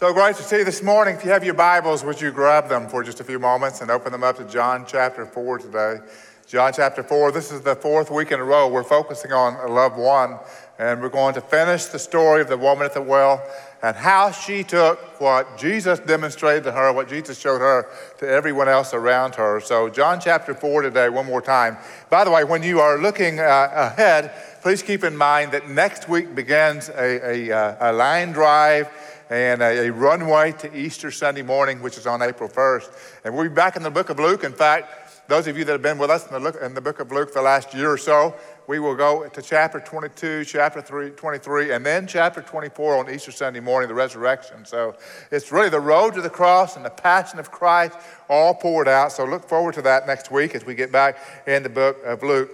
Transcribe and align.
So 0.00 0.14
great 0.14 0.34
to 0.36 0.42
see 0.42 0.56
you 0.56 0.64
this 0.64 0.82
morning. 0.82 1.14
If 1.14 1.26
you 1.26 1.30
have 1.30 1.44
your 1.44 1.52
Bibles, 1.52 2.02
would 2.04 2.18
you 2.22 2.30
grab 2.30 2.70
them 2.70 2.88
for 2.88 3.04
just 3.04 3.20
a 3.20 3.24
few 3.24 3.38
moments 3.38 3.82
and 3.82 3.90
open 3.90 4.12
them 4.12 4.24
up 4.24 4.38
to 4.38 4.44
John 4.44 4.86
chapter 4.88 5.26
4 5.26 5.58
today? 5.58 5.98
John 6.46 6.72
chapter 6.72 7.02
4, 7.02 7.32
this 7.32 7.52
is 7.52 7.60
the 7.60 7.76
fourth 7.76 8.10
week 8.10 8.32
in 8.32 8.40
a 8.40 8.42
row. 8.42 8.66
We're 8.66 8.82
focusing 8.82 9.30
on 9.30 9.56
a 9.56 9.70
loved 9.70 9.98
one, 9.98 10.38
and 10.78 11.02
we're 11.02 11.10
going 11.10 11.34
to 11.34 11.42
finish 11.42 11.84
the 11.84 11.98
story 11.98 12.40
of 12.40 12.48
the 12.48 12.56
woman 12.56 12.86
at 12.86 12.94
the 12.94 13.02
well 13.02 13.46
and 13.82 13.94
how 13.94 14.30
she 14.30 14.64
took 14.64 15.20
what 15.20 15.58
Jesus 15.58 15.98
demonstrated 15.98 16.64
to 16.64 16.72
her, 16.72 16.94
what 16.94 17.06
Jesus 17.06 17.38
showed 17.38 17.60
her 17.60 17.86
to 18.20 18.26
everyone 18.26 18.70
else 18.70 18.94
around 18.94 19.34
her. 19.34 19.60
So, 19.60 19.90
John 19.90 20.18
chapter 20.18 20.54
4 20.54 20.80
today, 20.80 21.10
one 21.10 21.26
more 21.26 21.42
time. 21.42 21.76
By 22.08 22.24
the 22.24 22.30
way, 22.30 22.42
when 22.44 22.62
you 22.62 22.80
are 22.80 22.96
looking 22.96 23.38
uh, 23.38 23.68
ahead, 23.74 24.32
please 24.62 24.82
keep 24.82 25.04
in 25.04 25.14
mind 25.14 25.52
that 25.52 25.68
next 25.68 26.08
week 26.08 26.34
begins 26.34 26.88
a, 26.88 27.50
a, 27.50 27.52
uh, 27.52 27.90
a 27.90 27.92
line 27.92 28.32
drive 28.32 28.88
and 29.30 29.62
a, 29.62 29.86
a, 29.86 29.92
runway 29.92 30.50
to 30.50 30.76
Easter 30.76 31.12
Sunday 31.12 31.42
morning, 31.42 31.80
which 31.80 31.96
is 31.96 32.06
on 32.06 32.20
April 32.20 32.48
1st. 32.48 33.20
And 33.24 33.34
we'll 33.34 33.44
be 33.44 33.54
back 33.54 33.76
in 33.76 33.84
the 33.84 33.90
book 33.90 34.10
of 34.10 34.18
Luke. 34.18 34.42
In 34.42 34.52
fact, 34.52 35.28
those 35.28 35.46
of 35.46 35.56
you 35.56 35.64
that 35.64 35.70
have 35.70 35.82
been 35.82 35.98
with 35.98 36.10
us 36.10 36.28
in 36.28 36.42
the, 36.42 36.66
in 36.66 36.74
the 36.74 36.80
book 36.80 36.98
of 36.98 37.12
Luke 37.12 37.28
for 37.28 37.38
the 37.38 37.42
last 37.42 37.72
year 37.72 37.92
or 37.92 37.96
so, 37.96 38.34
we 38.66 38.80
will 38.80 38.96
go 38.96 39.28
to 39.28 39.40
chapter 39.40 39.78
22, 39.78 40.44
chapter 40.44 40.82
3, 40.82 41.10
23, 41.10 41.70
and 41.70 41.86
then 41.86 42.08
chapter 42.08 42.42
24 42.42 42.96
on 42.96 43.08
Easter 43.08 43.30
Sunday 43.30 43.60
morning, 43.60 43.88
the 43.88 43.94
resurrection. 43.94 44.64
So 44.64 44.96
it's 45.30 45.52
really 45.52 45.68
the 45.68 45.80
road 45.80 46.14
to 46.14 46.20
the 46.20 46.30
cross 46.30 46.74
and 46.74 46.84
the 46.84 46.90
passion 46.90 47.38
of 47.38 47.52
Christ 47.52 47.96
all 48.28 48.54
poured 48.54 48.88
out. 48.88 49.12
So 49.12 49.24
look 49.24 49.48
forward 49.48 49.74
to 49.74 49.82
that 49.82 50.08
next 50.08 50.32
week 50.32 50.56
as 50.56 50.66
we 50.66 50.74
get 50.74 50.90
back 50.90 51.18
in 51.46 51.62
the 51.62 51.68
book 51.68 51.98
of 52.04 52.24
Luke. 52.24 52.50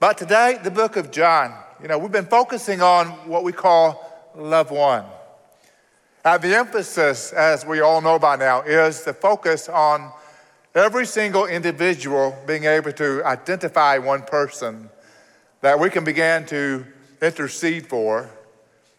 But 0.00 0.18
today, 0.18 0.58
the 0.62 0.70
book 0.72 0.96
of 0.96 1.12
John. 1.12 1.54
You 1.80 1.86
know, 1.86 1.98
we've 1.98 2.10
been 2.10 2.26
focusing 2.26 2.82
on 2.82 3.06
what 3.28 3.44
we 3.44 3.52
call 3.52 4.32
love 4.34 4.72
one. 4.72 5.04
Now, 6.28 6.36
the 6.36 6.54
emphasis, 6.54 7.32
as 7.32 7.64
we 7.64 7.80
all 7.80 8.02
know 8.02 8.18
by 8.18 8.36
now, 8.36 8.60
is 8.60 9.02
the 9.02 9.14
focus 9.14 9.66
on 9.66 10.12
every 10.74 11.06
single 11.06 11.46
individual 11.46 12.36
being 12.46 12.64
able 12.64 12.92
to 12.92 13.24
identify 13.24 13.96
one 13.96 14.20
person 14.20 14.90
that 15.62 15.80
we 15.80 15.88
can 15.88 16.04
begin 16.04 16.44
to 16.48 16.84
intercede 17.22 17.86
for 17.86 18.28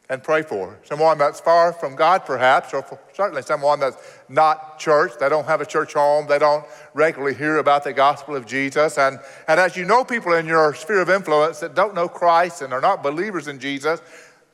and 0.10 0.24
pray 0.24 0.42
for. 0.42 0.80
Someone 0.84 1.20
that's 1.20 1.40
far 1.40 1.72
from 1.72 1.96
God, 1.96 2.26
perhaps, 2.26 2.74
or 2.74 2.84
certainly 3.14 3.44
someone 3.44 3.80
that's 3.80 3.98
not 4.28 4.80
church. 4.80 5.12
They 5.20 5.30
don't 5.30 5.46
have 5.46 5.62
a 5.62 5.68
church 5.68 5.94
home. 5.94 6.26
They 6.26 6.40
don't 6.40 6.66
regularly 6.96 7.36
hear 7.36 7.60
about 7.60 7.84
the 7.84 7.94
gospel 7.94 8.36
of 8.36 8.48
Jesus. 8.48 8.98
And, 8.98 9.20
and 9.48 9.60
as 9.60 9.78
you 9.78 9.86
know 9.86 10.04
people 10.04 10.34
in 10.34 10.48
your 10.48 10.74
sphere 10.74 11.02
of 11.02 11.12
influence 11.12 11.60
that 11.60 11.76
don't 11.76 11.94
know 11.94 12.08
Christ 12.08 12.64
and 12.64 12.74
are 12.74 12.82
not 12.82 13.04
believers 13.04 13.48
in 13.48 13.60
Jesus, 13.60 14.02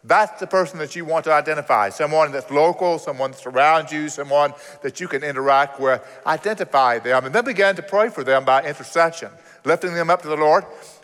that's 0.08 0.40
the 0.40 0.48
person 0.48 0.78
that 0.80 0.96
you 0.96 1.04
want 1.04 1.26
to 1.26 1.34
identify. 1.34 1.90
Someone 1.90 2.32
that's 2.32 2.52
local, 2.52 3.00
someone 3.00 3.32
that 3.32 3.40
surrounds 3.40 3.92
you, 3.92 4.08
someone 4.08 4.54
that 4.84 5.00
you 5.00 5.08
can 5.08 5.24
interact 5.24 5.80
with. 5.80 6.06
Identify 6.26 7.00
them 7.00 7.26
and 7.26 7.34
then 7.34 7.44
begin 7.44 7.76
to 7.76 7.82
pray 7.82 8.10
for 8.10 8.24
them 8.24 8.46
by 8.46 8.64
intercession, 8.64 9.32
lifting 9.64 9.94
them 9.94 10.10
up 10.10 10.22
to 10.22 10.28
the 10.28 10.38
Lord. 10.38 10.64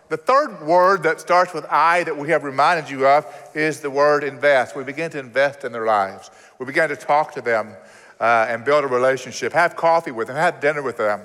The 0.10 0.18
third 0.18 0.62
word 0.62 1.04
that 1.04 1.22
starts 1.22 1.54
with 1.54 1.66
I 1.70 2.04
that 2.04 2.18
we 2.18 2.30
have 2.30 2.44
reminded 2.44 2.92
you 2.92 3.08
of 3.08 3.26
is 3.56 3.80
the 3.80 3.90
word 3.90 4.24
invest. 4.24 4.76
We 4.76 4.84
begin 4.84 5.10
to 5.12 5.20
invest 5.20 5.64
in 5.64 5.72
their 5.72 5.86
lives. 5.86 6.30
We 6.60 6.66
begin 6.66 6.90
to 6.90 6.96
talk 6.96 7.34
to 7.36 7.42
them 7.42 7.74
uh, 8.20 8.46
and 8.50 8.64
build 8.64 8.84
a 8.84 8.88
relationship, 8.88 9.54
have 9.54 9.76
coffee 9.76 10.12
with 10.12 10.28
them, 10.28 10.36
have 10.36 10.60
dinner 10.60 10.82
with 10.82 10.98
them. 10.98 11.22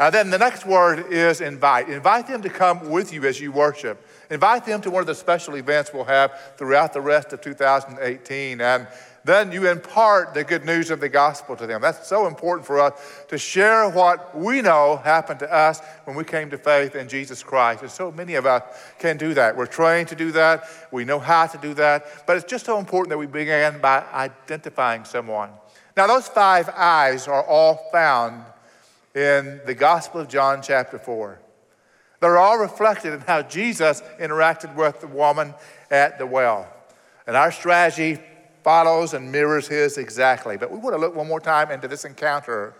And 0.00 0.14
then 0.14 0.30
the 0.30 0.38
next 0.38 0.66
word 0.66 1.12
is 1.12 1.40
invite. 1.40 1.88
Invite 1.88 2.28
them 2.28 2.42
to 2.42 2.50
come 2.50 2.90
with 2.90 3.12
you 3.12 3.24
as 3.24 3.40
you 3.40 3.50
worship. 3.50 4.04
Invite 4.30 4.66
them 4.66 4.80
to 4.82 4.90
one 4.90 5.00
of 5.00 5.06
the 5.06 5.14
special 5.14 5.56
events 5.56 5.92
we'll 5.92 6.04
have 6.04 6.32
throughout 6.56 6.92
the 6.92 7.00
rest 7.00 7.32
of 7.32 7.40
2018. 7.40 8.60
And 8.60 8.86
then 9.24 9.52
you 9.52 9.68
impart 9.68 10.32
the 10.32 10.44
good 10.44 10.64
news 10.64 10.90
of 10.90 11.00
the 11.00 11.08
gospel 11.08 11.56
to 11.56 11.66
them. 11.66 11.80
That's 11.80 12.06
so 12.06 12.26
important 12.26 12.66
for 12.66 12.80
us 12.80 12.92
to 13.28 13.36
share 13.36 13.88
what 13.90 14.36
we 14.36 14.62
know 14.62 14.96
happened 15.04 15.40
to 15.40 15.52
us 15.52 15.80
when 16.04 16.16
we 16.16 16.24
came 16.24 16.50
to 16.50 16.58
faith 16.58 16.94
in 16.94 17.08
Jesus 17.08 17.42
Christ. 17.42 17.82
And 17.82 17.90
so 17.90 18.10
many 18.10 18.36
of 18.36 18.46
us 18.46 18.62
can 18.98 19.16
do 19.16 19.34
that. 19.34 19.56
We're 19.56 19.66
trained 19.66 20.08
to 20.08 20.14
do 20.14 20.32
that, 20.32 20.64
we 20.90 21.04
know 21.04 21.18
how 21.18 21.46
to 21.46 21.58
do 21.58 21.74
that, 21.74 22.26
but 22.26 22.36
it's 22.36 22.50
just 22.50 22.64
so 22.64 22.78
important 22.78 23.10
that 23.10 23.18
we 23.18 23.26
begin 23.26 23.80
by 23.80 24.02
identifying 24.12 25.04
someone. 25.04 25.50
Now, 25.96 26.06
those 26.06 26.28
five 26.28 26.70
I's 26.70 27.28
are 27.28 27.44
all 27.44 27.88
found 27.90 28.44
in 29.14 29.60
the 29.66 29.74
Gospel 29.74 30.20
of 30.20 30.28
John, 30.28 30.62
chapter 30.62 30.98
4. 30.98 31.38
They're 32.20 32.38
all 32.38 32.58
reflected 32.58 33.12
in 33.12 33.20
how 33.20 33.42
Jesus 33.42 34.02
interacted 34.20 34.74
with 34.74 35.00
the 35.00 35.06
woman 35.06 35.54
at 35.90 36.18
the 36.18 36.26
well. 36.26 36.66
And 37.26 37.36
our 37.36 37.52
strategy 37.52 38.18
follows 38.64 39.14
and 39.14 39.30
mirrors 39.30 39.68
his 39.68 39.98
exactly. 39.98 40.56
But 40.56 40.70
we 40.70 40.78
want 40.78 40.94
to 40.94 41.00
look 41.00 41.14
one 41.14 41.28
more 41.28 41.40
time 41.40 41.70
into 41.70 41.88
this 41.88 42.04
encounter 42.04 42.74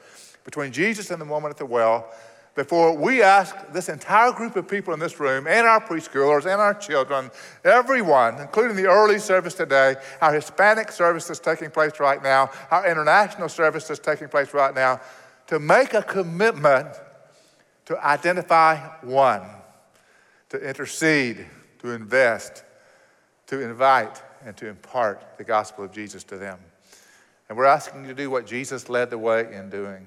between 0.45 0.73
Jesus 0.73 1.11
and 1.11 1.21
the 1.21 1.25
woman 1.25 1.51
at 1.51 1.57
the 1.57 1.67
well 1.67 2.13
before 2.59 2.93
we 2.93 3.23
ask 3.23 3.55
this 3.73 3.89
entire 3.89 4.33
group 4.33 4.57
of 4.57 4.67
people 4.67 4.93
in 4.93 4.99
this 4.99 5.21
room 5.21 5.47
and 5.47 5.65
our 5.65 5.81
preschoolers 5.81 6.41
and 6.41 6.61
our 6.61 6.75
children, 6.75 7.31
everyone, 7.65 8.35
including 8.41 8.77
the 8.77 8.87
early 8.87 9.21
service 9.21 9.55
today, 9.55 9.95
our 10.21 10.35
Hispanic 10.35 10.91
service 10.91 11.29
that's 11.29 11.39
taking 11.39 11.71
place 11.71 12.01
right 12.01 12.21
now, 12.21 12.51
our 12.73 12.85
international 12.91 13.49
service 13.49 13.87
that's 13.87 14.01
taking 14.01 14.27
place 14.27 14.53
right 14.53 14.75
now, 14.75 15.01
to 15.47 15.61
make 15.61 15.95
a 15.95 16.03
commitment 16.03 16.89
to 17.89 18.07
identify 18.07 18.77
one, 19.01 19.41
to 20.51 20.59
intercede, 20.59 21.47
to 21.79 21.93
invest, 21.93 22.63
to 23.47 23.63
invite, 23.63 24.23
and 24.45 24.55
to 24.59 24.69
impart 24.69 25.39
the 25.39 25.45
gospel 25.45 25.87
of 25.87 25.91
Jesus 25.91 26.23
to 26.23 26.37
them. 26.37 26.59
And 27.49 27.57
we're 27.57 27.65
asking 27.65 28.03
you 28.03 28.09
to 28.09 28.15
do 28.15 28.29
what 28.29 28.47
Jesus 28.47 28.91
led 28.91 29.09
the 29.09 29.17
way 29.17 29.51
in 29.55 29.71
doing. 29.71 30.07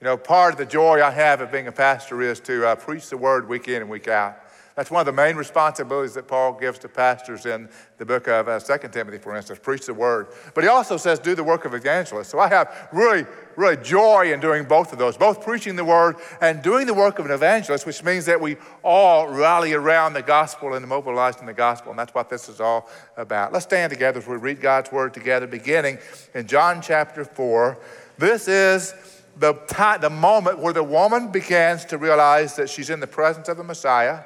You 0.00 0.06
know, 0.06 0.16
part 0.16 0.54
of 0.54 0.58
the 0.58 0.64
joy 0.64 1.02
I 1.02 1.10
have 1.10 1.42
of 1.42 1.52
being 1.52 1.66
a 1.66 1.72
pastor 1.72 2.22
is 2.22 2.40
to 2.40 2.66
uh, 2.66 2.76
preach 2.76 3.10
the 3.10 3.18
word 3.18 3.46
week 3.46 3.68
in 3.68 3.82
and 3.82 3.90
week 3.90 4.08
out. 4.08 4.38
That's 4.80 4.90
one 4.90 5.00
of 5.00 5.04
the 5.04 5.12
main 5.12 5.36
responsibilities 5.36 6.14
that 6.14 6.26
Paul 6.26 6.54
gives 6.54 6.78
to 6.78 6.88
pastors 6.88 7.44
in 7.44 7.68
the 7.98 8.06
book 8.06 8.28
of 8.28 8.48
uh, 8.48 8.58
2 8.58 8.88
Timothy, 8.88 9.18
for 9.18 9.36
instance, 9.36 9.58
preach 9.62 9.84
the 9.84 9.92
word. 9.92 10.28
But 10.54 10.64
he 10.64 10.70
also 10.70 10.96
says, 10.96 11.18
do 11.18 11.34
the 11.34 11.44
work 11.44 11.66
of 11.66 11.74
evangelist. 11.74 12.30
So 12.30 12.38
I 12.38 12.48
have 12.48 12.88
really, 12.90 13.26
really 13.56 13.76
joy 13.76 14.32
in 14.32 14.40
doing 14.40 14.64
both 14.64 14.94
of 14.94 14.98
those, 14.98 15.18
both 15.18 15.42
preaching 15.42 15.76
the 15.76 15.84
word 15.84 16.16
and 16.40 16.62
doing 16.62 16.86
the 16.86 16.94
work 16.94 17.18
of 17.18 17.26
an 17.26 17.30
evangelist, 17.30 17.84
which 17.84 18.02
means 18.02 18.24
that 18.24 18.40
we 18.40 18.56
all 18.82 19.28
rally 19.28 19.74
around 19.74 20.14
the 20.14 20.22
gospel 20.22 20.72
and 20.72 20.88
mobilized 20.88 21.40
in 21.40 21.46
the 21.46 21.52
gospel. 21.52 21.90
And 21.90 21.98
that's 21.98 22.14
what 22.14 22.30
this 22.30 22.48
is 22.48 22.58
all 22.58 22.88
about. 23.18 23.52
Let's 23.52 23.66
stand 23.66 23.92
together 23.92 24.20
as 24.20 24.26
we 24.26 24.38
read 24.38 24.62
God's 24.62 24.90
word 24.90 25.12
together, 25.12 25.46
beginning 25.46 25.98
in 26.32 26.46
John 26.46 26.80
chapter 26.80 27.26
4. 27.26 27.76
This 28.16 28.48
is 28.48 28.94
the, 29.36 29.52
time, 29.68 30.00
the 30.00 30.08
moment 30.08 30.58
where 30.58 30.72
the 30.72 30.82
woman 30.82 31.30
begins 31.30 31.84
to 31.84 31.98
realize 31.98 32.56
that 32.56 32.70
she's 32.70 32.88
in 32.88 33.00
the 33.00 33.06
presence 33.06 33.50
of 33.50 33.58
the 33.58 33.64
Messiah 33.64 34.20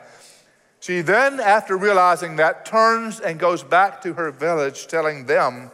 she 0.85 1.01
then, 1.01 1.41
after 1.41 1.79
realizing 1.79 2.37
that, 2.37 2.67
turns 2.67 3.19
and 3.19 3.41
goes 3.41 3.63
back 3.63 4.03
to 4.03 4.13
her 4.13 4.31
village 4.31 4.87
telling 4.87 5.25
them 5.25 5.71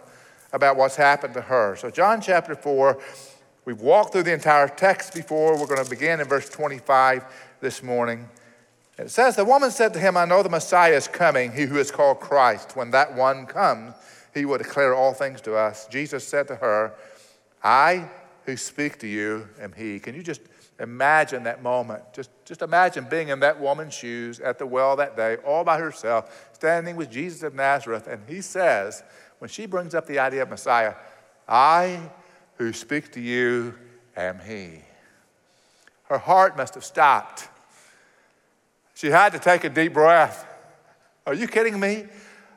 about 0.53 0.77
what's 0.77 0.95
happened 0.95 1.35
to 1.35 1.41
her. 1.41 1.75
So, 1.75 1.91
John 1.91 2.21
chapter 2.21 2.55
4, 2.55 2.97
we've 3.65 3.81
walked 3.81 4.13
through 4.13 4.23
the 4.23 4.33
entire 4.33 4.69
text 4.69 5.13
before. 5.13 5.59
We're 5.59 5.67
going 5.67 5.83
to 5.83 5.91
begin 5.91 6.21
in 6.21 6.29
verse 6.29 6.49
25 6.49 7.25
this 7.61 7.83
morning. 7.83 8.29
It 8.99 9.11
says, 9.11 9.35
The 9.35 9.45
woman 9.45 9.73
said 9.73 9.93
to 9.95 9.99
him, 9.99 10.17
I 10.17 10.27
know 10.27 10.45
the 10.45 10.49
Messiah 10.49 10.95
is 10.95 11.09
coming, 11.09 11.51
he 11.51 11.65
who 11.65 11.79
is 11.79 11.91
called 11.91 12.21
Christ. 12.21 12.77
When 12.77 12.93
that 12.93 13.13
one 13.13 13.47
comes, 13.47 13.95
he 14.33 14.45
will 14.45 14.59
declare 14.59 14.95
all 14.95 15.13
things 15.13 15.41
to 15.41 15.57
us. 15.57 15.89
Jesus 15.89 16.25
said 16.25 16.47
to 16.47 16.55
her, 16.55 16.95
I 17.65 18.09
who 18.47 18.57
speak 18.57 19.01
to 19.01 19.09
you 19.09 19.49
am 19.61 19.73
he. 19.73 19.99
Can 19.99 20.15
you 20.15 20.23
just 20.23 20.43
Imagine 20.81 21.43
that 21.45 21.63
moment. 21.63 22.03
Just, 22.15 22.31
just 22.47 22.63
imagine 22.63 23.07
being 23.09 23.29
in 23.29 23.41
that 23.41 23.61
woman's 23.61 23.93
shoes 23.93 24.41
at 24.41 24.59
the 24.59 24.67
well 24.67 24.97
that 24.97 25.15
day, 25.17 25.37
all 25.47 25.63
by 25.63 25.79
herself, 25.79 26.49
standing 26.55 26.97
with 26.97 27.11
Jesus 27.11 27.43
of 27.43 27.55
Nazareth. 27.55 28.07
And 28.07 28.23
he 28.27 28.41
says, 28.41 29.03
when 29.39 29.51
she 29.51 29.67
brings 29.67 29.95
up 29.95 30.07
the 30.07 30.19
idea 30.19 30.43
of 30.43 30.49
Messiah, 30.49 30.95
I 31.47 32.01
who 32.57 32.73
speak 32.73 33.13
to 33.13 33.21
you 33.21 33.75
am 34.17 34.41
he. 34.47 34.81
Her 36.05 36.19
heart 36.19 36.57
must 36.57 36.75
have 36.75 36.85
stopped. 36.85 37.49
She 38.95 39.09
had 39.09 39.33
to 39.33 39.39
take 39.39 39.65
a 39.65 39.69
deep 39.69 39.93
breath. 39.93 40.47
Are 41.27 41.35
you 41.35 41.47
kidding 41.47 41.79
me? 41.79 42.07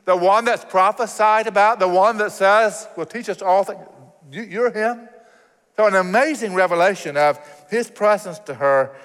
The 0.05 0.15
one 0.15 0.45
that's 0.45 0.65
prophesied 0.65 1.47
about, 1.47 1.79
the 1.79 1.87
one 1.87 2.17
that 2.17 2.31
says, 2.31 2.87
will 2.97 3.05
teach 3.05 3.29
us 3.29 3.41
all 3.41 3.63
things. 3.63 3.79
You're 4.31 4.71
him? 4.71 5.07
So, 5.75 5.87
an 5.87 5.95
amazing 5.95 6.53
revelation 6.53 7.17
of 7.17 7.39
his 7.73 7.89
presence 7.89 8.39
to 8.39 8.53
her 8.53 8.95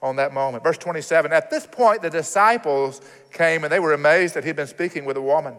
on 0.00 0.16
that 0.16 0.32
moment. 0.32 0.64
Verse 0.64 0.78
27 0.78 1.32
At 1.32 1.50
this 1.50 1.66
point, 1.66 2.02
the 2.02 2.10
disciples 2.10 3.00
came 3.32 3.64
and 3.64 3.72
they 3.72 3.80
were 3.80 3.92
amazed 3.92 4.34
that 4.34 4.44
he'd 4.44 4.56
been 4.56 4.66
speaking 4.66 5.04
with 5.04 5.16
a 5.16 5.22
woman. 5.22 5.54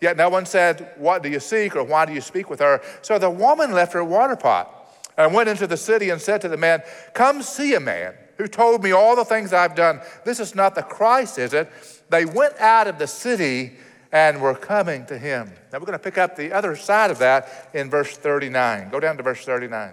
Yet 0.00 0.16
no 0.16 0.28
one 0.28 0.46
said, 0.46 0.92
What 0.96 1.22
do 1.22 1.28
you 1.28 1.40
seek 1.40 1.76
or 1.76 1.84
why 1.84 2.06
do 2.06 2.12
you 2.12 2.20
speak 2.20 2.50
with 2.50 2.60
her? 2.60 2.80
So 3.02 3.18
the 3.18 3.30
woman 3.30 3.72
left 3.72 3.92
her 3.92 4.04
water 4.04 4.36
pot 4.36 4.76
and 5.16 5.34
went 5.34 5.48
into 5.48 5.66
the 5.66 5.76
city 5.76 6.10
and 6.10 6.20
said 6.20 6.40
to 6.42 6.48
the 6.48 6.56
man, 6.56 6.82
Come 7.14 7.42
see 7.42 7.74
a 7.74 7.80
man 7.80 8.14
who 8.36 8.46
told 8.46 8.82
me 8.82 8.92
all 8.92 9.16
the 9.16 9.24
things 9.24 9.52
I've 9.52 9.74
done. 9.74 10.00
This 10.24 10.40
is 10.40 10.54
not 10.54 10.74
the 10.74 10.82
Christ, 10.82 11.38
is 11.38 11.52
it? 11.52 11.70
They 12.08 12.24
went 12.24 12.58
out 12.58 12.86
of 12.86 12.98
the 12.98 13.06
city 13.06 13.76
and 14.12 14.40
were 14.40 14.54
coming 14.54 15.04
to 15.06 15.18
him. 15.18 15.52
Now 15.72 15.78
we're 15.78 15.86
going 15.86 15.98
to 15.98 16.02
pick 16.02 16.18
up 16.18 16.36
the 16.36 16.52
other 16.52 16.74
side 16.74 17.10
of 17.10 17.18
that 17.18 17.70
in 17.74 17.90
verse 17.90 18.16
39. 18.16 18.90
Go 18.90 18.98
down 18.98 19.16
to 19.18 19.22
verse 19.22 19.44
39. 19.44 19.92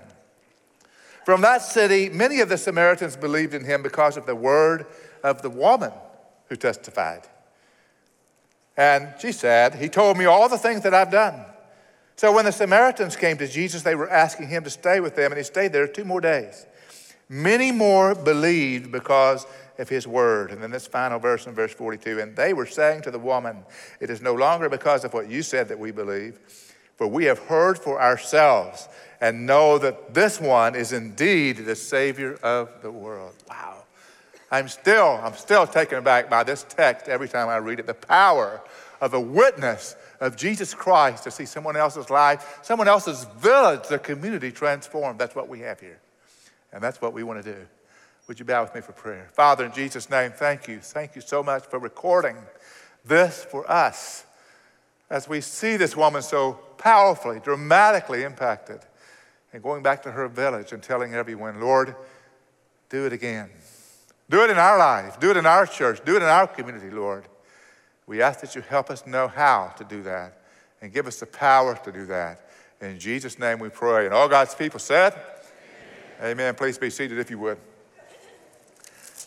From 1.27 1.41
that 1.41 1.61
city, 1.61 2.07
many 2.07 2.39
of 2.39 2.47
the 2.47 2.57
Samaritans 2.57 3.17
believed 3.17 3.53
in 3.53 3.65
him 3.65 3.83
because 3.83 4.15
of 4.15 4.25
the 4.25 4.33
word 4.33 4.85
of 5.25 5.41
the 5.41 5.49
woman 5.49 5.91
who 6.47 6.55
testified. 6.55 7.23
And 8.77 9.09
she 9.19 9.33
said, 9.33 9.75
He 9.75 9.89
told 9.89 10.17
me 10.17 10.23
all 10.23 10.47
the 10.47 10.57
things 10.57 10.83
that 10.83 10.93
I've 10.93 11.11
done. 11.11 11.43
So 12.15 12.31
when 12.31 12.45
the 12.45 12.53
Samaritans 12.53 13.17
came 13.17 13.37
to 13.39 13.47
Jesus, 13.49 13.81
they 13.81 13.93
were 13.93 14.09
asking 14.09 14.47
him 14.47 14.63
to 14.63 14.69
stay 14.69 15.01
with 15.01 15.17
them, 15.17 15.33
and 15.33 15.37
he 15.37 15.43
stayed 15.43 15.73
there 15.73 15.85
two 15.85 16.05
more 16.05 16.21
days. 16.21 16.65
Many 17.27 17.73
more 17.73 18.15
believed 18.15 18.89
because 18.89 19.45
of 19.77 19.89
his 19.89 20.07
word. 20.07 20.51
And 20.51 20.63
then 20.63 20.71
this 20.71 20.87
final 20.87 21.19
verse 21.19 21.45
in 21.45 21.53
verse 21.53 21.73
42 21.73 22.21
and 22.21 22.37
they 22.37 22.53
were 22.53 22.65
saying 22.65 23.01
to 23.01 23.11
the 23.11 23.19
woman, 23.19 23.65
It 23.99 24.09
is 24.09 24.21
no 24.21 24.33
longer 24.33 24.69
because 24.69 25.03
of 25.03 25.13
what 25.13 25.29
you 25.29 25.43
said 25.43 25.67
that 25.67 25.77
we 25.77 25.91
believe, 25.91 26.39
for 26.97 27.07
we 27.07 27.25
have 27.25 27.39
heard 27.39 27.77
for 27.77 28.01
ourselves 28.01 28.89
and 29.21 29.45
know 29.45 29.77
that 29.77 30.13
this 30.13 30.41
one 30.41 30.75
is 30.75 30.91
indeed 30.91 31.57
the 31.57 31.75
Savior 31.75 32.35
of 32.43 32.69
the 32.81 32.91
world. 32.91 33.33
Wow. 33.47 33.83
I'm 34.51 34.67
still, 34.67 35.19
I'm 35.23 35.33
still 35.33 35.67
taken 35.67 35.97
aback 35.97 36.29
by 36.29 36.43
this 36.43 36.65
text 36.67 37.07
every 37.07 37.27
time 37.27 37.49
I 37.49 37.57
read 37.57 37.79
it. 37.79 37.87
The 37.87 37.93
power 37.93 38.61
of 39.01 39.13
a 39.13 39.19
witness 39.19 39.95
of 40.19 40.35
Jesus 40.35 40.73
Christ 40.73 41.23
to 41.25 41.31
see 41.31 41.45
someone 41.45 41.75
else's 41.75 42.09
life, 42.09 42.59
someone 42.63 42.87
else's 42.87 43.25
village, 43.37 43.87
the 43.87 43.99
community 43.99 44.51
transformed. 44.51 45.19
That's 45.19 45.35
what 45.35 45.47
we 45.47 45.59
have 45.59 45.79
here. 45.79 45.99
And 46.71 46.81
that's 46.81 47.01
what 47.01 47.13
we 47.13 47.23
want 47.23 47.43
to 47.43 47.53
do. 47.53 47.59
Would 48.27 48.39
you 48.39 48.45
bow 48.45 48.63
with 48.63 48.75
me 48.75 48.81
for 48.81 48.91
prayer? 48.91 49.27
Father, 49.33 49.65
in 49.65 49.71
Jesus' 49.71 50.09
name, 50.09 50.31
thank 50.31 50.67
you. 50.67 50.79
Thank 50.79 51.15
you 51.15 51.21
so 51.21 51.43
much 51.43 51.65
for 51.65 51.79
recording 51.79 52.35
this 53.05 53.45
for 53.45 53.69
us 53.69 54.25
as 55.09 55.27
we 55.27 55.41
see 55.41 55.77
this 55.77 55.95
woman 55.95 56.21
so 56.21 56.53
powerfully, 56.77 57.39
dramatically 57.39 58.23
impacted 58.23 58.79
and 59.53 59.63
going 59.63 59.81
back 59.81 60.03
to 60.03 60.11
her 60.11 60.27
village 60.27 60.71
and 60.73 60.83
telling 60.83 61.13
everyone, 61.13 61.59
Lord, 61.61 61.95
do 62.89 63.05
it 63.05 63.13
again. 63.13 63.49
Do 64.29 64.43
it 64.43 64.49
in 64.49 64.57
our 64.57 64.77
life. 64.77 65.19
Do 65.19 65.31
it 65.31 65.37
in 65.37 65.45
our 65.45 65.65
church. 65.65 66.03
Do 66.05 66.15
it 66.15 66.21
in 66.21 66.27
our 66.27 66.47
community, 66.47 66.89
Lord. 66.89 67.25
We 68.05 68.21
ask 68.21 68.41
that 68.41 68.55
you 68.55 68.61
help 68.61 68.89
us 68.89 69.05
know 69.07 69.27
how 69.27 69.73
to 69.77 69.83
do 69.83 70.03
that 70.03 70.41
and 70.81 70.93
give 70.93 71.07
us 71.07 71.19
the 71.19 71.25
power 71.25 71.79
to 71.83 71.91
do 71.91 72.05
that. 72.07 72.49
In 72.81 72.99
Jesus' 72.99 73.39
name 73.39 73.59
we 73.59 73.69
pray. 73.69 74.05
And 74.05 74.13
all 74.13 74.29
God's 74.29 74.53
people 74.53 74.79
said, 74.79 75.13
Amen. 76.19 76.31
Amen. 76.31 76.55
Please 76.55 76.77
be 76.77 76.89
seated 76.89 77.19
if 77.19 77.29
you 77.29 77.39
would. 77.39 77.57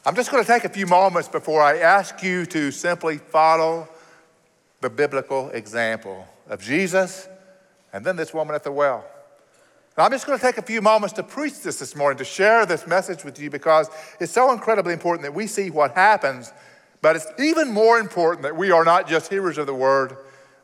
I'm 0.05 0.15
just 0.15 0.31
going 0.31 0.43
to 0.43 0.47
take 0.47 0.65
a 0.65 0.69
few 0.69 0.87
moments 0.87 1.29
before 1.29 1.62
I 1.62 1.79
ask 1.79 2.23
you 2.23 2.47
to 2.47 2.71
simply 2.71 3.19
follow 3.19 3.88
the 4.81 4.91
biblical 4.91 5.50
example 5.50 6.27
of 6.49 6.62
Jesus 6.62 7.29
and 7.93 8.05
then 8.05 8.17
this 8.17 8.32
woman 8.32 8.55
at 8.55 8.65
the 8.65 8.73
well. 8.73 9.05
Now, 9.99 10.05
I'm 10.05 10.12
just 10.12 10.27
going 10.27 10.38
to 10.38 10.44
take 10.44 10.56
a 10.56 10.62
few 10.62 10.81
moments 10.81 11.12
to 11.15 11.23
preach 11.23 11.61
this 11.62 11.79
this 11.79 11.97
morning, 11.97 12.17
to 12.19 12.25
share 12.25 12.65
this 12.65 12.87
message 12.87 13.25
with 13.25 13.38
you 13.41 13.50
because 13.50 13.91
it's 14.21 14.32
so 14.32 14.53
incredibly 14.53 14.93
important 14.93 15.25
that 15.25 15.35
we 15.35 15.47
see 15.47 15.71
what 15.71 15.94
happens, 15.94 16.53
but 17.03 17.17
it's 17.17 17.27
even 17.38 17.71
more 17.71 17.99
important 17.99 18.43
that 18.44 18.56
we 18.56 18.71
are 18.71 18.85
not 18.85 19.09
just 19.09 19.29
hearers 19.29 19.59
of 19.59 19.67
the 19.67 19.75
word, 19.75 20.17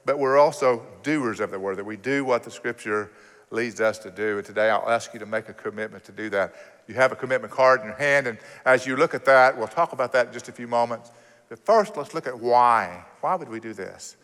but 0.05 0.19
we're 0.19 0.39
also 0.39 0.87
doers 1.03 1.41
of 1.41 1.51
the 1.51 1.59
word, 1.59 1.77
that 1.77 1.85
we 1.85 1.97
do 1.97 2.25
what 2.25 2.45
the 2.45 2.51
scripture 2.51 3.11
leads 3.51 3.81
us 3.81 3.99
to 3.99 4.11
do. 4.11 4.39
And 4.39 4.47
today 4.47 4.71
I'll 4.71 4.89
ask 4.89 5.13
you 5.13 5.21
to 5.21 5.27
make 5.27 5.49
a 5.49 5.53
commitment 5.53 6.05
to 6.05 6.13
do 6.13 6.31
that. 6.31 6.55
You 6.87 6.95
have 6.95 7.11
a 7.11 7.17
commitment 7.17 7.53
card 7.53 7.81
in 7.81 7.87
your 7.87 7.97
hand, 7.97 8.29
and 8.29 8.39
as 8.65 8.87
you 8.87 8.97
look 8.97 9.13
at 9.13 9.25
that, 9.25 9.59
we'll 9.59 9.67
talk 9.67 9.93
about 9.93 10.13
that 10.13 10.29
in 10.29 10.33
just 10.33 10.49
a 10.49 10.53
few 10.53 10.69
moments. 10.69 11.11
But 11.49 11.65
first, 11.65 11.97
let's 11.97 12.15
look 12.15 12.27
at 12.27 12.39
why. 12.39 13.05
Why 13.21 13.37
would 13.37 13.49
we 13.49 13.61
do 13.61 13.73
this? 13.73 14.17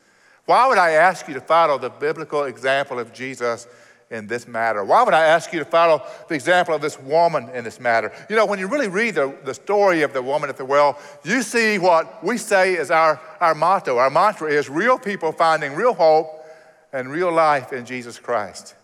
Why 0.44 0.66
would 0.66 0.78
I 0.78 0.92
ask 0.92 1.28
you 1.28 1.34
to 1.34 1.40
follow 1.40 1.78
the 1.78 1.90
biblical 1.90 2.44
example 2.44 2.98
of 2.98 3.12
Jesus 3.12 3.66
in 4.10 4.26
this 4.26 4.46
matter? 4.46 4.84
Why 4.84 5.02
would 5.02 5.14
I 5.14 5.24
ask 5.24 5.52
you 5.52 5.60
to 5.60 5.64
follow 5.64 6.02
the 6.28 6.34
example 6.34 6.74
of 6.74 6.82
this 6.82 6.98
woman 6.98 7.48
in 7.50 7.64
this 7.64 7.78
matter? 7.78 8.12
You 8.28 8.36
know, 8.36 8.44
when 8.44 8.58
you 8.58 8.66
really 8.66 8.88
read 8.88 9.14
the, 9.14 9.34
the 9.44 9.54
story 9.54 10.02
of 10.02 10.12
the 10.12 10.22
woman 10.22 10.50
at 10.50 10.56
the 10.56 10.64
well, 10.64 10.98
you 11.24 11.42
see 11.42 11.78
what 11.78 12.22
we 12.24 12.38
say 12.38 12.74
is 12.74 12.90
our, 12.90 13.20
our 13.40 13.54
motto. 13.54 13.98
Our 13.98 14.10
mantra 14.10 14.50
is 14.50 14.68
real 14.68 14.98
people 14.98 15.32
finding 15.32 15.74
real 15.74 15.94
hope 15.94 16.44
and 16.92 17.10
real 17.10 17.32
life 17.32 17.72
in 17.72 17.86
Jesus 17.86 18.18
Christ. 18.18 18.74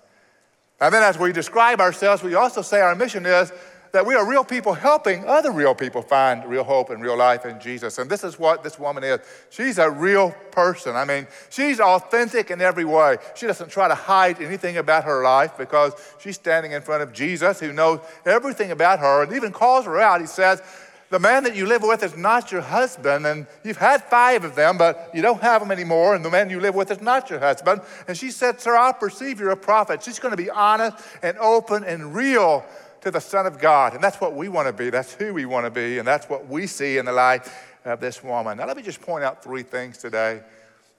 And 0.80 0.94
then 0.94 1.02
as 1.02 1.18
we 1.18 1.32
describe 1.32 1.80
ourselves, 1.80 2.22
we 2.22 2.34
also 2.34 2.62
say 2.62 2.80
our 2.80 2.94
mission 2.94 3.26
is 3.26 3.52
that 3.92 4.04
we 4.04 4.14
are 4.14 4.28
real 4.28 4.44
people 4.44 4.74
helping 4.74 5.24
other 5.26 5.50
real 5.50 5.74
people 5.74 6.02
find 6.02 6.44
real 6.44 6.64
hope 6.64 6.90
and 6.90 7.02
real 7.02 7.16
life 7.16 7.44
in 7.46 7.60
Jesus. 7.60 7.98
And 7.98 8.10
this 8.10 8.24
is 8.24 8.38
what 8.38 8.62
this 8.62 8.78
woman 8.78 9.04
is. 9.04 9.20
She's 9.50 9.78
a 9.78 9.90
real 9.90 10.30
person. 10.50 10.96
I 10.96 11.04
mean, 11.04 11.26
she's 11.50 11.80
authentic 11.80 12.50
in 12.50 12.60
every 12.60 12.84
way. 12.84 13.18
She 13.34 13.46
doesn't 13.46 13.70
try 13.70 13.88
to 13.88 13.94
hide 13.94 14.40
anything 14.40 14.76
about 14.76 15.04
her 15.04 15.22
life 15.22 15.56
because 15.56 15.94
she's 16.18 16.36
standing 16.36 16.72
in 16.72 16.82
front 16.82 17.02
of 17.02 17.12
Jesus 17.12 17.60
who 17.60 17.72
knows 17.72 18.00
everything 18.26 18.70
about 18.70 18.98
her 18.98 19.22
and 19.22 19.32
even 19.32 19.52
calls 19.52 19.84
her 19.86 19.98
out. 20.00 20.20
He 20.20 20.26
says, 20.26 20.62
the 21.10 21.18
man 21.18 21.44
that 21.44 21.56
you 21.56 21.64
live 21.64 21.82
with 21.82 22.02
is 22.02 22.16
not 22.16 22.52
your 22.52 22.60
husband, 22.60 23.26
and 23.26 23.46
you've 23.64 23.78
had 23.78 24.04
five 24.04 24.44
of 24.44 24.54
them, 24.54 24.76
but 24.76 25.10
you 25.14 25.22
don't 25.22 25.40
have 25.40 25.62
them 25.62 25.70
anymore, 25.70 26.14
and 26.14 26.22
the 26.22 26.28
man 26.28 26.50
you 26.50 26.60
live 26.60 26.74
with 26.74 26.90
is 26.90 27.00
not 27.00 27.30
your 27.30 27.38
husband. 27.38 27.80
And 28.06 28.16
she 28.16 28.30
said, 28.30 28.60
Sir, 28.60 28.76
I 28.76 28.92
perceive 28.92 29.40
you're 29.40 29.50
a 29.50 29.56
prophet. 29.56 30.02
She's 30.02 30.18
going 30.18 30.32
to 30.32 30.42
be 30.42 30.50
honest 30.50 30.98
and 31.22 31.38
open 31.38 31.84
and 31.84 32.14
real 32.14 32.62
to 33.02 33.10
the 33.10 33.20
Son 33.20 33.46
of 33.46 33.58
God. 33.58 33.94
And 33.94 34.02
that's 34.02 34.20
what 34.20 34.34
we 34.34 34.48
want 34.48 34.68
to 34.68 34.72
be. 34.72 34.90
That's 34.90 35.14
who 35.14 35.32
we 35.34 35.46
want 35.46 35.66
to 35.66 35.70
be, 35.70 35.98
and 35.98 36.06
that's 36.06 36.28
what 36.28 36.48
we 36.48 36.66
see 36.66 36.98
in 36.98 37.04
the 37.04 37.12
life 37.12 37.76
of 37.84 38.00
this 38.00 38.22
woman. 38.22 38.58
Now, 38.58 38.66
let 38.66 38.76
me 38.76 38.82
just 38.82 39.00
point 39.00 39.24
out 39.24 39.42
three 39.42 39.62
things 39.62 39.98
today 39.98 40.42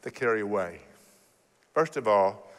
to 0.02 0.12
carry 0.12 0.42
away. 0.42 0.80
First 1.74 1.98
of 1.98 2.08
all, 2.08 2.52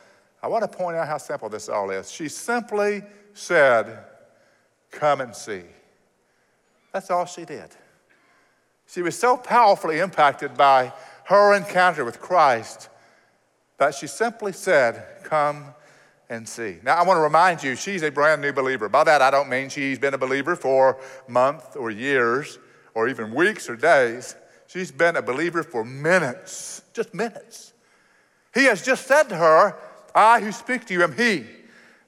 I 0.42 0.48
want 0.48 0.70
to 0.70 0.76
point 0.76 0.96
out 0.96 1.06
how 1.06 1.18
simple 1.18 1.48
this 1.48 1.68
all 1.68 1.90
is. 1.90 2.10
She 2.10 2.28
simply 2.28 3.02
said, 3.34 4.04
Come 4.90 5.20
and 5.20 5.34
see. 5.34 5.62
That's 6.92 7.10
all 7.10 7.24
she 7.24 7.44
did. 7.44 7.68
She 8.88 9.02
was 9.02 9.16
so 9.16 9.36
powerfully 9.36 10.00
impacted 10.00 10.56
by 10.56 10.92
her 11.26 11.54
encounter 11.54 12.04
with 12.04 12.20
Christ 12.20 12.88
that 13.78 13.94
she 13.94 14.08
simply 14.08 14.52
said, 14.52 15.06
Come 15.22 15.66
and 16.30 16.48
see. 16.48 16.78
Now, 16.84 16.94
I 16.94 17.02
want 17.02 17.18
to 17.18 17.22
remind 17.22 17.62
you, 17.62 17.74
she's 17.74 18.02
a 18.04 18.10
brand 18.10 18.40
new 18.40 18.52
believer. 18.52 18.88
By 18.88 19.04
that, 19.04 19.20
I 19.20 19.30
don't 19.30 19.50
mean 19.50 19.68
she's 19.68 19.98
been 19.98 20.14
a 20.14 20.18
believer 20.18 20.54
for 20.54 20.98
months 21.28 21.74
or 21.76 21.90
years 21.90 22.58
or 22.94 23.08
even 23.08 23.34
weeks 23.34 23.68
or 23.68 23.76
days. 23.76 24.36
She's 24.68 24.92
been 24.92 25.16
a 25.16 25.22
believer 25.22 25.64
for 25.64 25.84
minutes, 25.84 26.82
just 26.94 27.12
minutes. 27.12 27.72
He 28.54 28.64
has 28.64 28.82
just 28.82 29.08
said 29.08 29.24
to 29.24 29.36
her, 29.36 29.76
I 30.14 30.40
who 30.40 30.52
speak 30.52 30.86
to 30.86 30.94
you 30.94 31.02
am 31.02 31.16
He. 31.16 31.44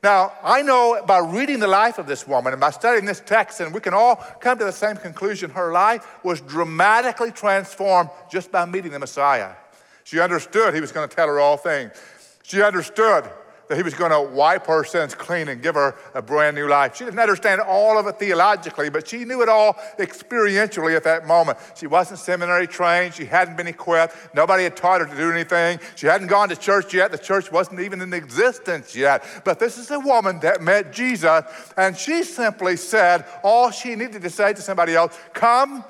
Now, 0.05 0.33
I 0.43 0.63
know 0.63 1.03
by 1.07 1.19
reading 1.19 1.59
the 1.59 1.69
life 1.69 1.99
of 1.99 2.07
this 2.07 2.27
woman 2.27 2.53
and 2.53 2.61
by 2.61 2.71
studying 2.71 3.05
this 3.05 3.21
text, 3.21 3.61
and 3.61 3.75
we 3.75 3.81
can 3.81 3.95
all 3.95 4.17
come 4.41 4.59
to 4.59 4.65
the 4.65 4.73
same 4.73 4.97
conclusion 4.97 5.51
her 5.51 5.73
life 5.73 6.25
was 6.25 6.41
dramatically 6.41 7.33
transformed 7.33 8.11
just 8.31 8.53
by 8.53 8.65
meeting 8.67 8.93
the 8.93 8.99
Messiah. 8.99 9.53
She 10.05 10.21
understood 10.21 10.75
he 10.75 10.81
was 10.81 10.93
going 10.93 11.09
to 11.09 11.15
tell 11.15 11.27
her 11.27 11.41
all 11.41 11.57
things. 11.57 11.93
She 12.43 12.63
understood 12.63 13.29
that 13.69 13.77
he 13.77 13.83
was 13.83 13.95
going 13.95 14.11
to 14.11 14.35
wipe 14.35 14.67
her 14.67 14.85
sins 14.85 15.15
clean 15.15 15.49
and 15.49 15.63
give 15.63 15.75
her 15.75 15.95
a 16.15 16.23
brand 16.23 16.57
new 16.57 16.69
life. 16.69 16.97
She 16.97 17.05
didn't 17.05 17.21
understand 17.21 17.61
all 17.61 17.99
of 17.99 18.07
it 18.07 18.19
theologically, 18.19 18.91
but 18.91 19.09
she 19.09 19.25
knew 19.25 19.43
it 19.43 19.49
all 19.49 19.75
experientially 19.99 20.97
at 20.97 21.05
that 21.05 21.27
moment. 21.27 21.59
She 21.77 21.87
wasn't 21.87 22.21
seminary 22.21 22.67
trained, 22.67 23.15
she 23.15 23.25
hadn't 23.25 23.57
been 23.57 23.67
equipped, 23.67 24.17
nobody 24.35 24.65
had 24.65 24.77
taught 24.77 25.01
her 25.01 25.07
to 25.07 25.17
do 25.17 25.31
anything. 25.31 25.81
She 25.97 26.07
hadn't 26.07 26.29
gone 26.29 26.49
to 26.49 26.57
church 26.57 26.93
yet, 26.95 27.13
the 27.13 27.19
church 27.19 27.51
wasn't 27.51 27.81
even 27.81 28.01
in 28.01 28.13
existence 28.13 28.95
yet. 28.95 29.25
But 29.45 29.59
this 29.59 29.79
is 29.79 29.91
a 29.91 30.01
woman 30.01 30.41
that 30.41 30.63
met 30.63 30.93
Jesus, 30.93 31.45
and 31.77 31.97
she 31.97 32.23
simply 32.23 32.77
said 32.77 33.25
all 33.43 33.71
she 33.71 33.95
needed 33.95 34.23
to 34.23 34.31
say 34.31 34.53
to 34.53 34.61
somebody 34.61 34.95
else 34.95 35.19
come 35.33 35.85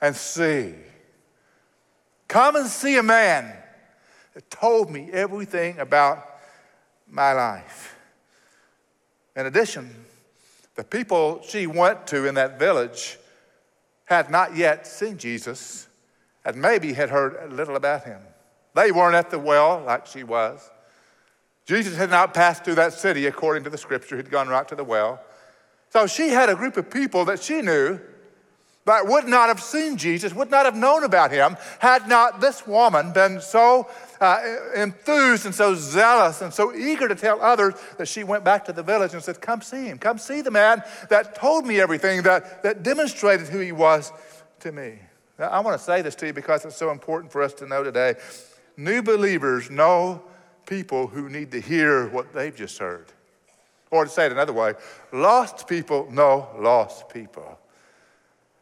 and 0.00 0.14
see. 0.14 0.74
Come 2.28 2.56
and 2.56 2.66
see 2.66 2.96
a 2.98 3.02
man 3.02 3.54
that 4.34 4.50
told 4.50 4.90
me 4.90 5.10
everything 5.12 5.78
about 5.78 6.37
my 7.10 7.32
life. 7.32 7.96
In 9.36 9.46
addition, 9.46 9.94
the 10.74 10.84
people 10.84 11.40
she 11.46 11.66
went 11.66 12.06
to 12.08 12.26
in 12.26 12.34
that 12.34 12.58
village 12.58 13.18
had 14.04 14.30
not 14.30 14.56
yet 14.56 14.86
seen 14.86 15.18
Jesus 15.18 15.88
and 16.44 16.56
maybe 16.56 16.92
had 16.92 17.10
heard 17.10 17.36
a 17.40 17.54
little 17.54 17.76
about 17.76 18.04
him. 18.04 18.20
They 18.74 18.92
weren't 18.92 19.14
at 19.14 19.30
the 19.30 19.38
well 19.38 19.82
like 19.84 20.06
she 20.06 20.24
was. 20.24 20.70
Jesus 21.66 21.96
had 21.96 22.10
not 22.10 22.32
passed 22.32 22.64
through 22.64 22.76
that 22.76 22.94
city 22.94 23.26
according 23.26 23.64
to 23.64 23.70
the 23.70 23.76
scripture, 23.76 24.16
he'd 24.16 24.30
gone 24.30 24.48
right 24.48 24.66
to 24.68 24.74
the 24.74 24.84
well. 24.84 25.20
So 25.90 26.06
she 26.06 26.28
had 26.28 26.48
a 26.48 26.54
group 26.54 26.76
of 26.76 26.90
people 26.90 27.24
that 27.26 27.42
she 27.42 27.60
knew 27.60 28.00
that 28.86 29.06
would 29.06 29.26
not 29.26 29.48
have 29.48 29.62
seen 29.62 29.98
Jesus, 29.98 30.32
would 30.32 30.50
not 30.50 30.64
have 30.64 30.74
known 30.74 31.04
about 31.04 31.30
him, 31.30 31.56
had 31.78 32.08
not 32.08 32.40
this 32.40 32.66
woman 32.66 33.12
been 33.12 33.40
so 33.40 33.86
uh, 34.20 34.40
enthused 34.74 35.46
and 35.46 35.54
so 35.54 35.74
zealous 35.74 36.42
and 36.42 36.52
so 36.52 36.74
eager 36.74 37.08
to 37.08 37.14
tell 37.14 37.40
others 37.40 37.74
that 37.98 38.08
she 38.08 38.24
went 38.24 38.44
back 38.44 38.64
to 38.64 38.72
the 38.72 38.82
village 38.82 39.14
and 39.14 39.22
said, 39.22 39.40
Come 39.40 39.60
see 39.60 39.86
him. 39.86 39.98
Come 39.98 40.18
see 40.18 40.40
the 40.40 40.50
man 40.50 40.82
that 41.10 41.34
told 41.34 41.66
me 41.66 41.80
everything, 41.80 42.22
that, 42.22 42.62
that 42.62 42.82
demonstrated 42.82 43.48
who 43.48 43.58
he 43.58 43.72
was 43.72 44.12
to 44.60 44.72
me. 44.72 44.98
Now, 45.38 45.48
I 45.48 45.60
want 45.60 45.78
to 45.78 45.84
say 45.84 46.02
this 46.02 46.14
to 46.16 46.26
you 46.26 46.32
because 46.32 46.64
it's 46.64 46.76
so 46.76 46.90
important 46.90 47.30
for 47.30 47.42
us 47.42 47.54
to 47.54 47.66
know 47.66 47.82
today. 47.82 48.14
new 48.76 49.02
believers 49.02 49.70
know 49.70 50.22
people 50.66 51.06
who 51.06 51.28
need 51.28 51.50
to 51.52 51.60
hear 51.60 52.08
what 52.08 52.32
they've 52.32 52.54
just 52.54 52.78
heard. 52.78 53.06
Or 53.90 54.04
to 54.04 54.10
say 54.10 54.26
it 54.26 54.32
another 54.32 54.52
way, 54.52 54.74
lost 55.12 55.66
people 55.66 56.10
know 56.10 56.48
lost 56.58 57.08
people. 57.08 57.58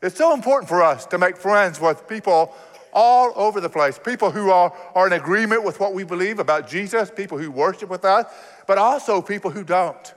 It's 0.02 0.16
so 0.16 0.34
important 0.34 0.68
for 0.68 0.82
us 0.82 1.06
to 1.06 1.18
make 1.18 1.36
friends 1.36 1.80
with 1.80 2.06
people 2.06 2.54
all 2.96 3.32
over 3.36 3.60
the 3.60 3.68
place. 3.68 4.00
People 4.02 4.30
who 4.30 4.50
are, 4.50 4.74
are 4.94 5.06
in 5.06 5.12
agreement 5.12 5.62
with 5.62 5.78
what 5.78 5.92
we 5.92 6.02
believe 6.02 6.38
about 6.38 6.66
Jesus, 6.66 7.10
people 7.14 7.36
who 7.36 7.50
worship 7.50 7.90
with 7.90 8.06
us, 8.06 8.24
but 8.66 8.78
also 8.78 9.20
people 9.20 9.50
who 9.50 9.62
don't. 9.62 10.14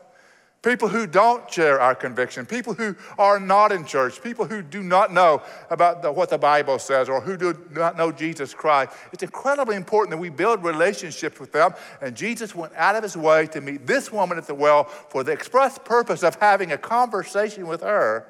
People 0.61 0.89
who 0.89 1.07
don't 1.07 1.49
share 1.49 1.79
our 1.79 1.95
conviction, 1.95 2.45
people 2.45 2.73
who 2.73 2.95
are 3.17 3.39
not 3.39 3.71
in 3.71 3.85
church, 3.85 4.21
people 4.21 4.45
who 4.45 4.61
do 4.61 4.83
not 4.83 5.13
know 5.13 5.41
about 5.69 6.01
the, 6.01 6.11
what 6.11 6.29
the 6.29 6.37
Bible 6.37 6.79
says 6.79 7.07
or 7.07 7.21
who 7.21 7.37
do 7.37 7.57
not 7.71 7.95
know 7.95 8.11
Jesus 8.11 8.53
Christ. 8.53 8.91
It's 9.13 9.23
incredibly 9.23 9.77
important 9.77 10.11
that 10.11 10.17
we 10.17 10.29
build 10.29 10.61
relationships 10.63 11.39
with 11.39 11.53
them. 11.53 11.73
And 12.01 12.13
Jesus 12.15 12.53
went 12.53 12.73
out 12.75 12.95
of 12.95 13.03
his 13.03 13.15
way 13.15 13.47
to 13.47 13.61
meet 13.61 13.87
this 13.87 14.11
woman 14.11 14.37
at 14.37 14.47
the 14.47 14.55
well 14.55 14.83
for 14.83 15.23
the 15.23 15.31
express 15.31 15.77
purpose 15.77 16.23
of 16.23 16.35
having 16.35 16.73
a 16.73 16.77
conversation 16.77 17.65
with 17.65 17.81
her 17.81 18.25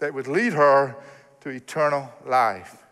that 0.00 0.12
would 0.12 0.26
lead 0.26 0.52
her 0.52 0.96
to 1.40 1.48
eternal 1.48 2.12
life. 2.26 2.83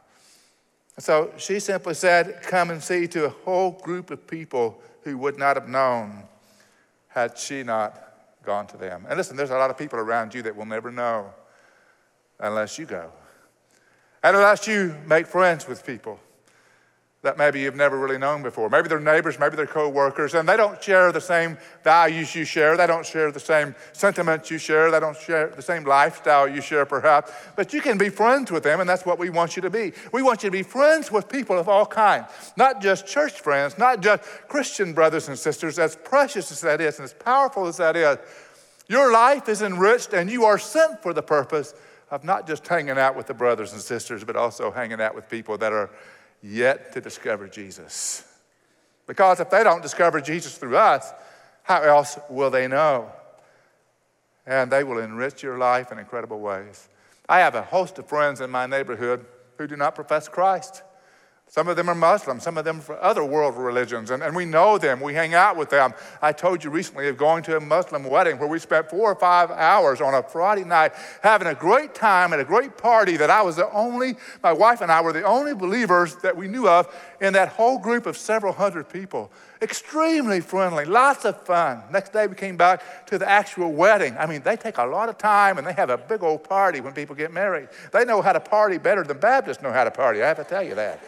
So 0.99 1.33
she 1.37 1.59
simply 1.59 1.95
said, 1.95 2.43
Come 2.43 2.71
and 2.71 2.83
see 2.83 3.07
to 3.09 3.27
a 3.27 3.29
whole 3.31 3.73
group 3.73 4.11
of 4.11 4.27
people 4.27 4.81
who 5.03 5.17
would 5.19 5.39
not 5.39 5.57
have 5.57 5.69
known 5.69 6.25
had 7.09 7.37
she 7.37 7.63
not 7.63 7.99
gone 8.45 8.67
to 8.69 8.77
them. 8.77 9.07
And 9.09 9.17
listen, 9.17 9.37
there's 9.37 9.51
a 9.51 9.59
lot 9.59 9.71
of 9.71 9.79
people 9.79 9.99
around 9.99 10.35
you 10.35 10.43
that 10.43 10.57
will 10.57 10.67
never 10.67 10.91
know 10.91 11.33
unless 12.39 12.79
you 12.79 12.87
go. 12.87 13.11
And 14.23 14.37
unless 14.37 14.67
you 14.67 14.95
make 15.07 15.27
friends 15.27 15.67
with 15.67 15.85
people 15.85 16.21
that 17.23 17.39
maybe 17.39 17.61
you've 17.61 17.77
never 17.77 17.97
really 17.99 18.19
known 18.19 18.43
before. 18.43 18.69
Maybe 18.69 18.89
they're 18.89 18.99
neighbors, 18.99 19.39
maybe 19.39 19.55
they're 19.55 19.65
co-workers, 19.65 20.35
and 20.35 20.49
they 20.49 20.57
don't 20.57 20.83
share 20.83 21.13
the 21.13 21.21
same 21.21 21.57
values 21.85 22.35
you 22.35 22.45
share. 22.45 22.77
They 22.77 22.89
don't 22.89 23.07
share 23.07 23.31
the 23.31 23.39
same 23.39 23.77
sentiments 23.93 24.51
you 24.51 24.59
share. 24.59 24.91
They 24.91 24.99
don't 24.99 25.17
share 25.17 25.47
the 25.49 25.63
same 25.63 25.85
lifestyle 25.85 26.49
you 26.49 26.61
share, 26.61 26.85
perhaps. 26.85 27.31
But 27.55 27.73
you 27.73 27.81
can 27.81 27.97
be 27.97 28.09
friends 28.09 28.51
with 28.51 28.65
them, 28.65 28.81
and 28.81 28.91
that's 28.91 29.07
what 29.07 29.21
we 29.21 29.31
want 29.31 29.55
you 29.55 29.63
to 29.63 29.71
be. 29.71 29.93
We 30.13 30.23
want 30.23 30.43
you 30.43 30.49
to 30.49 30.53
be 30.53 30.65
friends 30.65 31.13
with 31.13 31.29
people 31.29 31.57
of 31.57 31.69
all 31.69 31.87
kinds, 31.87 32.27
not 32.57 32.83
just 32.83 33.07
church 33.07 33.41
friends, 33.41 33.79
not 33.79 34.01
just 34.01 34.25
Christian 34.49 34.93
brothers 34.93 35.29
and 35.29 35.39
sisters, 35.39 35.79
as 35.79 35.95
precious 35.95 36.51
as 36.51 36.61
that 36.63 36.81
is 36.81 36.99
and 36.99 37.05
as 37.05 37.15
powerful 37.15 37.69
as 37.69 37.77
that 37.77 37.95
is. 37.95 38.19
Your 38.89 39.13
life 39.13 39.49
is 39.49 39.63
enriched, 39.63 40.13
and 40.13 40.29
you 40.29 40.45
are 40.45 40.59
sent 40.59 41.01
for 41.01 41.15
the 41.15 41.23
purpose 41.23 41.73
of 42.11 42.25
not 42.25 42.49
just 42.49 42.67
hanging 42.67 42.99
out 42.99 43.17
with 43.17 43.29
the 43.29 43.35
brothers 43.35 43.73
and 43.73 43.81
sisters, 43.81 44.25
but 44.25 44.35
also 44.35 44.73
hanging 44.73 45.01
out 45.01 45.15
with 45.15 45.31
people 45.31 45.57
that 45.59 45.73
are 45.73 45.89
yet 46.43 46.93
to 46.93 47.01
discover 47.01 47.49
Jesus. 47.49 48.25
Because 49.07 49.41
if 49.41 49.51
they 49.51 49.63
don't 49.63 49.83
discover 49.83 50.21
Jesus 50.21 50.59
through 50.59 50.77
us, 50.77 51.13
how 51.63 51.83
else 51.83 52.19
will 52.29 52.51
they 52.51 52.67
know? 52.67 53.11
And 54.47 54.71
they 54.71 54.85
will 54.85 54.99
enrich 54.99 55.43
your 55.43 55.59
life 55.59 55.93
in 55.93 55.99
incredible 55.99 56.41
ways. 56.41 56.89
I 57.29 57.39
have 57.41 57.55
a 57.55 57.63
host 57.63 57.99
of 57.99 58.09
friends 58.09 58.41
in 58.41 58.51
my 58.51 58.67
neighborhood 58.67 59.25
who 59.59 59.67
do 59.67 59.77
not 59.77 59.95
profess 59.95 60.29
Christ. 60.29 60.83
Some 61.53 61.69
of 61.69 61.77
them 61.77 61.91
are 61.91 61.95
Muslims, 61.95 62.45
some 62.45 62.57
of 62.57 62.65
them 62.65 62.81
are 62.89 62.99
other 63.03 63.23
world 63.23 63.59
religions, 63.59 64.11
and, 64.11 64.23
and 64.23 64.35
we 64.35 64.47
know 64.47 64.79
them. 64.79 65.03
We 65.03 65.13
hang 65.13 65.35
out 65.35 65.55
with 65.55 65.69
them. 65.69 65.93
I 66.23 66.33
told 66.33 66.65
you 66.65 66.71
recently 66.71 67.09
of 67.09 67.19
going 67.19 67.43
to 67.43 67.59
a 67.59 67.61
Muslim 67.61 68.05
wedding 68.05 68.39
where 68.39 68.49
we 68.49 68.59
spent 68.59 68.89
four 68.89 69.13
or 69.13 69.15
five 69.15 69.51
hours 69.51 70.01
on 70.01 70.15
a 70.15 70.23
Friday 70.23 70.65
night 70.65 70.93
having 71.23 71.47
a 71.47 71.55
great 71.55 71.95
time 71.95 72.33
at 72.33 72.41
a 72.41 72.45
great 72.45 72.79
party 72.79 73.19
that 73.19 73.29
I 73.29 73.43
was 73.43 73.57
the 73.57 73.71
only, 73.71 74.17
my 74.43 74.51
wife 74.51 74.81
and 74.81 74.91
I 74.91 75.03
were 75.03 75.13
the 75.13 75.25
only 75.25 75.53
believers 75.53 76.17
that 76.23 76.35
we 76.35 76.49
knew 76.49 76.67
of 76.67 76.89
in 77.21 77.35
that 77.35 77.51
whole 77.51 77.77
group 77.77 78.07
of 78.07 78.17
several 78.17 78.55
hundred 78.55 78.89
people. 78.89 79.31
Extremely 79.61 80.41
friendly, 80.41 80.87
lots 80.87 81.27
of 81.27 81.39
fun. 81.45 81.83
Next 81.93 82.15
day 82.15 82.27
we 82.27 82.35
came 82.35 82.57
back 82.57 83.07
to 83.09 83.19
the 83.19 83.29
actual 83.29 83.75
wedding. 83.75 84.17
I 84.19 84.25
mean, 84.25 84.41
they 84.41 84.57
take 84.57 84.79
a 84.79 84.87
lot 84.87 85.11
of 85.11 85.19
time 85.19 85.59
and 85.59 85.67
they 85.67 85.75
have 85.75 85.91
a 85.91 85.99
big 85.99 86.23
old 86.23 86.45
party 86.45 86.81
when 86.81 86.95
people 86.95 87.15
get 87.15 87.31
married. 87.31 87.69
They 87.93 88.07
know 88.07 88.23
how 88.23 88.33
to 88.33 88.41
party 88.41 88.79
better 88.79 89.05
than 89.05 89.19
Baptists 89.19 89.63
know 89.63 89.71
how 89.71 89.85
to 89.85 89.91
party, 89.91 90.23
I 90.23 90.29
have 90.29 90.39
to 90.39 90.45
tell 90.45 90.63
you 90.63 90.77
that. 90.77 90.99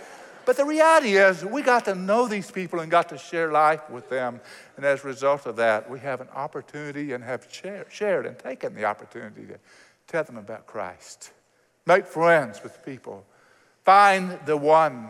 But 0.47 0.57
the 0.57 0.65
reality 0.65 1.17
is, 1.17 1.45
we 1.45 1.63
got 1.63 1.85
to 1.87 1.95
know 1.95 2.29
these 2.29 2.51
people 2.51 2.81
and 2.81 2.91
got 2.91 3.09
to 3.09 3.19
share 3.19 3.51
life 3.51 3.89
with 3.91 4.09
them. 4.11 4.41
And 4.77 4.85
as 4.85 5.05
a 5.05 5.07
result 5.07 5.47
of 5.47 5.57
that, 5.57 5.89
we 5.89 6.01
have 6.01 6.21
an 6.21 6.29
opportunity 6.35 7.13
and 7.13 7.25
have 7.25 7.47
shared 7.91 8.27
and 8.27 8.39
taken 8.39 8.75
the 8.75 8.85
opportunity 8.85 9.47
to 9.47 9.59
tell 10.07 10.25
them 10.25 10.37
about 10.37 10.67
Christ. 10.67 11.33
Make 11.87 12.07
friends 12.07 12.63
with 12.63 12.85
people. 12.85 13.25
Find 13.85 14.39
the 14.47 14.57
one 14.57 15.09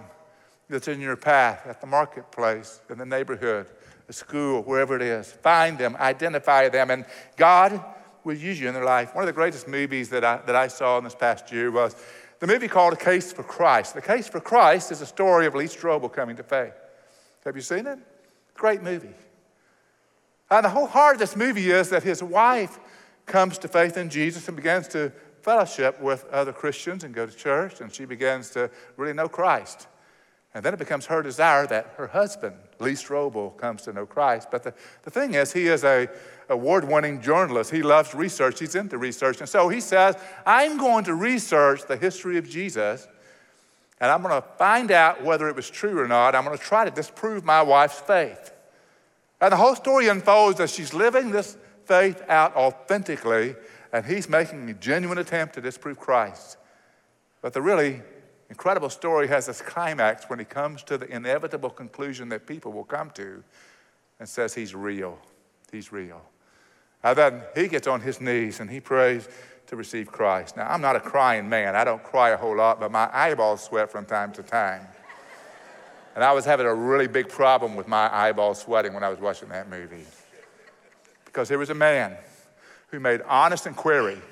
that's 0.69 0.89
in 0.89 1.01
your 1.01 1.17
path 1.17 1.67
at 1.67 1.81
the 1.81 1.87
marketplace, 1.87 2.81
in 2.89 2.99
the 2.99 3.07
neighborhood, 3.07 3.67
the 4.07 4.13
school, 4.13 4.63
wherever 4.63 4.97
it 4.97 5.03
is. 5.03 5.31
Find 5.31 5.79
them, 5.79 5.97
identify 5.97 6.69
them, 6.69 6.91
and 6.91 7.05
God 7.37 7.83
will 8.25 8.37
use 8.37 8.59
you 8.59 8.69
in 8.69 8.75
their 8.75 8.85
life. 8.85 9.15
One 9.15 9.23
of 9.23 9.27
the 9.27 9.33
greatest 9.33 9.69
movies 9.69 10.09
that 10.09 10.25
I, 10.25 10.39
that 10.47 10.57
I 10.57 10.69
saw 10.69 10.99
in 10.99 11.05
this 11.05 11.15
past 11.15 11.53
year 11.53 11.71
was 11.71 11.95
the 12.41 12.47
movie 12.47 12.69
called 12.69 12.93
A 12.93 12.97
Case 12.97 13.33
for 13.33 13.43
Christ. 13.43 13.95
The 13.95 14.03
Case 14.03 14.29
for 14.29 14.41
Christ 14.41 14.91
is 14.93 15.01
a 15.01 15.07
story 15.07 15.47
of 15.47 15.55
Lee 15.55 15.67
Strobel 15.67 16.13
coming 16.13 16.37
to 16.37 16.43
faith. 16.43 16.75
Have 17.45 17.57
you 17.57 17.63
seen 17.63 17.87
it? 17.87 17.99
Great 18.55 18.83
movie. 18.83 19.15
And 20.51 20.65
the 20.65 20.71
whole 20.71 20.87
heart 20.87 21.15
of 21.15 21.21
this 21.21 21.37
movie 21.37 21.71
is 21.71 21.91
that 21.91 22.03
his 22.03 22.23
wife 22.23 22.79
comes 23.27 23.59
to 23.59 23.69
faith 23.69 23.97
in 23.97 24.11
Jesus 24.11 24.47
and 24.49 24.57
begins 24.57 24.89
to 24.89 25.13
fellowship 25.43 26.01
with 26.01 26.25
other 26.27 26.53
Christians 26.53 27.05
and 27.05 27.15
go 27.15 27.27
to 27.27 27.33
church, 27.33 27.81
and 27.81 27.93
she 27.93 28.05
begins 28.05 28.51
to 28.51 28.71
really 28.97 29.13
know 29.13 29.29
Christ. 29.29 29.89
And 30.55 30.65
then 30.65 30.73
it 30.73 30.79
becomes 30.79 31.07
her 31.07 31.21
desire 31.21 31.67
that 31.67 31.95
her 31.97 32.07
husband, 32.07 32.55
Lee 32.79 32.93
Strobel, 32.93 33.57
comes 33.57 33.83
to 33.83 33.93
know 33.93 34.07
Christ. 34.07 34.49
But 34.53 34.63
the, 34.63 34.73
the 35.03 35.11
thing 35.11 35.35
is, 35.35 35.53
he 35.53 35.67
is 35.67 35.83
a 35.83 36.09
award 36.49 36.87
winning 36.87 37.21
journalist. 37.21 37.73
He 37.73 37.83
loves 37.83 38.15
research, 38.15 38.61
he's 38.61 38.77
into 38.77 38.97
research. 38.97 39.41
And 39.41 39.49
so 39.49 39.69
he 39.69 39.81
says, 39.81 40.17
I'm 40.47 40.79
going 40.79 41.05
to 41.05 41.15
research 41.15 41.87
the 41.87 41.97
history 41.97 42.39
of 42.39 42.49
Jesus, 42.49 43.09
and 44.01 44.11
I'm 44.11 44.23
going 44.23 44.41
to 44.41 44.47
find 44.57 44.93
out 44.93 45.25
whether 45.25 45.49
it 45.49 45.57
was 45.57 45.69
true 45.69 45.99
or 45.99 46.07
not. 46.07 46.35
I'm 46.37 46.45
going 46.45 46.57
to 46.57 46.63
try 46.63 46.85
to 46.85 46.91
disprove 46.91 47.45
my 47.45 47.63
wife's 47.63 47.99
faith. 48.01 48.53
And 49.41 49.51
the 49.51 49.57
whole 49.57 49.75
story 49.75 50.09
unfolds 50.09 50.61
as 50.61 50.73
she's 50.73 50.95
living 50.95 51.31
this 51.31 51.57
faith 51.85 52.23
out 52.29 52.55
authentically, 52.55 53.57
and 53.93 54.07
he's 54.07 54.29
making 54.29 54.71
a 54.71 54.75
genuine 54.75 55.19
attempt 55.19 55.55
to 55.55 55.61
disprove 55.61 55.99
Christ. 55.99 56.59
But 57.43 57.53
the 57.53 57.61
really 57.61 58.03
incredible 58.55 58.89
story 58.89 59.27
has 59.27 59.47
this 59.47 59.61
climax 59.61 60.31
when 60.31 60.39
he 60.39 60.45
comes 60.45 60.85
to 60.85 60.97
the 60.97 61.13
inevitable 61.13 61.71
conclusion 61.71 62.29
that 62.29 62.47
people 62.47 62.71
will 62.71 62.85
come 62.85 63.11
to 63.11 63.43
and 64.21 64.29
says 64.29 64.55
he's 64.55 64.77
real. 64.77 65.19
He's 65.73 65.91
real. 65.91 66.23
And 67.03 67.19
then 67.19 67.43
he 67.57 67.67
gets 67.67 67.89
on 67.89 68.01
his 68.01 68.21
knees 68.21 68.61
and 68.61 68.71
he 68.71 68.79
prays 68.79 69.29
to 69.67 69.75
receive 69.75 70.13
Christ. 70.13 70.57
Now, 70.57 70.71
I'm 70.71 70.81
not 70.81 70.95
a 70.95 71.01
crying 71.01 71.49
man. 71.49 71.75
I 71.75 71.83
don't 71.83 72.05
cry 72.05 72.31
a 72.31 72.37
whole 72.37 72.57
lot, 72.57 72.79
but 72.79 72.93
my 72.93 73.11
eyeballs 73.13 73.61
sweat 73.61 73.91
from 73.91 74.07
time 74.07 74.31
to 74.35 74.43
time. 74.45 74.87
And 76.15 76.23
I 76.23 76.31
was 76.31 76.45
having 76.45 76.67
a 76.67 76.75
really 76.75 77.09
big 77.09 77.29
problem 77.29 77.75
with 77.75 77.89
my 77.89 78.09
eyeballs 78.15 78.61
sweating 78.61 78.95
when 78.95 79.03
I 79.03 79.09
was 79.09 79.19
watching 79.19 79.49
that 79.49 79.69
movie. 79.69 80.07
Because 81.25 81.49
there 81.49 81.59
was 81.59 81.71
a 81.71 81.75
man 81.75 82.17
who 82.93 83.01
made 83.01 83.21
honest 83.23 83.67
inquiry 83.67 84.23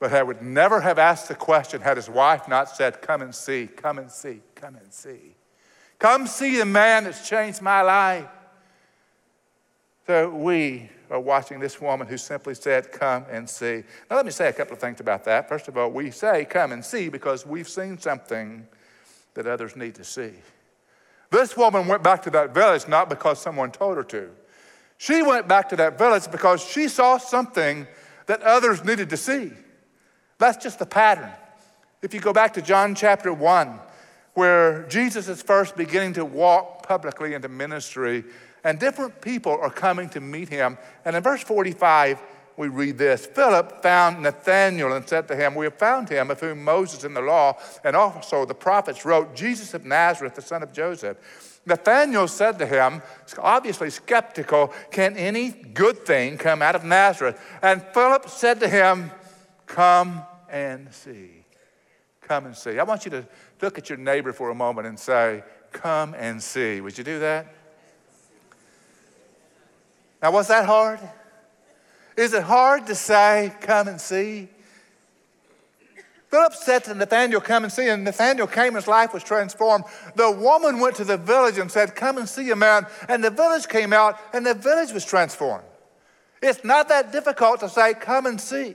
but 0.00 0.12
I 0.12 0.22
would 0.22 0.42
never 0.42 0.80
have 0.80 0.98
asked 0.98 1.28
the 1.28 1.34
question 1.34 1.80
had 1.80 1.96
his 1.96 2.08
wife 2.08 2.48
not 2.48 2.68
said, 2.68 3.02
Come 3.02 3.22
and 3.22 3.34
see, 3.34 3.66
come 3.66 3.98
and 3.98 4.10
see, 4.10 4.40
come 4.54 4.76
and 4.76 4.92
see. 4.92 5.34
Come 5.98 6.26
see 6.26 6.58
the 6.58 6.64
man 6.64 7.04
that's 7.04 7.28
changed 7.28 7.60
my 7.60 7.82
life. 7.82 8.28
So 10.06 10.30
we 10.30 10.88
are 11.10 11.20
watching 11.20 11.58
this 11.58 11.80
woman 11.80 12.06
who 12.06 12.16
simply 12.16 12.54
said, 12.54 12.92
Come 12.92 13.26
and 13.28 13.48
see. 13.48 13.82
Now, 14.08 14.16
let 14.16 14.24
me 14.24 14.30
say 14.30 14.48
a 14.48 14.52
couple 14.52 14.74
of 14.74 14.78
things 14.78 15.00
about 15.00 15.24
that. 15.24 15.48
First 15.48 15.66
of 15.66 15.76
all, 15.76 15.90
we 15.90 16.12
say, 16.12 16.44
Come 16.44 16.72
and 16.72 16.84
see 16.84 17.08
because 17.08 17.44
we've 17.44 17.68
seen 17.68 17.98
something 17.98 18.66
that 19.34 19.46
others 19.46 19.74
need 19.74 19.96
to 19.96 20.04
see. 20.04 20.32
This 21.30 21.56
woman 21.56 21.88
went 21.88 22.02
back 22.02 22.22
to 22.22 22.30
that 22.30 22.54
village 22.54 22.88
not 22.88 23.08
because 23.08 23.40
someone 23.40 23.70
told 23.70 23.96
her 23.96 24.04
to. 24.04 24.30
She 24.96 25.22
went 25.22 25.46
back 25.46 25.68
to 25.70 25.76
that 25.76 25.98
village 25.98 26.30
because 26.30 26.62
she 26.62 26.88
saw 26.88 27.18
something 27.18 27.86
that 28.26 28.42
others 28.42 28.84
needed 28.84 29.10
to 29.10 29.16
see. 29.16 29.52
That's 30.38 30.62
just 30.62 30.78
the 30.78 30.86
pattern. 30.86 31.30
If 32.00 32.14
you 32.14 32.20
go 32.20 32.32
back 32.32 32.54
to 32.54 32.62
John 32.62 32.94
chapter 32.94 33.32
1, 33.32 33.80
where 34.34 34.84
Jesus 34.84 35.28
is 35.28 35.42
first 35.42 35.76
beginning 35.76 36.12
to 36.14 36.24
walk 36.24 36.86
publicly 36.86 37.34
into 37.34 37.48
ministry, 37.48 38.24
and 38.62 38.78
different 38.78 39.20
people 39.20 39.58
are 39.60 39.70
coming 39.70 40.08
to 40.10 40.20
meet 40.20 40.48
him. 40.48 40.78
And 41.04 41.16
in 41.16 41.22
verse 41.22 41.42
45, 41.42 42.22
we 42.56 42.68
read 42.68 42.98
this 42.98 43.24
Philip 43.26 43.82
found 43.82 44.22
Nathanael 44.22 44.92
and 44.92 45.08
said 45.08 45.28
to 45.28 45.36
him, 45.36 45.54
We 45.54 45.66
have 45.66 45.78
found 45.78 46.08
him 46.08 46.30
of 46.30 46.40
whom 46.40 46.64
Moses 46.64 47.04
in 47.04 47.14
the 47.14 47.20
law 47.20 47.56
and 47.84 47.96
also 47.96 48.44
the 48.44 48.54
prophets 48.54 49.04
wrote, 49.04 49.34
Jesus 49.34 49.74
of 49.74 49.84
Nazareth, 49.84 50.34
the 50.34 50.42
son 50.42 50.62
of 50.62 50.72
Joseph. 50.72 51.16
Nathanael 51.66 52.28
said 52.28 52.58
to 52.58 52.66
him, 52.66 53.02
obviously 53.38 53.90
skeptical, 53.90 54.72
Can 54.90 55.16
any 55.16 55.50
good 55.50 56.04
thing 56.04 56.38
come 56.38 56.62
out 56.62 56.74
of 56.74 56.84
Nazareth? 56.84 57.40
And 57.62 57.82
Philip 57.94 58.28
said 58.28 58.60
to 58.60 58.68
him, 58.68 59.10
Come 59.68 60.22
and 60.50 60.92
see. 60.92 61.44
Come 62.22 62.46
and 62.46 62.56
see. 62.56 62.78
I 62.78 62.82
want 62.82 63.04
you 63.04 63.10
to 63.12 63.26
look 63.62 63.78
at 63.78 63.88
your 63.88 63.98
neighbor 63.98 64.32
for 64.32 64.50
a 64.50 64.54
moment 64.54 64.86
and 64.86 64.98
say, 64.98 65.44
come 65.72 66.14
and 66.14 66.42
see. 66.42 66.80
Would 66.80 66.98
you 66.98 67.04
do 67.04 67.20
that? 67.20 67.54
Now, 70.22 70.32
was 70.32 70.48
that 70.48 70.66
hard? 70.66 70.98
Is 72.16 72.32
it 72.32 72.42
hard 72.42 72.86
to 72.88 72.94
say, 72.94 73.52
come 73.60 73.86
and 73.86 74.00
see? 74.00 74.48
Philip 76.30 76.52
said 76.54 76.84
to 76.84 76.94
Nathanael, 76.94 77.40
Come 77.40 77.64
and 77.64 77.72
see. 77.72 77.88
And 77.88 78.04
Nathanael 78.04 78.46
came, 78.46 78.66
and 78.66 78.76
his 78.76 78.86
life 78.86 79.14
was 79.14 79.22
transformed. 79.22 79.84
The 80.14 80.30
woman 80.30 80.78
went 80.78 80.96
to 80.96 81.04
the 81.04 81.16
village 81.16 81.56
and 81.56 81.72
said, 81.72 81.94
Come 81.94 82.18
and 82.18 82.28
see 82.28 82.50
a 82.50 82.56
man. 82.56 82.86
And 83.08 83.24
the 83.24 83.30
village 83.30 83.66
came 83.66 83.94
out, 83.94 84.18
and 84.34 84.44
the 84.44 84.52
village 84.52 84.92
was 84.92 85.06
transformed. 85.06 85.64
It's 86.42 86.62
not 86.64 86.90
that 86.90 87.12
difficult 87.12 87.60
to 87.60 87.68
say, 87.70 87.94
Come 87.94 88.26
and 88.26 88.38
see. 88.38 88.74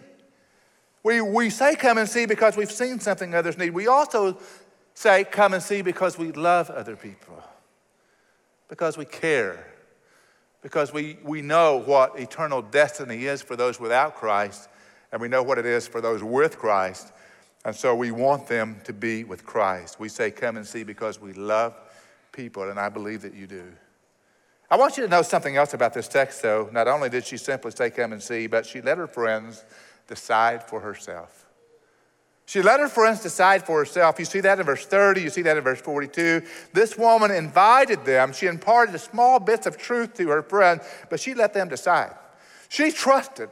We, 1.04 1.20
we 1.20 1.50
say, 1.50 1.76
Come 1.76 1.98
and 1.98 2.08
see 2.08 2.26
because 2.26 2.56
we've 2.56 2.72
seen 2.72 3.00
something 3.00 3.36
others 3.36 3.58
need. 3.58 3.72
We 3.72 3.88
also 3.88 4.38
say, 4.94 5.26
Come 5.26 5.54
and 5.54 5.62
see 5.62 5.82
because 5.82 6.18
we 6.18 6.32
love 6.32 6.70
other 6.70 6.96
people, 6.96 7.44
because 8.70 8.98
we 8.98 9.06
care, 9.06 9.68
because 10.62 10.94
we, 10.94 11.18
we 11.24 11.42
know 11.42 11.78
what 11.78 12.18
eternal 12.18 12.62
destiny 12.62 13.26
is 13.26 13.42
for 13.42 13.56
those 13.56 13.80
without 13.80 14.16
Christ, 14.16 14.70
and 15.12 15.22
we 15.22 15.28
know 15.28 15.44
what 15.44 15.58
it 15.58 15.66
is 15.66 15.88
for 15.88 16.00
those 16.00 16.24
with 16.24 16.58
Christ. 16.58 17.12
And 17.66 17.76
so 17.76 17.96
we 17.96 18.12
want 18.12 18.48
them 18.48 18.82
to 18.84 18.92
be 18.92 19.24
with 19.24 19.46
Christ. 19.46 20.00
We 20.00 20.10
say, 20.10 20.32
Come 20.32 20.56
and 20.58 20.66
see 20.66 20.84
because 20.84 21.20
we 21.20 21.34
love 21.34 21.76
people, 22.32 22.70
and 22.70 22.80
I 22.80 22.90
believe 22.90 23.22
that 23.24 23.34
you 23.34 23.46
do. 23.46 23.66
I 24.72 24.78
want 24.78 24.98
you 24.98 25.04
to 25.04 25.10
know 25.10 25.22
something 25.22 25.56
else 25.56 25.74
about 25.74 25.94
this 25.94 26.08
text, 26.08 26.42
though. 26.42 26.68
Not 26.72 26.88
only 26.88 27.10
did 27.10 27.26
she 27.26 27.38
simply 27.38 27.72
say, 27.72 27.90
Come 27.90 28.14
and 28.14 28.24
see, 28.24 28.48
but 28.48 28.66
she 28.66 28.82
let 28.82 28.98
her 28.98 29.08
friends 29.08 29.66
decide 30.08 30.64
for 30.64 30.80
herself. 30.80 31.46
She 32.46 32.62
let 32.62 32.80
her 32.80 32.90
friends 32.90 33.22
decide 33.22 33.66
for 33.66 33.80
herself. 33.80 34.20
You 34.20 34.26
see 34.26 34.42
that 34.42 34.60
in 34.60 34.66
verse 34.66 34.86
30, 34.86 35.22
you 35.22 35.30
see 35.30 35.44
that 35.44 35.58
in 35.58 35.64
verse 35.64 35.80
42. 35.80 36.42
This 36.74 36.98
woman 36.98 37.32
invited 37.32 38.04
them. 38.04 38.34
She 38.34 38.48
imparted 38.48 39.00
small 39.00 39.40
bits 39.40 39.66
of 39.66 39.78
truth 39.78 40.14
to 40.16 40.28
her 40.30 40.44
friends, 40.44 40.84
but 41.10 41.20
she 41.20 41.34
let 41.34 41.54
them 41.54 41.70
decide. 41.70 42.14
She 42.68 42.92
trusted 42.92 43.50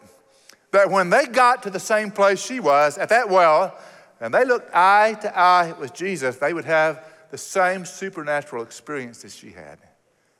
that 0.71 0.89
when 0.89 1.09
they 1.09 1.25
got 1.25 1.63
to 1.63 1.69
the 1.69 1.79
same 1.79 2.11
place 2.11 2.43
she 2.43 2.59
was, 2.59 2.97
at 2.97 3.09
that 3.09 3.29
well, 3.29 3.77
and 4.19 4.33
they 4.33 4.45
looked 4.45 4.73
eye 4.75 5.15
to 5.21 5.37
eye 5.37 5.73
with 5.79 5.93
Jesus, 5.93 6.37
they 6.37 6.53
would 6.53 6.65
have 6.65 7.03
the 7.31 7.37
same 7.37 7.85
supernatural 7.85 8.61
experience 8.61 9.23
as 9.23 9.35
she 9.35 9.51
had. 9.51 9.79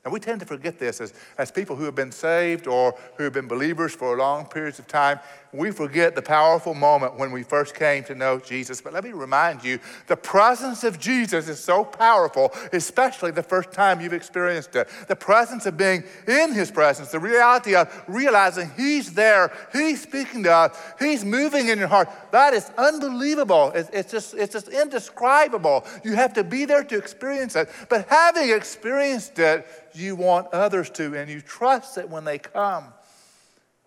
And 0.03 0.12
we 0.12 0.20
tend 0.20 0.39
to 0.39 0.46
forget 0.46 0.80
this 0.80 1.00
as, 1.00 1.13
as 1.38 1.51
people 1.51 1.75
who 1.75 1.84
have 1.86 1.96
been 1.96 2.12
saved 2.12 2.68
or 2.68 2.96
who 3.18 3.24
have 3.24 3.34
been 3.34 3.48
believers 3.48 3.94
for 3.94 4.18
long 4.18 4.46
periods 4.46 4.80
of 4.80 4.88
time. 4.88 5.20
We 5.53 5.72
forget 5.72 6.15
the 6.15 6.22
powerful 6.22 6.74
moment 6.74 7.20
when 7.20 7.34
we 7.34 7.43
first 7.43 7.75
came 7.75 8.05
to 8.05 8.15
know 8.15 8.39
Jesus. 8.39 8.79
But 8.79 8.93
let 8.93 9.03
me 9.03 9.12
remind 9.12 9.65
you 9.65 9.79
the 10.08 10.15
presence 10.15 10.86
of 10.86 10.98
Jesus 10.98 11.50
is 11.50 11.60
so 11.60 11.84
powerful, 11.84 12.53
especially 12.72 13.31
the 13.31 13.43
first 13.43 13.74
time 13.74 14.00
you've 14.00 14.13
experienced 14.13 14.77
it. 14.77 14.88
The 15.10 15.15
presence 15.15 15.65
of 15.65 15.75
being 15.75 16.05
in 16.25 16.53
His 16.53 16.72
presence, 16.72 17.12
the 17.12 17.20
reality 17.20 17.75
of 17.75 17.91
realizing 18.08 18.72
He's 18.77 19.13
there, 19.13 19.51
He's 19.74 20.01
speaking 20.01 20.43
to 20.43 20.53
us, 20.53 20.77
He's 21.00 21.25
moving 21.25 21.67
in 21.67 21.79
your 21.79 21.89
heart. 21.89 22.10
That 22.31 22.53
is 22.53 22.72
unbelievable. 22.77 23.74
It's, 23.75 23.89
it's, 23.91 24.12
just, 24.12 24.34
it's 24.36 24.53
just 24.53 24.70
indescribable. 24.70 25.86
You 26.05 26.13
have 26.13 26.34
to 26.36 26.46
be 26.46 26.63
there 26.63 26.86
to 26.86 26.98
experience 26.98 27.58
it. 27.58 27.70
But 27.89 28.08
having 28.08 28.51
experienced 28.51 29.38
it, 29.38 29.67
you 29.93 30.15
want 30.15 30.48
others 30.53 30.89
to, 30.91 31.17
and 31.17 31.29
you 31.29 31.41
trust 31.41 31.96
that 31.96 32.10
when 32.10 32.24
they 32.24 32.38
come, 32.38 32.86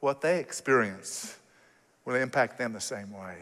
what 0.00 0.20
they 0.20 0.40
experience 0.40 1.38
will 2.04 2.14
impact 2.16 2.58
them 2.58 2.72
the 2.72 2.80
same 2.80 3.12
way. 3.12 3.36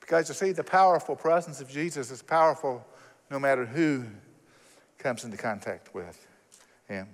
Because 0.00 0.28
you 0.28 0.34
see, 0.34 0.52
the 0.52 0.64
powerful 0.64 1.16
presence 1.16 1.60
of 1.60 1.70
Jesus 1.70 2.10
is 2.10 2.22
powerful 2.22 2.84
no 3.30 3.38
matter 3.38 3.64
who 3.64 4.04
comes 4.98 5.24
into 5.24 5.36
contact 5.36 5.94
with 5.94 6.26
him. 6.88 7.06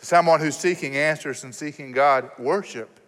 To 0.00 0.06
someone 0.06 0.40
who's 0.40 0.56
seeking 0.56 0.96
answers 0.96 1.44
and 1.44 1.54
seeking 1.54 1.92
God, 1.92 2.30
worship 2.38 3.00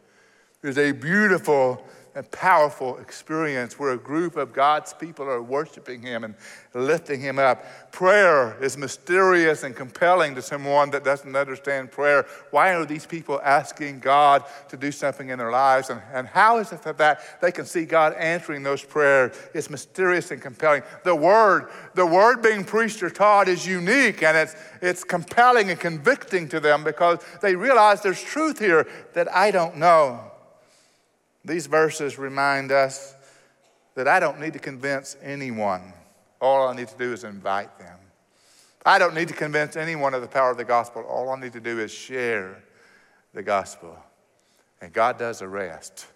is 0.62 0.78
a 0.78 0.92
beautiful 0.92 1.84
and 2.18 2.28
powerful 2.32 2.98
experience 2.98 3.78
where 3.78 3.92
a 3.92 3.96
group 3.96 4.36
of 4.36 4.52
God's 4.52 4.92
people 4.92 5.24
are 5.26 5.40
worshiping 5.40 6.02
Him 6.02 6.24
and 6.24 6.34
lifting 6.74 7.20
Him 7.20 7.38
up. 7.38 7.92
Prayer 7.92 8.60
is 8.60 8.76
mysterious 8.76 9.62
and 9.62 9.76
compelling 9.76 10.34
to 10.34 10.42
someone 10.42 10.90
that 10.90 11.04
doesn't 11.04 11.36
understand 11.36 11.92
prayer. 11.92 12.26
Why 12.50 12.74
are 12.74 12.84
these 12.84 13.06
people 13.06 13.40
asking 13.44 14.00
God 14.00 14.42
to 14.68 14.76
do 14.76 14.90
something 14.90 15.28
in 15.28 15.38
their 15.38 15.52
lives? 15.52 15.90
And, 15.90 16.02
and 16.12 16.26
how 16.26 16.58
is 16.58 16.72
it 16.72 16.82
that 16.82 17.40
they 17.40 17.52
can 17.52 17.64
see 17.64 17.84
God 17.84 18.14
answering 18.14 18.64
those 18.64 18.82
prayers? 18.82 19.38
It's 19.54 19.70
mysterious 19.70 20.32
and 20.32 20.42
compelling. 20.42 20.82
The 21.04 21.14
Word, 21.14 21.70
the 21.94 22.04
Word 22.04 22.42
being 22.42 22.64
preached 22.64 23.00
or 23.00 23.10
taught 23.10 23.46
is 23.46 23.64
unique 23.64 24.24
and 24.24 24.36
it's, 24.36 24.56
it's 24.82 25.04
compelling 25.04 25.70
and 25.70 25.78
convicting 25.78 26.48
to 26.48 26.58
them 26.58 26.82
because 26.82 27.20
they 27.42 27.54
realize 27.54 28.02
there's 28.02 28.20
truth 28.20 28.58
here 28.58 28.88
that 29.14 29.32
I 29.32 29.52
don't 29.52 29.76
know. 29.76 30.32
These 31.44 31.66
verses 31.66 32.18
remind 32.18 32.72
us 32.72 33.14
that 33.94 34.06
I 34.06 34.20
don't 34.20 34.40
need 34.40 34.52
to 34.52 34.58
convince 34.58 35.16
anyone. 35.22 35.92
All 36.40 36.68
I 36.68 36.74
need 36.74 36.88
to 36.88 36.98
do 36.98 37.12
is 37.12 37.24
invite 37.24 37.78
them. 37.78 37.98
I 38.86 38.98
don't 38.98 39.14
need 39.14 39.28
to 39.28 39.34
convince 39.34 39.76
anyone 39.76 40.14
of 40.14 40.22
the 40.22 40.28
power 40.28 40.50
of 40.50 40.56
the 40.56 40.64
gospel. 40.64 41.02
All 41.02 41.30
I 41.30 41.40
need 41.40 41.52
to 41.54 41.60
do 41.60 41.80
is 41.80 41.90
share 41.90 42.62
the 43.34 43.42
gospel. 43.42 43.96
And 44.80 44.92
God 44.92 45.18
does 45.18 45.40
the 45.40 45.48
rest. 45.48 46.06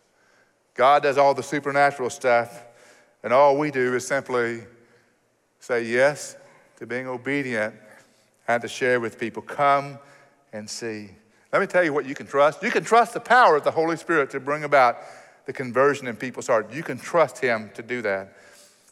God 0.75 1.03
does 1.03 1.19
all 1.19 1.35
the 1.35 1.43
supernatural 1.43 2.09
stuff, 2.09 2.65
and 3.23 3.33
all 3.33 3.59
we 3.59 3.71
do 3.71 3.95
is 3.95 4.07
simply 4.07 4.63
say 5.61 5.85
yes 5.85 6.37
to 6.77 6.87
being 6.87 7.07
obedient 7.07 7.75
and 8.49 8.63
to 8.63 8.69
share 8.69 8.99
with 9.01 9.19
people. 9.19 9.43
Come 9.43 9.99
and 10.53 10.69
see. 10.69 11.11
Let 11.53 11.61
me 11.61 11.67
tell 11.67 11.85
you 11.85 11.93
what 11.93 12.07
you 12.07 12.15
can 12.15 12.27
trust. 12.27 12.63
You 12.63 12.71
can 12.71 12.83
trust 12.83 13.13
the 13.13 13.21
power 13.21 13.57
of 13.57 13.65
the 13.65 13.71
Holy 13.71 13.97
Spirit 13.97 14.31
to 14.31 14.41
bring 14.41 14.65
about 14.65 14.99
the 15.45 15.53
conversion 15.53 16.07
in 16.07 16.17
people's 16.17 16.47
hearts. 16.47 16.75
You 16.75 16.83
can 16.83 16.99
trust 16.99 17.39
Him 17.39 17.71
to 17.75 17.83
do 17.83 18.01
that. 18.03 18.35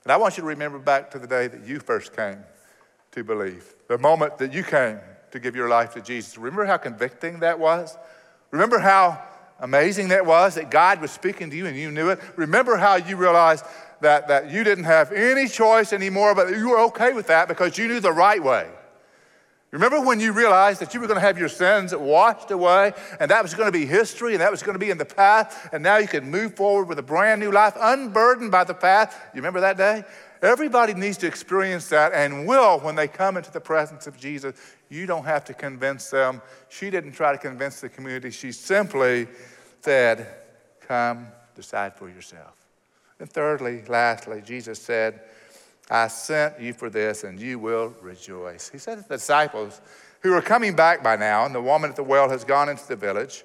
And 0.05 0.13
I 0.13 0.17
want 0.17 0.37
you 0.37 0.43
to 0.43 0.47
remember 0.47 0.79
back 0.79 1.11
to 1.13 1.19
the 1.19 1.27
day 1.27 1.47
that 1.47 1.67
you 1.67 1.79
first 1.79 2.15
came 2.15 2.39
to 3.13 3.25
believe, 3.25 3.75
the 3.89 3.99
moment 3.99 4.39
that 4.39 4.53
you 4.53 4.63
came 4.63 4.99
to 5.31 5.39
give 5.39 5.57
your 5.57 5.69
life 5.69 5.95
to 5.95 6.01
Jesus. 6.01 6.37
Remember 6.37 6.67
how 6.67 6.77
convicting 6.77 7.41
that 7.41 7.59
was? 7.59 7.97
Remember 8.51 8.79
how 8.79 9.23
amazing 9.61 10.09
that 10.09 10.27
was 10.27 10.57
that 10.57 10.71
God 10.71 11.01
was 11.01 11.11
speaking 11.11 11.51
to 11.51 11.57
you 11.57 11.67
and 11.67 11.77
you 11.77 11.91
knew 11.91 12.11
it? 12.11 12.19
Remember 12.37 12.77
how 12.77 12.97
you 12.97 13.17
realized 13.17 13.65
that, 14.01 14.29
that 14.29 14.51
you 14.51 14.65
didn't 14.65 14.85
have 14.85 15.13
any 15.13 15.49
choice 15.49 15.93
anymore, 15.93 16.35
but 16.35 16.51
you 16.51 16.71
were 16.71 16.81
okay 16.81 17.13
with 17.13 17.29
that 17.29 17.49
because 17.49 17.79
you 17.79 17.89
knew 17.89 18.01
the 18.01 18.13
right 18.13 18.43
way. 18.43 18.69
Remember 19.73 20.01
when 20.01 20.19
you 20.19 20.33
realized 20.33 20.81
that 20.81 20.95
you 20.95 21.01
were 21.01 21.07
going 21.07 21.21
to 21.21 21.25
have 21.25 21.39
your 21.39 21.49
sins 21.49 21.95
washed 21.95 22.51
away 22.51 22.93
and 23.21 23.31
that 23.31 23.43
was 23.43 23.55
going 23.55 23.69
to 23.69 23.79
be 23.79 23.87
history 23.87 24.33
and 24.33 24.41
that 24.41 24.51
was 24.51 24.65
going 24.65 24.75
to 24.75 24.81
be 24.81 24.91
in 24.91 24.99
the 24.99 25.05
past 25.05 25.57
and 25.73 25.81
now 25.81 25.99
you 25.99 26.09
could 26.09 26.25
move 26.25 26.57
forward 26.57 26.89
with 26.89 26.99
a 26.99 27.03
brand 27.03 27.41
new 27.41 27.53
life 27.53 27.75
unburdened 27.79 28.51
by 28.51 28.65
the 28.65 28.75
past? 28.75 29.17
You 29.33 29.39
remember 29.39 29.61
that 29.61 29.77
day? 29.77 30.05
Everybody 30.43 30.95
needs 30.95 31.19
to 31.19 31.29
experience 31.29 31.89
that 31.91 32.13
and 32.13 32.49
will 32.49 32.81
when 32.81 32.97
they 32.97 33.07
come 33.07 33.37
into 33.37 33.53
the 33.53 33.61
presence 33.61 34.09
of 34.09 34.19
Jesus. 34.19 34.57
You 34.89 35.07
don't 35.07 35.25
have 35.25 35.45
to 35.45 35.55
convince 35.55 36.11
them. 36.11 36.43
She 36.69 36.91
didn't 36.91 37.13
try 37.13 37.31
to 37.31 37.39
convince 37.39 37.81
the 37.81 37.91
community. 37.91 38.31
She 38.31 38.51
simply 38.51 39.29
said, 39.83 40.27
Come, 40.81 41.29
decide 41.55 41.95
for 41.95 42.09
yourself. 42.09 42.57
And 43.21 43.31
thirdly, 43.31 43.83
lastly, 43.87 44.43
Jesus 44.45 44.81
said, 44.81 45.21
I 45.91 46.07
sent 46.07 46.61
you 46.61 46.73
for 46.73 46.89
this, 46.89 47.25
and 47.25 47.41
you 47.41 47.59
will 47.59 47.95
rejoice. 48.01 48.69
He 48.69 48.79
said 48.79 48.99
to 48.99 49.09
the 49.09 49.17
disciples 49.17 49.81
who 50.21 50.33
are 50.35 50.43
coming 50.43 50.77
back 50.77 51.03
by 51.03 51.17
now, 51.17 51.45
and 51.45 51.55
the 51.55 51.61
woman 51.61 51.91
at 51.91 51.97
the 51.97 52.05
well 52.05 52.29
has 52.29 52.45
gone 52.45 52.69
into 52.69 52.87
the 52.87 52.97
village. 52.97 53.45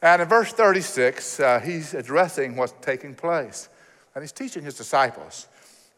And 0.00 0.22
in 0.22 0.28
verse 0.28 0.52
36, 0.52 1.40
uh, 1.40 1.60
he's 1.60 1.92
addressing 1.92 2.56
what's 2.56 2.74
taking 2.80 3.14
place. 3.14 3.68
And 4.14 4.22
he's 4.22 4.32
teaching 4.32 4.62
his 4.64 4.76
disciples. 4.76 5.48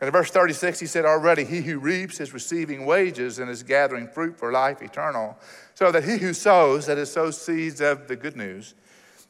And 0.01 0.09
in 0.09 0.12
verse 0.12 0.31
36, 0.31 0.81
he 0.81 0.87
said, 0.87 1.05
Already 1.05 1.44
he 1.44 1.61
who 1.61 1.79
reaps 1.79 2.20
is 2.20 2.35
receiving 2.35 2.85
wages 2.85 3.38
and 3.38 3.49
is 3.49 3.62
gathering 3.62 4.09
fruit 4.09 4.37
for 4.37 4.53
life 4.53 4.83
eternal, 4.83 5.38
so 5.75 5.92
that 5.92 6.05
he 6.05 6.18
who 6.18 6.35
sows, 6.35 6.87
that 6.87 6.99
is, 6.99 7.12
sows 7.12 7.40
seeds 7.40 7.81
of 7.81 8.09
the 8.09 8.16
good 8.16 8.37
news, 8.37 8.75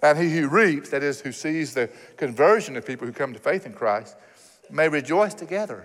and 0.02 0.18
he 0.18 0.30
who 0.36 0.48
reaps, 0.48 0.90
that 0.90 1.02
is, 1.02 1.20
who 1.20 1.32
sees 1.32 1.74
the 1.74 1.90
conversion 2.16 2.76
of 2.76 2.86
people 2.86 3.06
who 3.06 3.12
come 3.12 3.32
to 3.32 3.38
faith 3.38 3.66
in 3.66 3.72
Christ, 3.72 4.16
may 4.70 4.88
rejoice 4.88 5.34
together. 5.34 5.84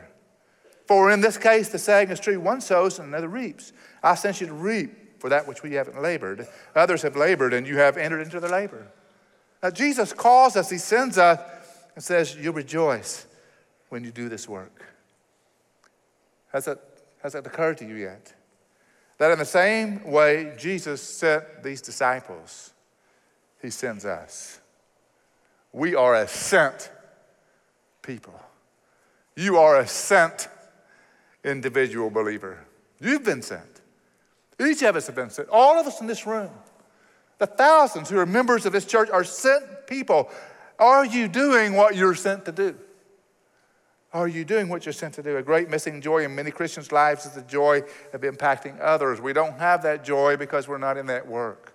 For 0.92 1.10
in 1.10 1.22
this 1.22 1.38
case, 1.38 1.70
the 1.70 1.80
saying 1.80 2.10
is 2.10 2.20
true 2.20 2.38
one 2.38 2.60
sows 2.60 3.00
and 3.00 3.08
another 3.08 3.30
reaps. 3.30 3.72
I 4.04 4.14
sent 4.16 4.42
you 4.42 4.48
to 4.48 4.54
reap 4.54 5.22
for 5.22 5.30
that 5.30 5.48
which 5.48 5.64
we 5.64 5.72
haven't 5.76 6.02
labored. 6.02 6.46
Others 6.76 7.04
have 7.04 7.16
labored, 7.16 7.54
and 7.54 7.66
you 7.66 7.78
have 7.78 7.96
entered 7.96 8.20
into 8.20 8.42
their 8.42 8.50
labor. 8.50 8.88
Now, 9.64 9.70
Jesus 9.70 10.12
calls 10.12 10.58
us, 10.58 10.70
He 10.70 10.78
sends 10.78 11.18
us, 11.18 11.40
and 11.96 12.04
says, 12.04 12.36
You'll 12.36 12.56
rejoice 12.56 13.26
when 13.88 14.04
you 14.04 14.12
do 14.12 14.28
this 14.28 14.50
work. 14.50 14.84
Has 16.52 16.66
that, 16.66 16.80
has 17.24 17.32
that 17.32 17.48
occurred 17.48 17.78
to 17.78 17.88
you 17.88 17.96
yet? 17.96 18.34
That 19.18 19.32
in 19.32 19.40
the 19.40 19.46
same 19.46 20.04
way 20.12 20.56
Jesus 20.60 21.02
sent 21.02 21.64
these 21.64 21.82
disciples, 21.82 22.74
He 23.62 23.70
sends 23.70 24.04
us. 24.04 24.60
We 25.72 25.96
are 25.96 26.16
a 26.16 26.28
sent 26.28 26.92
people. 28.02 28.38
You 29.38 29.56
are 29.56 29.80
a 29.80 29.88
sent 29.88 30.50
individual 31.44 32.10
believer. 32.10 32.66
You've 33.00 33.24
been 33.24 33.42
sent. 33.42 33.82
Each 34.60 34.84
of 34.84 34.96
us 34.96 35.08
have 35.08 35.16
been 35.16 35.30
sent. 35.30 35.50
All 35.50 35.80
of 35.80 35.88
us 35.88 36.02
in 36.02 36.08
this 36.08 36.26
room. 36.26 36.52
The 37.40 37.48
thousands 37.48 38.10
who 38.10 38.20
are 38.20 38.26
members 38.26 38.66
of 38.66 38.74
this 38.74 38.86
church 38.86 39.10
are 39.10 39.24
sent 39.24 39.88
people. 39.88 40.30
Are 40.78 41.06
you 41.06 41.28
doing 41.28 41.74
what 41.74 41.96
you're 41.96 42.16
sent 42.16 42.46
to 42.46 42.52
do? 42.52 42.76
Are 44.14 44.28
you 44.28 44.44
doing 44.44 44.68
what 44.68 44.86
you're 44.86 44.94
sent 44.94 45.14
to 45.16 45.24
do? 45.24 45.38
A 45.38 45.42
great 45.42 45.70
missing 45.70 46.02
joy 46.02 46.26
in 46.26 46.36
many 46.36 46.52
Christians' 46.52 46.92
lives 46.92 47.26
is 47.26 47.32
the 47.32 47.42
joy 47.44 47.82
of 48.14 48.22
impacting 48.22 48.78
others. 48.82 49.22
We 49.22 49.34
don't 49.34 49.58
have 49.58 49.84
that 49.84 50.04
joy 50.04 50.38
because 50.38 50.68
we're 50.68 50.78
not 50.78 50.98
in 50.98 51.06
that 51.08 51.26
work. 51.26 51.74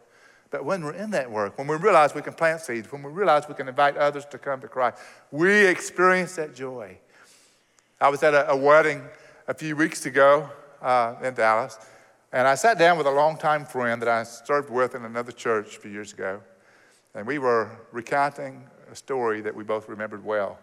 But 0.51 0.65
when 0.65 0.85
we're 0.85 0.95
in 0.95 1.11
that 1.11 1.31
work, 1.31 1.59
when 1.59 1.67
we 1.67 1.77
realize 1.77 2.15
we 2.15 2.23
can 2.23 2.35
plant 2.35 2.61
seeds, 2.61 2.93
when 2.93 3.03
we 3.03 3.11
realize 3.11 3.49
we 3.49 3.55
can 3.55 3.69
invite 3.69 3.97
others 3.97 4.25
to 4.27 4.39
come 4.39 4.61
to 4.61 4.69
Christ, 4.69 4.99
we 5.31 5.67
experience 5.67 6.37
that 6.37 6.55
joy. 6.55 6.99
I 8.01 8.09
was 8.11 8.23
at 8.23 8.35
a, 8.35 8.51
a 8.51 8.57
wedding 8.57 9.03
a 9.49 9.55
few 9.55 9.77
weeks 9.77 10.07
ago 10.07 10.51
uh, 10.83 11.15
in 11.23 11.33
Dallas, 11.35 11.79
and 12.33 12.49
I 12.49 12.57
sat 12.57 12.81
down 12.81 12.99
with 12.99 13.07
a 13.07 13.11
longtime 13.13 13.65
friend 13.65 14.03
that 14.03 14.09
I 14.09 14.25
served 14.25 14.71
with 14.71 14.97
in 14.97 15.05
another 15.05 15.31
church 15.31 15.77
a 15.77 15.81
few 15.81 15.91
years 15.93 16.13
ago, 16.13 16.41
and 17.15 17.25
we 17.25 17.39
were 17.39 17.71
recounting 17.93 18.69
a 18.91 18.97
story 18.97 19.41
that 19.43 19.55
we 19.55 19.63
both 19.63 19.89
remembered 19.89 20.25
well. 20.25 20.59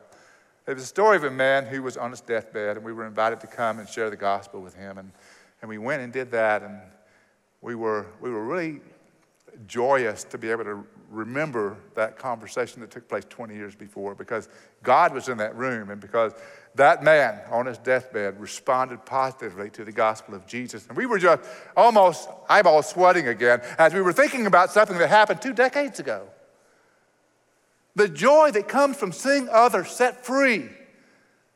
It 0.68 0.74
was 0.74 0.84
a 0.84 0.88
story 0.88 1.16
of 1.16 1.24
a 1.24 1.32
man 1.32 1.66
who 1.66 1.82
was 1.82 1.96
on 1.96 2.12
his 2.12 2.20
deathbed, 2.20 2.76
and 2.76 2.86
we 2.86 2.92
were 2.92 3.08
invited 3.08 3.40
to 3.40 3.48
come 3.48 3.80
and 3.80 3.88
share 3.88 4.10
the 4.10 4.18
gospel 4.18 4.62
with 4.62 4.76
him. 4.76 4.98
And, 4.98 5.12
and 5.62 5.70
we 5.70 5.78
went 5.78 6.02
and 6.02 6.12
did 6.12 6.30
that, 6.32 6.62
and 6.62 6.82
we 7.62 7.76
were, 7.76 8.08
we 8.20 8.32
were 8.32 8.44
really 8.44 8.82
joyous 9.68 10.24
to 10.26 10.38
be 10.38 10.50
able 10.50 10.64
to 10.64 10.86
remember 11.10 11.78
that 11.96 12.18
conversation 12.18 12.82
that 12.82 12.92
took 12.92 13.08
place 13.08 13.24
20 13.30 13.54
years 13.54 13.76
before 13.76 14.16
because 14.16 14.50
God 14.82 15.14
was 15.14 15.30
in 15.30 15.38
that 15.38 15.56
room, 15.56 15.92
and 15.92 16.02
because 16.02 16.34
that 16.76 17.04
man 17.04 17.40
on 17.52 17.68
his 17.68 17.78
deathbed 17.78 18.40
responded 18.40 19.06
positively 19.06 19.70
to 19.72 19.86
the 19.86 19.92
gospel 19.92 20.34
of 20.34 20.48
Jesus. 20.48 20.88
And 20.88 20.98
we 20.98 21.06
were 21.06 21.20
just 21.20 21.44
almost 21.78 22.28
eyeball 22.50 22.82
sweating 22.82 23.28
again 23.28 23.62
as 23.78 23.94
we 23.94 24.02
were 24.02 24.14
thinking 24.14 24.48
about 24.48 24.72
something 24.72 24.98
that 24.98 25.10
happened 25.10 25.42
two 25.42 25.54
decades 25.54 26.00
ago. 26.00 26.28
The 27.96 28.10
joy 28.10 28.52
that 28.52 28.68
comes 28.68 28.98
from 28.98 29.12
seeing 29.12 29.48
others 29.50 29.92
set 29.92 30.26
free, 30.26 30.70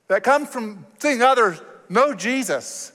that 0.07 0.23
comes 0.23 0.49
from 0.49 0.85
seeing 0.99 1.23
others 1.23 1.59
know 1.89 2.13
Jesus, 2.13 2.91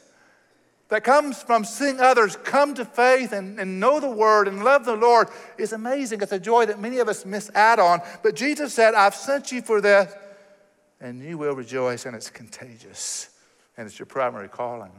that 0.93 1.05
comes 1.05 1.43
from 1.43 1.65
seeing 1.65 2.01
others 2.01 2.37
come 2.45 2.75
to 2.75 2.85
faith 2.85 3.33
and, 3.33 3.59
and 3.59 3.81
know 3.81 3.99
the 3.99 4.11
word 4.11 4.47
and 4.47 4.63
love 4.63 4.85
the 4.85 4.95
Lord 4.95 5.29
is 5.57 5.73
amazing. 5.73 6.21
It's 6.21 6.33
a 6.33 6.39
joy 6.39 6.67
that 6.67 6.79
many 6.79 6.99
of 6.99 7.09
us 7.09 7.25
miss 7.25 7.51
out 7.55 7.79
on. 7.79 8.03
But 8.23 8.37
Jesus 8.37 8.75
said, 8.75 8.93
I've 8.93 9.15
sent 9.15 9.51
you 9.51 9.63
for 9.63 9.81
this, 9.81 10.13
and 11.01 11.23
you 11.23 11.39
will 11.39 11.55
rejoice, 11.55 12.05
and 12.05 12.15
it's 12.15 12.29
contagious, 12.29 13.31
and 13.79 13.87
it's 13.87 13.99
your 13.99 14.05
primary 14.05 14.51
calling. 14.51 14.93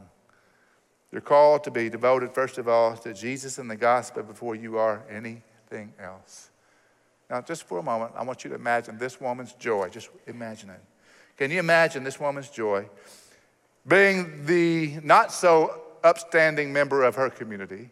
You're 1.12 1.20
called 1.20 1.62
to 1.62 1.70
be 1.70 1.88
devoted, 1.88 2.32
first 2.32 2.58
of 2.58 2.66
all, 2.66 2.96
to 2.96 3.14
Jesus 3.14 3.58
and 3.58 3.70
the 3.70 3.76
gospel 3.76 4.24
before 4.24 4.56
you 4.56 4.78
are 4.78 5.04
anything 5.08 5.92
else. 6.00 6.50
Now, 7.30 7.40
just 7.40 7.68
for 7.68 7.78
a 7.78 7.84
moment, 7.84 8.14
I 8.16 8.24
want 8.24 8.42
you 8.42 8.50
to 8.50 8.56
imagine 8.56 8.98
this 8.98 9.20
woman's 9.20 9.52
joy. 9.52 9.90
Just 9.90 10.08
imagine 10.26 10.70
it. 10.70 10.80
Can 11.36 11.52
you 11.52 11.60
imagine 11.60 12.02
this 12.02 12.18
woman's 12.18 12.48
joy 12.48 12.88
being 13.86 14.46
the 14.46 14.98
not 15.04 15.30
so 15.30 15.82
upstanding 16.04 16.72
member 16.72 17.02
of 17.02 17.14
her 17.16 17.30
community, 17.30 17.90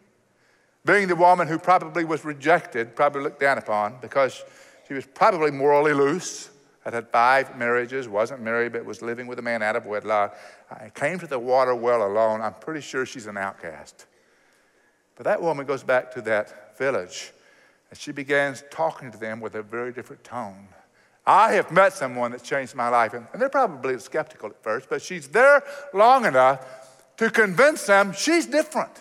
being 0.85 1.07
the 1.07 1.15
woman 1.15 1.47
who 1.47 1.57
probably 1.57 2.05
was 2.05 2.23
rejected, 2.23 2.95
probably 2.95 3.23
looked 3.23 3.39
down 3.39 3.57
upon 3.57 3.97
because 4.01 4.43
she 4.87 4.93
was 4.93 5.05
probably 5.05 5.51
morally 5.51 5.93
loose, 5.93 6.49
had 6.83 6.93
had 6.93 7.09
five 7.09 7.57
marriages, 7.57 8.07
wasn't 8.07 8.41
married, 8.41 8.73
but 8.73 8.83
was 8.85 9.01
living 9.01 9.25
with 9.25 9.39
a 9.39 9.41
man 9.41 9.63
out 9.63 9.75
of 9.75 9.85
wedlock, 9.85 10.37
I 10.69 10.89
came 10.89 11.17
to 11.19 11.27
the 11.27 11.39
water 11.39 11.73
well 11.73 12.05
alone. 12.05 12.41
I'm 12.41 12.55
pretty 12.55 12.81
sure 12.81 13.05
she's 13.05 13.27
an 13.27 13.37
outcast. 13.37 14.05
But 15.15 15.23
that 15.25 15.41
woman 15.41 15.65
goes 15.65 15.83
back 15.83 16.13
to 16.15 16.21
that 16.21 16.77
village 16.77 17.31
and 17.89 17.99
she 17.99 18.11
begins 18.11 18.63
talking 18.71 19.11
to 19.11 19.17
them 19.17 19.39
with 19.39 19.55
a 19.55 19.61
very 19.61 19.93
different 19.93 20.23
tone. 20.23 20.67
I 21.25 21.53
have 21.53 21.71
met 21.71 21.93
someone 21.93 22.31
that's 22.31 22.43
changed 22.43 22.75
my 22.75 22.89
life, 22.89 23.13
and 23.13 23.27
they're 23.39 23.47
probably 23.47 23.97
skeptical 23.99 24.49
at 24.49 24.61
first, 24.61 24.89
but 24.89 25.01
she's 25.01 25.29
there 25.29 25.63
long 25.93 26.25
enough 26.25 26.82
to 27.17 27.29
convince 27.29 27.85
them 27.85 28.13
she's 28.13 28.45
different. 28.45 28.91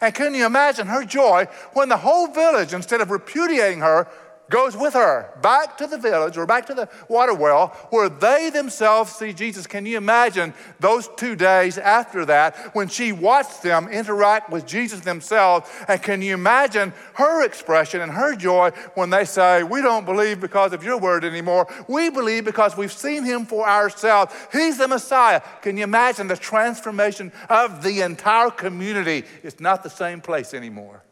And 0.00 0.14
can 0.14 0.34
you 0.34 0.44
imagine 0.44 0.86
her 0.86 1.04
joy 1.04 1.46
when 1.72 1.88
the 1.88 1.96
whole 1.96 2.26
village, 2.26 2.74
instead 2.74 3.00
of 3.00 3.10
repudiating 3.10 3.80
her, 3.80 4.06
goes 4.50 4.76
with 4.76 4.94
her 4.94 5.30
back 5.42 5.78
to 5.78 5.86
the 5.86 5.98
village 5.98 6.36
or 6.36 6.46
back 6.46 6.66
to 6.66 6.74
the 6.74 6.88
water 7.08 7.34
well 7.34 7.68
where 7.90 8.08
they 8.08 8.50
themselves 8.50 9.12
see 9.12 9.32
Jesus. 9.32 9.66
Can 9.66 9.86
you 9.86 9.96
imagine 9.96 10.52
those 10.80 11.08
two 11.16 11.34
days 11.34 11.78
after 11.78 12.24
that 12.26 12.74
when 12.74 12.88
she 12.88 13.12
watched 13.12 13.62
them 13.62 13.88
interact 13.88 14.50
with 14.50 14.66
Jesus 14.66 15.00
themselves? 15.00 15.70
And 15.88 16.02
can 16.02 16.22
you 16.22 16.34
imagine 16.34 16.92
her 17.14 17.44
expression 17.44 18.00
and 18.00 18.12
her 18.12 18.36
joy 18.36 18.70
when 18.94 19.10
they 19.10 19.24
say, 19.24 19.62
We 19.62 19.82
don't 19.82 20.04
believe 20.04 20.40
because 20.40 20.72
of 20.72 20.84
your 20.84 20.98
word 20.98 21.24
anymore. 21.24 21.66
We 21.88 22.10
believe 22.10 22.44
because 22.44 22.76
we've 22.76 22.92
seen 22.92 23.24
him 23.24 23.46
for 23.46 23.66
ourselves. 23.66 24.34
He's 24.52 24.78
the 24.78 24.88
Messiah. 24.88 25.40
Can 25.62 25.76
you 25.76 25.84
imagine 25.84 26.28
the 26.28 26.36
transformation 26.36 27.32
of 27.48 27.82
the 27.82 28.02
entire 28.02 28.50
community? 28.50 29.24
It's 29.42 29.60
not 29.60 29.82
the 29.82 29.90
same 29.90 30.20
place 30.20 30.54
anymore. 30.54 31.02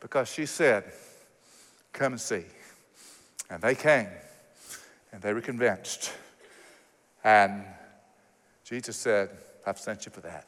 Because 0.00 0.28
she 0.30 0.46
said, 0.46 0.84
Come 1.94 2.12
and 2.12 2.20
see. 2.20 2.42
And 3.48 3.62
they 3.62 3.74
came 3.74 4.08
and 5.12 5.22
they 5.22 5.32
were 5.32 5.40
convinced. 5.40 6.12
And 7.22 7.64
Jesus 8.64 8.96
said, 8.96 9.30
I've 9.64 9.78
sent 9.78 10.04
you 10.04 10.12
for 10.12 10.20
that. 10.20 10.46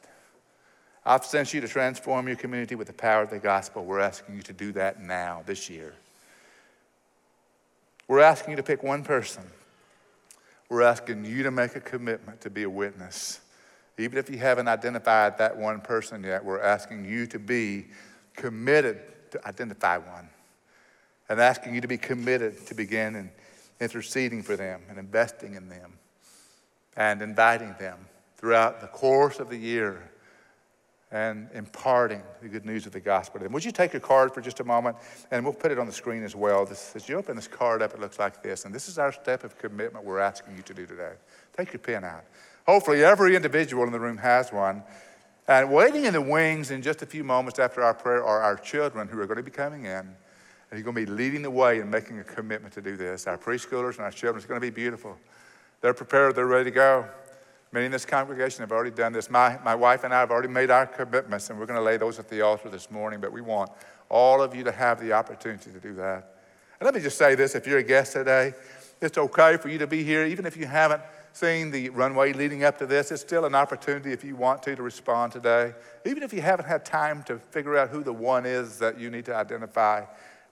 I've 1.05 1.23
sent 1.23 1.53
you 1.53 1.61
to 1.61 1.67
transform 1.67 2.27
your 2.27 2.35
community 2.35 2.75
with 2.75 2.87
the 2.87 2.93
power 2.93 3.23
of 3.23 3.29
the 3.29 3.39
gospel. 3.39 3.85
We're 3.85 4.01
asking 4.01 4.35
you 4.35 4.41
to 4.43 4.53
do 4.53 4.73
that 4.73 5.01
now, 5.01 5.41
this 5.45 5.69
year. 5.69 5.95
We're 8.09 8.19
asking 8.19 8.51
you 8.51 8.57
to 8.57 8.63
pick 8.63 8.83
one 8.83 9.03
person. 9.03 9.43
We're 10.69 10.81
asking 10.81 11.23
you 11.23 11.43
to 11.43 11.51
make 11.51 11.77
a 11.77 11.79
commitment 11.79 12.41
to 12.41 12.49
be 12.49 12.63
a 12.63 12.69
witness. 12.69 13.39
Even 13.97 14.17
if 14.17 14.29
you 14.29 14.37
haven't 14.37 14.67
identified 14.67 15.37
that 15.37 15.55
one 15.55 15.79
person 15.79 16.25
yet, 16.25 16.43
we're 16.43 16.61
asking 16.61 17.05
you 17.05 17.25
to 17.27 17.39
be 17.39 17.85
committed 18.35 18.99
to 19.31 19.47
identify 19.47 19.97
one 19.97 20.27
and 21.29 21.39
asking 21.39 21.75
you 21.75 21.81
to 21.81 21.87
be 21.87 21.97
committed 21.97 22.65
to 22.67 22.75
begin 22.75 23.15
and 23.15 23.29
interceding 23.79 24.41
for 24.43 24.55
them 24.55 24.81
and 24.89 24.97
investing 24.97 25.55
in 25.55 25.69
them 25.69 25.93
and 26.95 27.21
inviting 27.21 27.75
them 27.79 27.99
throughout 28.37 28.81
the 28.81 28.87
course 28.87 29.39
of 29.39 29.49
the 29.49 29.57
year 29.57 30.09
and 31.11 31.47
imparting 31.53 32.21
the 32.41 32.49
good 32.49 32.65
news 32.65 32.85
of 32.85 32.91
the 32.91 32.99
gospel 32.99 33.39
to 33.39 33.45
them. 33.45 33.53
Would 33.53 33.63
you 33.63 33.71
take 33.71 33.93
your 33.93 34.01
card 34.01 34.33
for 34.33 34.41
just 34.41 34.59
a 34.59 34.63
moment? 34.63 34.97
And 35.31 35.43
we'll 35.43 35.53
put 35.53 35.71
it 35.71 35.79
on 35.79 35.87
the 35.87 35.93
screen 35.93 36.23
as 36.23 36.35
well. 36.35 36.65
This, 36.65 36.93
as 36.95 37.07
you 37.07 37.15
open 37.15 37.35
this 37.35 37.47
card 37.47 37.81
up, 37.81 37.93
it 37.93 37.99
looks 37.99 38.19
like 38.19 38.43
this. 38.43 38.65
And 38.65 38.75
this 38.75 38.89
is 38.89 38.99
our 38.99 39.13
step 39.13 39.43
of 39.45 39.57
commitment 39.57 40.03
we're 40.03 40.19
asking 40.19 40.57
you 40.57 40.63
to 40.63 40.73
do 40.73 40.85
today. 40.85 41.13
Take 41.55 41.71
your 41.71 41.79
pen 41.79 42.03
out. 42.03 42.25
Hopefully, 42.65 43.05
every 43.05 43.37
individual 43.37 43.85
in 43.85 43.93
the 43.93 43.99
room 43.99 44.17
has 44.17 44.51
one. 44.51 44.83
And 45.47 45.71
waiting 45.71 46.03
in 46.03 46.11
the 46.11 46.21
wings 46.21 46.71
in 46.71 46.81
just 46.81 47.01
a 47.01 47.05
few 47.05 47.23
moments 47.23 47.57
after 47.57 47.81
our 47.81 47.93
prayer 47.93 48.25
are 48.25 48.41
our 48.41 48.57
children 48.57 49.07
who 49.07 49.17
are 49.21 49.25
going 49.25 49.37
to 49.37 49.43
be 49.43 49.51
coming 49.51 49.85
in. 49.85 50.13
And 50.69 50.77
he's 50.77 50.83
going 50.83 50.95
to 50.95 51.05
be 51.05 51.11
leading 51.11 51.41
the 51.41 51.51
way 51.51 51.79
and 51.79 51.89
making 51.89 52.19
a 52.19 52.23
commitment 52.23 52.73
to 52.73 52.81
do 52.81 52.97
this. 52.97 53.27
Our 53.27 53.37
preschoolers 53.37 53.95
and 53.95 54.01
our 54.01 54.11
children, 54.11 54.37
it's 54.37 54.45
going 54.45 54.59
to 54.59 54.65
be 54.65 54.71
beautiful. 54.71 55.17
They're 55.81 55.93
prepared, 55.93 56.35
they're 56.35 56.47
ready 56.47 56.65
to 56.65 56.75
go. 56.75 57.05
Many 57.71 57.85
in 57.85 57.91
this 57.91 58.05
congregation 58.05 58.61
have 58.61 58.71
already 58.71 58.91
done 58.91 59.13
this. 59.13 59.29
My, 59.29 59.59
my 59.63 59.75
wife 59.75 60.03
and 60.03 60.13
I 60.13 60.19
have 60.19 60.31
already 60.31 60.47
made 60.47 60.71
our 60.71 60.85
commitments, 60.85 61.49
and 61.49 61.59
we're 61.59 61.65
going 61.65 61.79
to 61.79 61.83
lay 61.83 61.97
those 61.97 62.17
at 62.17 62.29
the 62.29 62.41
altar 62.41 62.69
this 62.69 62.89
morning, 62.89 63.19
but 63.19 63.31
we 63.31 63.41
want 63.41 63.71
all 64.09 64.41
of 64.41 64.55
you 64.55 64.63
to 64.63 64.71
have 64.71 64.99
the 65.01 65.13
opportunity 65.13 65.71
to 65.71 65.79
do 65.79 65.93
that. 65.95 66.35
And 66.79 66.85
let 66.85 66.93
me 66.93 67.01
just 67.01 67.17
say 67.17 67.35
this 67.35 67.55
if 67.55 67.67
you're 67.67 67.79
a 67.79 67.83
guest 67.83 68.13
today, 68.13 68.53
it's 69.01 69.17
okay 69.17 69.57
for 69.57 69.69
you 69.69 69.77
to 69.79 69.87
be 69.87 70.03
here, 70.03 70.25
even 70.25 70.45
if 70.45 70.57
you 70.57 70.65
haven't 70.65 71.01
seen 71.33 71.69
the 71.69 71.89
runway 71.89 72.33
leading 72.33 72.63
up 72.63 72.77
to 72.79 72.85
this. 72.85 73.11
It's 73.11 73.21
still 73.21 73.45
an 73.45 73.53
opportunity 73.53 74.11
if 74.11 74.23
you 74.23 74.35
want 74.35 74.63
to 74.63 74.75
to 74.75 74.81
respond 74.81 75.31
today. 75.31 75.73
Even 76.05 76.23
if 76.23 76.33
you 76.33 76.41
haven't 76.41 76.65
had 76.65 76.83
time 76.83 77.23
to 77.23 77.37
figure 77.37 77.77
out 77.77 77.89
who 77.89 78.03
the 78.03 78.13
one 78.13 78.45
is 78.45 78.79
that 78.79 78.99
you 78.99 79.11
need 79.11 79.25
to 79.25 79.35
identify, 79.35 80.03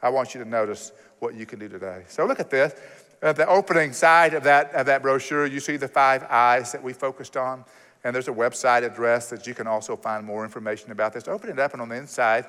I 0.05 0.09
want 0.09 0.35
you 0.35 0.43
to 0.43 0.47
notice 0.47 0.91
what 1.17 1.33
you 1.33 1.47
can 1.47 1.57
do 1.57 1.67
today. 1.67 2.03
So 2.07 2.27
look 2.27 2.39
at 2.39 2.51
this. 2.51 2.75
At 3.23 3.37
the 3.37 3.47
opening 3.47 3.91
side 3.91 4.35
of 4.35 4.43
that, 4.43 4.71
of 4.75 4.85
that 4.85 5.01
brochure, 5.01 5.47
you 5.47 5.59
see 5.59 5.77
the 5.77 5.87
five 5.87 6.23
I's 6.29 6.71
that 6.73 6.83
we 6.83 6.93
focused 6.93 7.35
on. 7.35 7.65
And 8.03 8.13
there's 8.13 8.27
a 8.27 8.31
website 8.31 8.83
address 8.83 9.31
that 9.31 9.47
you 9.47 9.55
can 9.55 9.65
also 9.65 9.95
find 9.95 10.23
more 10.23 10.43
information 10.43 10.91
about 10.91 11.11
this. 11.13 11.27
Open 11.27 11.49
it 11.49 11.57
up, 11.57 11.73
and 11.73 11.81
on 11.81 11.89
the 11.89 11.95
inside, 11.95 12.45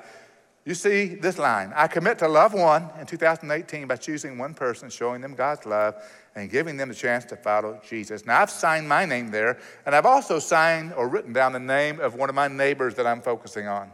you 0.65 0.75
see 0.75 1.15
this 1.15 1.39
line 1.39 1.73
I 1.75 1.87
commit 1.87 2.19
to 2.19 2.27
love 2.27 2.53
one 2.53 2.91
in 2.99 3.07
2018 3.07 3.87
by 3.87 3.95
choosing 3.95 4.37
one 4.37 4.53
person, 4.53 4.91
showing 4.91 5.21
them 5.21 5.33
God's 5.33 5.65
love, 5.65 5.95
and 6.35 6.51
giving 6.51 6.77
them 6.77 6.89
the 6.89 6.95
chance 6.95 7.25
to 7.25 7.37
follow 7.37 7.81
Jesus. 7.89 8.23
Now, 8.23 8.43
I've 8.43 8.51
signed 8.51 8.87
my 8.87 9.03
name 9.05 9.31
there, 9.31 9.57
and 9.87 9.95
I've 9.95 10.05
also 10.05 10.37
signed 10.37 10.93
or 10.93 11.07
written 11.07 11.33
down 11.33 11.53
the 11.53 11.59
name 11.59 11.99
of 12.01 12.13
one 12.13 12.29
of 12.29 12.35
my 12.35 12.47
neighbors 12.47 12.93
that 12.95 13.07
I'm 13.07 13.21
focusing 13.21 13.67
on. 13.67 13.89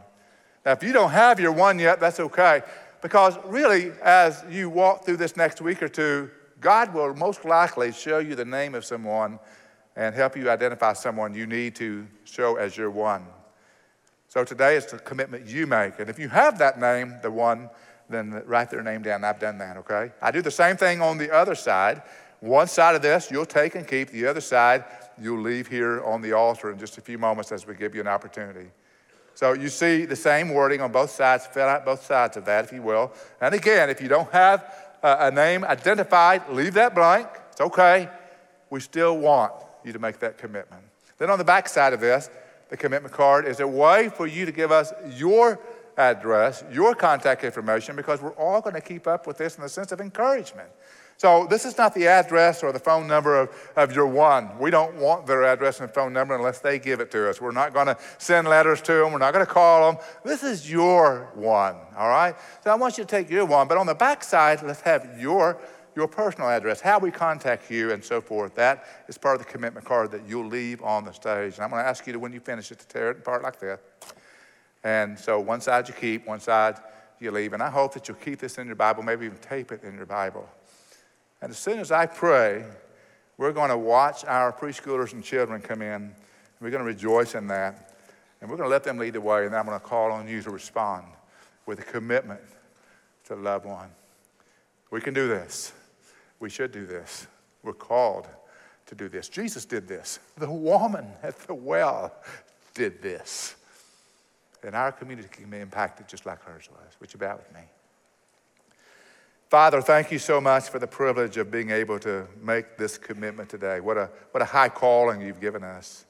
Now, 0.64 0.72
if 0.72 0.82
you 0.82 0.92
don't 0.92 1.10
have 1.10 1.38
your 1.38 1.52
one 1.52 1.78
yet, 1.78 2.00
that's 2.00 2.20
okay. 2.20 2.62
Because 3.04 3.36
really, 3.44 3.92
as 4.02 4.42
you 4.48 4.70
walk 4.70 5.04
through 5.04 5.18
this 5.18 5.36
next 5.36 5.60
week 5.60 5.82
or 5.82 5.90
two, 5.90 6.30
God 6.58 6.94
will 6.94 7.14
most 7.14 7.44
likely 7.44 7.92
show 7.92 8.18
you 8.18 8.34
the 8.34 8.46
name 8.46 8.74
of 8.74 8.82
someone 8.82 9.38
and 9.94 10.14
help 10.14 10.38
you 10.38 10.48
identify 10.48 10.94
someone 10.94 11.34
you 11.34 11.46
need 11.46 11.74
to 11.74 12.06
show 12.24 12.56
as 12.56 12.78
your 12.78 12.90
one. 12.90 13.26
So 14.28 14.42
today 14.42 14.76
it's 14.76 14.90
the 14.90 14.98
commitment 14.98 15.46
you 15.46 15.66
make. 15.66 15.98
And 15.98 16.08
if 16.08 16.18
you 16.18 16.30
have 16.30 16.56
that 16.60 16.80
name, 16.80 17.16
the 17.20 17.30
one, 17.30 17.68
then 18.08 18.42
write 18.46 18.70
their 18.70 18.82
name 18.82 19.02
down. 19.02 19.22
I've 19.22 19.38
done 19.38 19.58
that, 19.58 19.76
okay? 19.76 20.10
I 20.22 20.30
do 20.30 20.40
the 20.40 20.50
same 20.50 20.78
thing 20.78 21.02
on 21.02 21.18
the 21.18 21.30
other 21.30 21.54
side. 21.54 22.00
One 22.40 22.68
side 22.68 22.94
of 22.94 23.02
this 23.02 23.30
you'll 23.30 23.44
take 23.44 23.74
and 23.74 23.86
keep, 23.86 24.08
the 24.12 24.26
other 24.26 24.40
side 24.40 24.82
you'll 25.20 25.42
leave 25.42 25.66
here 25.66 26.02
on 26.04 26.22
the 26.22 26.32
altar 26.32 26.72
in 26.72 26.78
just 26.78 26.96
a 26.96 27.02
few 27.02 27.18
moments 27.18 27.52
as 27.52 27.66
we 27.66 27.74
give 27.74 27.94
you 27.94 28.00
an 28.00 28.08
opportunity. 28.08 28.70
So 29.34 29.52
you 29.52 29.68
see 29.68 30.04
the 30.04 30.16
same 30.16 30.50
wording 30.50 30.80
on 30.80 30.92
both 30.92 31.10
sides, 31.10 31.46
fill 31.46 31.66
out 31.66 31.84
both 31.84 32.04
sides 32.04 32.36
of 32.36 32.44
that, 32.44 32.64
if 32.64 32.72
you 32.72 32.82
will. 32.82 33.12
And 33.40 33.54
again, 33.54 33.90
if 33.90 34.00
you 34.00 34.08
don't 34.08 34.30
have 34.32 34.72
a 35.02 35.30
name 35.30 35.64
identified, 35.64 36.48
leave 36.48 36.74
that 36.74 36.94
blank. 36.94 37.28
It's 37.50 37.60
okay. 37.60 38.08
We 38.70 38.80
still 38.80 39.18
want 39.18 39.52
you 39.84 39.92
to 39.92 39.98
make 39.98 40.18
that 40.20 40.38
commitment. 40.38 40.82
Then 41.18 41.30
on 41.30 41.38
the 41.38 41.44
back 41.44 41.68
side 41.68 41.92
of 41.92 42.00
this, 42.00 42.30
the 42.70 42.76
commitment 42.76 43.14
card 43.14 43.46
is 43.46 43.60
a 43.60 43.68
way 43.68 44.08
for 44.08 44.26
you 44.26 44.46
to 44.46 44.52
give 44.52 44.72
us 44.72 44.92
your 45.10 45.60
address, 45.96 46.64
your 46.72 46.94
contact 46.94 47.44
information, 47.44 47.94
because 47.94 48.20
we're 48.20 48.32
all 48.32 48.60
going 48.60 48.74
to 48.74 48.80
keep 48.80 49.06
up 49.06 49.26
with 49.26 49.38
this 49.38 49.56
in 49.56 49.62
the 49.62 49.68
sense 49.68 49.92
of 49.92 50.00
encouragement. 50.00 50.68
So 51.24 51.46
this 51.48 51.64
is 51.64 51.78
not 51.78 51.94
the 51.94 52.06
address 52.06 52.62
or 52.62 52.70
the 52.70 52.78
phone 52.78 53.06
number 53.06 53.40
of, 53.40 53.48
of 53.76 53.96
your 53.96 54.06
one. 54.06 54.58
We 54.58 54.70
don't 54.70 54.94
want 54.96 55.26
their 55.26 55.42
address 55.44 55.80
and 55.80 55.90
phone 55.90 56.12
number 56.12 56.36
unless 56.36 56.58
they 56.58 56.78
give 56.78 57.00
it 57.00 57.10
to 57.12 57.30
us. 57.30 57.40
We're 57.40 57.50
not 57.50 57.72
going 57.72 57.86
to 57.86 57.96
send 58.18 58.46
letters 58.46 58.82
to 58.82 58.92
them. 58.92 59.10
We're 59.10 59.20
not 59.20 59.32
going 59.32 59.46
to 59.46 59.50
call 59.50 59.90
them. 59.90 60.04
This 60.22 60.42
is 60.42 60.70
your 60.70 61.30
one, 61.34 61.76
all 61.96 62.10
right? 62.10 62.34
So 62.62 62.70
I 62.70 62.74
want 62.74 62.98
you 62.98 63.04
to 63.04 63.08
take 63.08 63.30
your 63.30 63.46
one, 63.46 63.68
but 63.68 63.78
on 63.78 63.86
the 63.86 63.94
back 63.94 64.22
side, 64.22 64.62
let's 64.62 64.82
have 64.82 65.18
your, 65.18 65.58
your 65.96 66.08
personal 66.08 66.50
address, 66.50 66.82
how 66.82 66.98
we 66.98 67.10
contact 67.10 67.70
you 67.70 67.92
and 67.92 68.04
so 68.04 68.20
forth. 68.20 68.54
That 68.56 68.84
is 69.08 69.16
part 69.16 69.40
of 69.40 69.46
the 69.46 69.50
commitment 69.50 69.86
card 69.86 70.10
that 70.10 70.28
you'll 70.28 70.48
leave 70.48 70.82
on 70.82 71.06
the 71.06 71.12
stage. 71.12 71.54
And 71.54 71.64
I'm 71.64 71.70
going 71.70 71.82
to 71.82 71.88
ask 71.88 72.06
you 72.06 72.12
to, 72.12 72.18
when 72.18 72.34
you 72.34 72.40
finish 72.40 72.70
it, 72.70 72.80
to 72.80 72.86
tear 72.86 73.10
it 73.10 73.20
apart 73.20 73.42
like 73.42 73.58
this. 73.58 73.80
And 74.82 75.18
so 75.18 75.40
one 75.40 75.62
side 75.62 75.88
you 75.88 75.94
keep, 75.94 76.26
one 76.26 76.40
side 76.40 76.76
you 77.18 77.30
leave. 77.30 77.54
And 77.54 77.62
I 77.62 77.70
hope 77.70 77.94
that 77.94 78.08
you'll 78.08 78.18
keep 78.18 78.40
this 78.40 78.58
in 78.58 78.66
your 78.66 78.76
Bible, 78.76 79.02
maybe 79.02 79.24
even 79.24 79.38
tape 79.38 79.72
it 79.72 79.84
in 79.84 79.96
your 79.96 80.04
Bible. 80.04 80.46
And 81.44 81.50
as 81.50 81.58
soon 81.58 81.78
as 81.78 81.92
I 81.92 82.06
pray, 82.06 82.64
we're 83.36 83.52
going 83.52 83.68
to 83.68 83.76
watch 83.76 84.24
our 84.24 84.50
preschoolers 84.50 85.12
and 85.12 85.22
children 85.22 85.60
come 85.60 85.82
in. 85.82 86.10
We're 86.58 86.70
going 86.70 86.82
to 86.82 86.86
rejoice 86.86 87.34
in 87.34 87.48
that. 87.48 87.98
And 88.40 88.48
we're 88.48 88.56
going 88.56 88.66
to 88.66 88.70
let 88.70 88.82
them 88.82 88.96
lead 88.96 89.12
the 89.12 89.20
way. 89.20 89.44
And 89.44 89.54
I'm 89.54 89.66
going 89.66 89.78
to 89.78 89.84
call 89.84 90.10
on 90.10 90.26
you 90.26 90.40
to 90.40 90.50
respond 90.50 91.04
with 91.66 91.80
a 91.80 91.82
commitment 91.82 92.40
to 93.26 93.36
love 93.36 93.66
one. 93.66 93.90
We 94.90 95.02
can 95.02 95.12
do 95.12 95.28
this. 95.28 95.74
We 96.40 96.48
should 96.48 96.72
do 96.72 96.86
this. 96.86 97.26
We're 97.62 97.74
called 97.74 98.26
to 98.86 98.94
do 98.94 99.10
this. 99.10 99.28
Jesus 99.28 99.66
did 99.66 99.86
this. 99.86 100.20
The 100.38 100.50
woman 100.50 101.08
at 101.22 101.38
the 101.40 101.52
well 101.52 102.14
did 102.72 103.02
this. 103.02 103.54
And 104.62 104.74
our 104.74 104.92
community 104.92 105.28
can 105.30 105.50
be 105.50 105.58
impacted 105.58 106.08
just 106.08 106.24
like 106.24 106.42
hers 106.44 106.70
was. 106.70 106.94
Would 107.00 107.12
you 107.12 107.18
bow 107.18 107.36
with 107.36 107.52
me? 107.52 107.60
Father, 109.54 109.80
thank 109.80 110.10
you 110.10 110.18
so 110.18 110.40
much 110.40 110.68
for 110.68 110.80
the 110.80 110.86
privilege 110.88 111.36
of 111.36 111.48
being 111.48 111.70
able 111.70 112.00
to 112.00 112.26
make 112.42 112.76
this 112.76 112.98
commitment 112.98 113.48
today. 113.48 113.78
What 113.78 113.96
a, 113.96 114.10
what 114.32 114.42
a 114.42 114.44
high 114.44 114.68
calling 114.68 115.20
you've 115.20 115.40
given 115.40 115.62
us. 115.62 116.06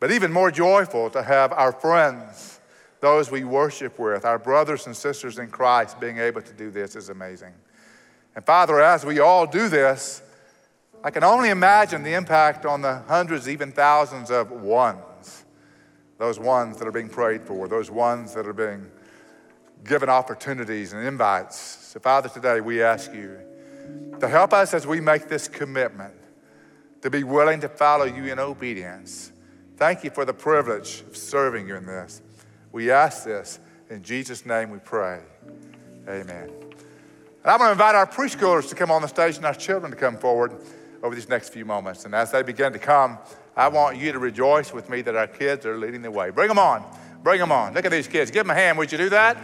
But 0.00 0.10
even 0.10 0.32
more 0.32 0.50
joyful 0.50 1.10
to 1.10 1.22
have 1.22 1.52
our 1.52 1.70
friends, 1.70 2.58
those 3.02 3.30
we 3.30 3.44
worship 3.44 3.98
with, 3.98 4.24
our 4.24 4.38
brothers 4.38 4.86
and 4.86 4.96
sisters 4.96 5.38
in 5.38 5.48
Christ, 5.48 6.00
being 6.00 6.16
able 6.16 6.40
to 6.40 6.52
do 6.54 6.70
this 6.70 6.96
is 6.96 7.10
amazing. 7.10 7.52
And 8.34 8.42
Father, 8.46 8.80
as 8.80 9.04
we 9.04 9.18
all 9.18 9.46
do 9.46 9.68
this, 9.68 10.22
I 11.04 11.10
can 11.10 11.24
only 11.24 11.50
imagine 11.50 12.02
the 12.02 12.14
impact 12.14 12.64
on 12.64 12.80
the 12.80 13.00
hundreds, 13.00 13.50
even 13.50 13.70
thousands 13.70 14.30
of 14.30 14.50
ones. 14.50 15.44
Those 16.16 16.40
ones 16.40 16.78
that 16.78 16.88
are 16.88 16.92
being 16.92 17.10
prayed 17.10 17.42
for, 17.42 17.68
those 17.68 17.90
ones 17.90 18.32
that 18.32 18.46
are 18.46 18.54
being 18.54 18.90
given 19.84 20.08
opportunities 20.08 20.94
and 20.94 21.06
invites. 21.06 21.85
So, 21.96 22.00
Father, 22.00 22.28
today 22.28 22.60
we 22.60 22.82
ask 22.82 23.14
you 23.14 23.38
to 24.20 24.28
help 24.28 24.52
us 24.52 24.74
as 24.74 24.86
we 24.86 25.00
make 25.00 25.28
this 25.28 25.48
commitment 25.48 26.12
to 27.00 27.08
be 27.08 27.24
willing 27.24 27.62
to 27.62 27.70
follow 27.70 28.04
you 28.04 28.24
in 28.24 28.38
obedience. 28.38 29.32
Thank 29.78 30.04
you 30.04 30.10
for 30.10 30.26
the 30.26 30.34
privilege 30.34 31.02
of 31.08 31.16
serving 31.16 31.66
you 31.66 31.74
in 31.74 31.86
this. 31.86 32.20
We 32.70 32.90
ask 32.90 33.24
this 33.24 33.60
in 33.88 34.02
Jesus' 34.02 34.44
name 34.44 34.68
we 34.68 34.78
pray. 34.78 35.20
Amen. 36.06 36.50
And 36.50 37.46
I'm 37.46 37.56
going 37.56 37.68
to 37.68 37.72
invite 37.72 37.94
our 37.94 38.06
preschoolers 38.06 38.68
to 38.68 38.74
come 38.74 38.90
on 38.90 39.00
the 39.00 39.08
stage 39.08 39.38
and 39.38 39.46
our 39.46 39.54
children 39.54 39.90
to 39.90 39.96
come 39.96 40.18
forward 40.18 40.52
over 41.02 41.14
these 41.14 41.30
next 41.30 41.48
few 41.48 41.64
moments. 41.64 42.04
And 42.04 42.14
as 42.14 42.30
they 42.30 42.42
begin 42.42 42.74
to 42.74 42.78
come, 42.78 43.16
I 43.56 43.68
want 43.68 43.96
you 43.96 44.12
to 44.12 44.18
rejoice 44.18 44.70
with 44.70 44.90
me 44.90 45.00
that 45.00 45.16
our 45.16 45.28
kids 45.28 45.64
are 45.64 45.78
leading 45.78 46.02
the 46.02 46.10
way. 46.10 46.28
Bring 46.28 46.48
them 46.48 46.58
on. 46.58 46.84
Bring 47.22 47.40
them 47.40 47.52
on. 47.52 47.72
Look 47.72 47.86
at 47.86 47.90
these 47.90 48.06
kids. 48.06 48.30
Give 48.30 48.44
them 48.44 48.50
a 48.50 48.54
hand. 48.54 48.76
Would 48.76 48.92
you 48.92 48.98
do 48.98 49.08
that? 49.08 49.38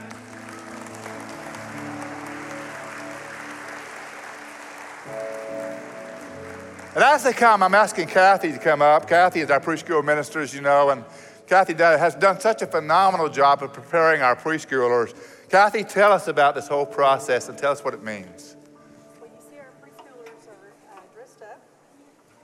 And 6.94 7.02
as 7.02 7.24
they 7.24 7.32
come, 7.32 7.62
I'm 7.62 7.74
asking 7.74 8.08
Kathy 8.08 8.52
to 8.52 8.58
come 8.58 8.82
up. 8.82 9.08
Kathy 9.08 9.40
is 9.40 9.50
our 9.50 9.60
preschool 9.60 10.04
minister, 10.04 10.40
as 10.40 10.54
you 10.54 10.60
know, 10.60 10.90
and 10.90 11.04
Kathy 11.46 11.72
has 11.74 12.14
done 12.14 12.38
such 12.38 12.60
a 12.60 12.66
phenomenal 12.66 13.30
job 13.30 13.62
of 13.62 13.72
preparing 13.72 14.20
our 14.20 14.36
preschoolers. 14.36 15.14
Kathy, 15.48 15.84
tell 15.84 16.12
us 16.12 16.28
about 16.28 16.54
this 16.54 16.68
whole 16.68 16.84
process 16.84 17.48
and 17.48 17.56
tell 17.56 17.72
us 17.72 17.82
what 17.82 17.94
it 17.94 18.02
means. 18.02 18.56
You 19.22 19.28
see, 19.48 19.56
our 19.56 19.72
preschoolers 19.80 20.44
uh, 20.92 21.00
dressed 21.14 21.40
up, 21.42 21.62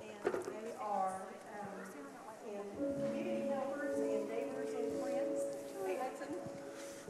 and 0.01 0.33
they 0.33 0.73
are 0.81 1.23
um, 1.61 3.05
community 3.05 3.49
helpers 3.49 3.99
and 3.99 4.29
neighbors 4.31 4.73
and 4.73 5.03
friends. 5.03 5.41
Hey, 5.87 5.99
Hudson, 6.01 6.35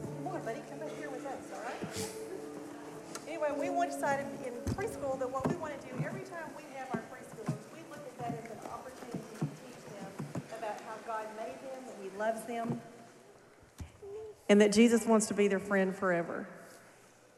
come 0.03 0.27
on, 0.27 0.45
buddy, 0.45 0.61
come 0.69 0.83
up 0.83 0.91
here 0.99 1.11
with 1.11 1.25
us, 1.25 1.53
all 1.55 1.63
right? 1.63 1.79
Anyway, 3.29 3.51
we 3.57 3.69
decided 3.99 4.27
in 4.47 4.55
preschool 4.79 5.19
that 5.19 5.27
what 5.27 5.43
we 5.49 5.57
want 5.57 5.75
to 5.75 5.83
do 5.83 5.91
every 6.07 6.23
time 6.23 6.47
we 6.55 6.63
have 6.79 6.87
our 6.95 7.03
preschoolers, 7.11 7.59
we 7.75 7.83
look 7.91 7.99
at 7.99 8.15
that 8.23 8.31
as 8.31 8.47
an 8.47 8.63
opportunity 8.71 9.27
to 9.43 9.49
teach 9.59 9.83
them 9.91 10.07
about 10.55 10.79
how 10.87 10.95
God 11.03 11.27
made 11.35 11.59
them, 11.67 11.83
that 11.83 11.99
He 11.99 12.07
loves 12.29 12.43
them, 12.45 12.79
and 14.51 14.61
that 14.61 14.71
Jesus 14.71 15.07
wants 15.07 15.29
to 15.29 15.35
be 15.35 15.49
their 15.49 15.59
friend 15.59 15.97
forever. 15.97 16.47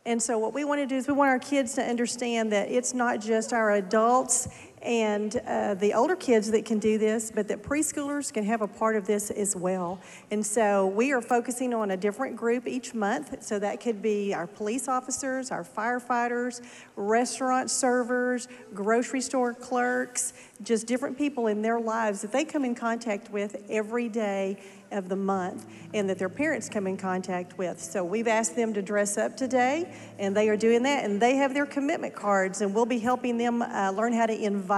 And 0.04 0.20
so, 0.20 0.36
what 0.36 0.52
we 0.52 0.64
want 0.64 0.80
to 0.80 0.86
do 0.86 0.96
is 0.96 1.06
we 1.06 1.14
want 1.14 1.28
our 1.28 1.38
kids 1.38 1.74
to 1.74 1.82
understand 1.82 2.50
that 2.50 2.72
it's 2.72 2.92
not 2.92 3.20
just 3.20 3.52
our 3.52 3.70
adults 3.70 4.48
and 4.82 5.36
uh, 5.46 5.74
the 5.74 5.92
older 5.92 6.16
kids 6.16 6.50
that 6.50 6.64
can 6.64 6.78
do 6.78 6.96
this, 6.96 7.30
but 7.30 7.48
that 7.48 7.62
preschoolers 7.62 8.32
can 8.32 8.44
have 8.44 8.62
a 8.62 8.66
part 8.66 8.96
of 8.96 9.06
this 9.06 9.30
as 9.30 9.54
well. 9.54 10.00
And 10.30 10.44
so, 10.44 10.86
we 10.86 11.12
are 11.12 11.20
focusing 11.20 11.74
on 11.74 11.90
a 11.90 11.96
different 11.96 12.36
group 12.36 12.66
each 12.66 12.94
month. 12.94 13.42
So, 13.42 13.58
that 13.58 13.80
could 13.80 14.00
be 14.00 14.32
our 14.32 14.46
police 14.46 14.88
officers, 14.88 15.50
our 15.50 15.64
firefighters, 15.64 16.62
restaurant 16.96 17.70
servers, 17.70 18.48
grocery 18.72 19.20
store 19.20 19.52
clerks, 19.52 20.32
just 20.62 20.86
different 20.86 21.16
people 21.18 21.46
in 21.46 21.62
their 21.62 21.80
lives 21.80 22.22
that 22.22 22.32
they 22.32 22.44
come 22.44 22.64
in 22.64 22.74
contact 22.74 23.30
with 23.30 23.62
every 23.68 24.08
day 24.08 24.58
of 24.92 25.08
the 25.08 25.16
month 25.16 25.66
and 25.94 26.08
that 26.08 26.18
their 26.18 26.28
parents 26.28 26.68
come 26.68 26.86
in 26.86 26.96
contact 26.96 27.56
with. 27.58 27.80
So 27.80 28.04
we've 28.04 28.26
asked 28.26 28.56
them 28.56 28.74
to 28.74 28.82
dress 28.82 29.16
up 29.18 29.36
today 29.36 29.92
and 30.18 30.36
they 30.36 30.48
are 30.48 30.56
doing 30.56 30.82
that 30.82 31.04
and 31.04 31.20
they 31.20 31.36
have 31.36 31.54
their 31.54 31.66
commitment 31.66 32.14
cards 32.14 32.60
and 32.60 32.74
we'll 32.74 32.86
be 32.86 32.98
helping 32.98 33.38
them 33.38 33.62
uh, 33.62 33.92
learn 33.92 34.12
how 34.12 34.26
to 34.26 34.36
invite 34.36 34.69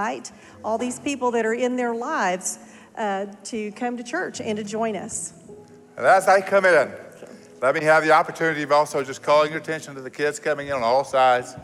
all 0.63 0.77
these 0.77 0.99
people 0.99 1.31
that 1.31 1.45
are 1.45 1.53
in 1.53 1.75
their 1.75 1.93
lives 1.93 2.59
uh, 2.97 3.27
to 3.45 3.71
come 3.73 3.97
to 3.97 4.03
church 4.03 4.41
and 4.41 4.57
to 4.57 4.63
join 4.63 4.95
us. 4.95 5.33
And 5.97 6.05
as 6.05 6.25
they 6.25 6.41
come 6.41 6.65
in, 6.65 6.91
let 7.61 7.75
me 7.75 7.83
have 7.83 8.03
the 8.03 8.11
opportunity 8.11 8.63
of 8.63 8.71
also 8.71 9.03
just 9.03 9.21
calling 9.21 9.51
your 9.51 9.61
attention 9.61 9.95
to 9.95 10.01
the 10.01 10.09
kids 10.09 10.39
coming 10.39 10.67
in 10.67 10.73
on 10.73 10.83
all 10.83 11.03
sides 11.03 11.55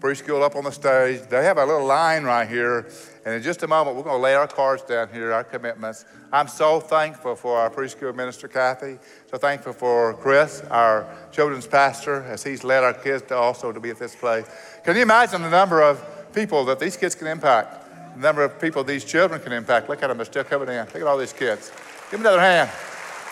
preschool 0.00 0.42
up 0.42 0.56
on 0.56 0.64
the 0.64 0.70
stage. 0.70 1.22
They 1.28 1.44
have 1.44 1.58
a 1.58 1.64
little 1.64 1.86
line 1.86 2.24
right 2.24 2.48
here. 2.48 2.88
And 3.24 3.34
in 3.34 3.42
just 3.42 3.62
a 3.62 3.66
moment, 3.66 3.96
we're 3.96 4.04
going 4.04 4.18
to 4.18 4.22
lay 4.22 4.34
our 4.34 4.46
cards 4.46 4.82
down 4.82 5.08
here, 5.12 5.32
our 5.32 5.42
commitments. 5.42 6.04
I'm 6.32 6.48
so 6.48 6.80
thankful 6.80 7.34
for 7.34 7.58
our 7.58 7.70
preschool 7.70 8.14
minister, 8.14 8.46
Kathy. 8.46 8.98
So 9.30 9.38
thankful 9.38 9.72
for 9.72 10.14
Chris, 10.14 10.62
our 10.70 11.08
children's 11.32 11.66
pastor, 11.66 12.22
as 12.24 12.44
he's 12.44 12.62
led 12.62 12.84
our 12.84 12.92
kids 12.92 13.22
to 13.28 13.36
also 13.36 13.72
to 13.72 13.80
be 13.80 13.90
at 13.90 13.98
this 13.98 14.14
place. 14.14 14.46
Can 14.84 14.96
you 14.96 15.02
imagine 15.02 15.42
the 15.42 15.50
number 15.50 15.82
of 15.82 16.04
people 16.36 16.66
that 16.66 16.78
these 16.78 16.98
kids 16.98 17.14
can 17.14 17.26
impact? 17.26 18.14
The 18.14 18.20
number 18.20 18.44
of 18.44 18.60
people 18.60 18.84
these 18.84 19.04
children 19.04 19.40
can 19.40 19.52
impact. 19.52 19.88
Look 19.88 20.02
at 20.02 20.08
them, 20.08 20.18
they're 20.18 20.26
still 20.26 20.44
coming 20.44 20.68
in. 20.68 20.84
Look 20.84 20.96
at 20.96 21.02
all 21.02 21.16
these 21.16 21.32
kids. 21.32 21.72
Give 22.10 22.20
them 22.20 22.26
another 22.26 22.40
hand. 22.40 22.70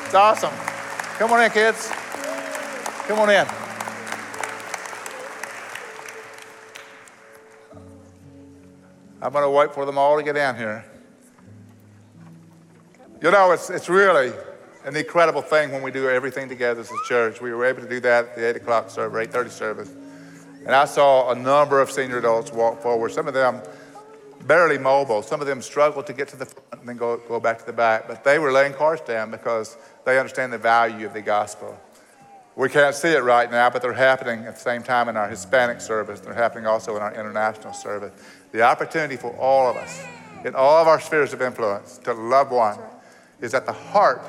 It's 0.06 0.14
awesome. 0.14 0.52
Come 1.18 1.30
on 1.30 1.44
in, 1.44 1.50
kids. 1.50 1.90
Come 3.06 3.20
on 3.20 3.28
in. 3.28 3.46
I'm 9.20 9.32
going 9.32 9.44
to 9.44 9.50
wait 9.50 9.74
for 9.74 9.84
them 9.84 9.98
all 9.98 10.16
to 10.16 10.22
get 10.22 10.34
down 10.34 10.56
here. 10.56 10.84
You 13.22 13.30
know, 13.30 13.52
it's, 13.52 13.68
it's 13.68 13.90
really 13.90 14.32
an 14.84 14.96
incredible 14.96 15.42
thing 15.42 15.72
when 15.72 15.82
we 15.82 15.90
do 15.90 16.08
everything 16.08 16.48
together 16.48 16.80
as 16.80 16.90
a 16.90 17.08
church. 17.08 17.40
We 17.40 17.52
were 17.52 17.66
able 17.66 17.82
to 17.82 17.88
do 17.88 18.00
that 18.00 18.28
at 18.28 18.36
the 18.36 18.48
8 18.48 18.56
o'clock 18.56 18.90
service, 18.90 19.28
8.30 19.28 19.50
service. 19.50 19.90
And 20.66 20.74
I 20.74 20.86
saw 20.86 21.30
a 21.30 21.34
number 21.34 21.80
of 21.80 21.90
senior 21.90 22.18
adults 22.18 22.52
walk 22.52 22.80
forward. 22.80 23.12
Some 23.12 23.28
of 23.28 23.34
them 23.34 23.60
barely 24.46 24.78
mobile. 24.78 25.22
Some 25.22 25.40
of 25.40 25.46
them 25.46 25.60
struggled 25.60 26.06
to 26.06 26.12
get 26.12 26.28
to 26.28 26.36
the 26.36 26.46
front 26.46 26.80
and 26.80 26.88
then 26.88 26.96
go, 26.96 27.18
go 27.28 27.40
back 27.40 27.58
to 27.58 27.66
the 27.66 27.72
back. 27.72 28.08
But 28.08 28.24
they 28.24 28.38
were 28.38 28.52
laying 28.52 28.72
cards 28.72 29.02
down 29.02 29.30
because 29.30 29.76
they 30.04 30.18
understand 30.18 30.52
the 30.52 30.58
value 30.58 31.06
of 31.06 31.12
the 31.12 31.22
gospel. 31.22 31.78
We 32.56 32.68
can't 32.68 32.94
see 32.94 33.08
it 33.08 33.22
right 33.22 33.50
now, 33.50 33.68
but 33.68 33.82
they're 33.82 33.92
happening 33.92 34.46
at 34.46 34.54
the 34.54 34.60
same 34.60 34.82
time 34.82 35.08
in 35.08 35.16
our 35.16 35.28
Hispanic 35.28 35.80
service. 35.80 36.20
They're 36.20 36.34
happening 36.34 36.66
also 36.66 36.94
in 36.96 37.02
our 37.02 37.12
international 37.12 37.72
service. 37.72 38.12
The 38.52 38.62
opportunity 38.62 39.16
for 39.16 39.34
all 39.36 39.68
of 39.68 39.76
us, 39.76 40.04
in 40.44 40.54
all 40.54 40.80
of 40.80 40.86
our 40.86 41.00
spheres 41.00 41.32
of 41.32 41.42
influence, 41.42 41.98
to 42.04 42.12
love 42.12 42.52
one 42.52 42.78
is 43.40 43.54
at 43.54 43.66
the 43.66 43.72
heart 43.72 44.22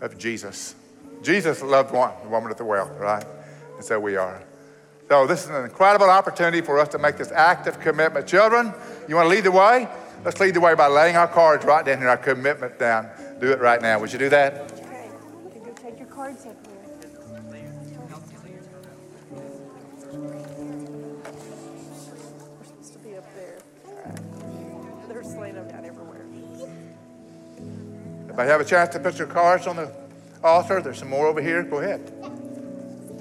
of 0.00 0.16
Jesus. 0.16 0.76
Jesus 1.22 1.62
loved 1.62 1.92
one, 1.92 2.12
the 2.22 2.28
woman 2.28 2.50
at 2.50 2.58
the 2.58 2.64
well, 2.64 2.88
right? 2.98 3.24
And 3.76 3.84
so 3.84 3.98
we 3.98 4.16
are. 4.16 4.40
So 5.08 5.26
this 5.26 5.44
is 5.44 5.50
an 5.50 5.64
incredible 5.64 6.08
opportunity 6.08 6.62
for 6.62 6.78
us 6.78 6.88
to 6.88 6.98
make 6.98 7.16
this 7.16 7.30
active 7.30 7.78
commitment. 7.78 8.26
Children, 8.26 8.72
you 9.06 9.16
want 9.16 9.26
to 9.26 9.30
lead 9.30 9.44
the 9.44 9.52
way? 9.52 9.86
Let's 10.24 10.40
lead 10.40 10.54
the 10.54 10.60
way 10.60 10.74
by 10.74 10.86
laying 10.86 11.16
our 11.16 11.28
cards 11.28 11.64
right 11.64 11.84
down 11.84 11.98
here, 11.98 12.08
our 12.08 12.16
commitment 12.16 12.78
down. 12.78 13.10
Do 13.38 13.52
it 13.52 13.60
right 13.60 13.82
now. 13.82 13.98
Would 13.98 14.12
you 14.12 14.18
do 14.18 14.30
that? 14.30 14.72
They're 25.08 25.22
slaying 25.22 25.54
them 25.54 25.68
down 25.68 25.84
everywhere. 25.84 26.26
If 28.30 28.38
I 28.38 28.44
have 28.46 28.60
a 28.60 28.64
chance 28.64 28.88
to 28.94 28.98
put 28.98 29.18
your 29.18 29.28
cards 29.28 29.66
on 29.66 29.76
the 29.76 29.92
altar, 30.42 30.80
there's 30.80 30.98
some 30.98 31.10
more 31.10 31.26
over 31.26 31.42
here. 31.42 31.62
Go 31.62 31.78
ahead. 31.78 32.10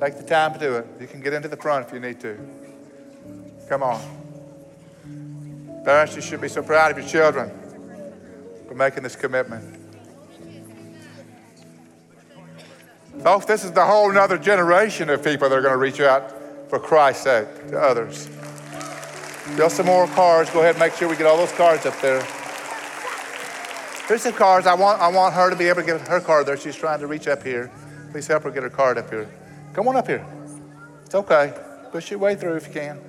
Take 0.04 0.18
the 0.18 0.24
time 0.24 0.52
to 0.52 0.60
do 0.60 0.76
it. 0.76 0.86
You 1.00 1.08
can 1.08 1.22
get 1.22 1.32
into 1.32 1.48
the 1.48 1.56
front 1.56 1.88
if 1.88 1.94
you 1.94 2.00
need 2.02 2.20
to. 2.20 2.38
Come 3.70 3.84
on. 3.84 4.02
Parents, 5.86 6.13
you 6.13 6.22
should 6.22 6.42
be 6.42 6.50
so 6.50 6.62
proud 6.62 6.92
of 6.92 6.98
your 6.98 7.08
children 7.08 7.50
for 8.68 8.76
making 8.76 9.04
this 9.04 9.16
commitment. 9.16 9.63
Folks, 13.22 13.46
this 13.46 13.63
is 13.63 13.72
the 13.72 13.86
whole 13.86 14.12
nother 14.12 14.38
generation 14.38 15.10
of 15.10 15.24
people 15.24 15.48
that 15.48 15.58
are 15.58 15.62
going 15.62 15.72
to 15.72 15.78
reach 15.78 16.02
out 16.02 16.34
for 16.70 16.80
Christ's 16.80 17.24
sake 17.24 17.68
to 17.70 17.80
others. 17.80 18.30
Just 19.56 19.78
some 19.78 19.86
more 19.86 20.08
cards. 20.08 20.50
Go 20.50 20.60
ahead 20.60 20.72
and 20.72 20.80
make 20.80 20.96
sure 20.96 21.08
we 21.08 21.16
get 21.16 21.28
all 21.28 21.38
those 21.38 21.54
cards 21.54 21.86
up 21.86 21.98
there. 22.02 22.22
Here's 24.10 24.24
some 24.24 24.34
cards. 24.34 24.68
I 24.68 24.74
want, 24.74 25.00
I 25.00 25.08
want 25.08 25.34
her 25.34 25.50
to 25.50 25.56
be 25.56 25.70
able 25.70 25.80
to 25.80 25.86
get 25.86 26.02
her 26.10 26.20
card 26.20 26.46
there. 26.46 26.58
She's 26.58 26.76
trying 26.76 27.00
to 27.00 27.08
reach 27.08 27.30
up 27.30 27.42
here. 27.42 27.72
Please 28.12 28.28
help 28.28 28.44
her 28.44 28.52
get 28.52 28.63
her 28.63 28.70
card 28.70 28.98
up 28.98 29.10
here. 29.10 29.30
Come 29.74 29.88
on 29.88 29.96
up 29.96 30.08
here. 30.08 30.26
It's 31.06 31.16
okay. 31.16 31.54
Push 31.92 32.12
your 32.12 32.20
way 32.20 32.36
through 32.36 32.56
if 32.56 32.68
you 32.68 32.74
can. 32.74 33.00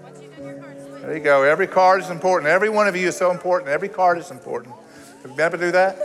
There 1.01 1.17
you 1.17 1.23
go. 1.23 1.43
Every 1.43 1.67
card 1.67 2.01
is 2.01 2.09
important. 2.09 2.49
Every 2.51 2.71
one 2.71 2.89
of 2.89 2.97
you 2.97 3.09
is 3.09 3.17
so 3.17 3.31
important. 3.31 3.71
Every 3.71 3.89
card 3.91 4.19
is 4.19 4.31
important. 4.31 4.75
Have 5.23 5.31
you 5.31 5.37
been 5.37 5.47
able 5.47 5.59
to 5.59 5.65
do 5.67 5.73
that? 5.73 5.99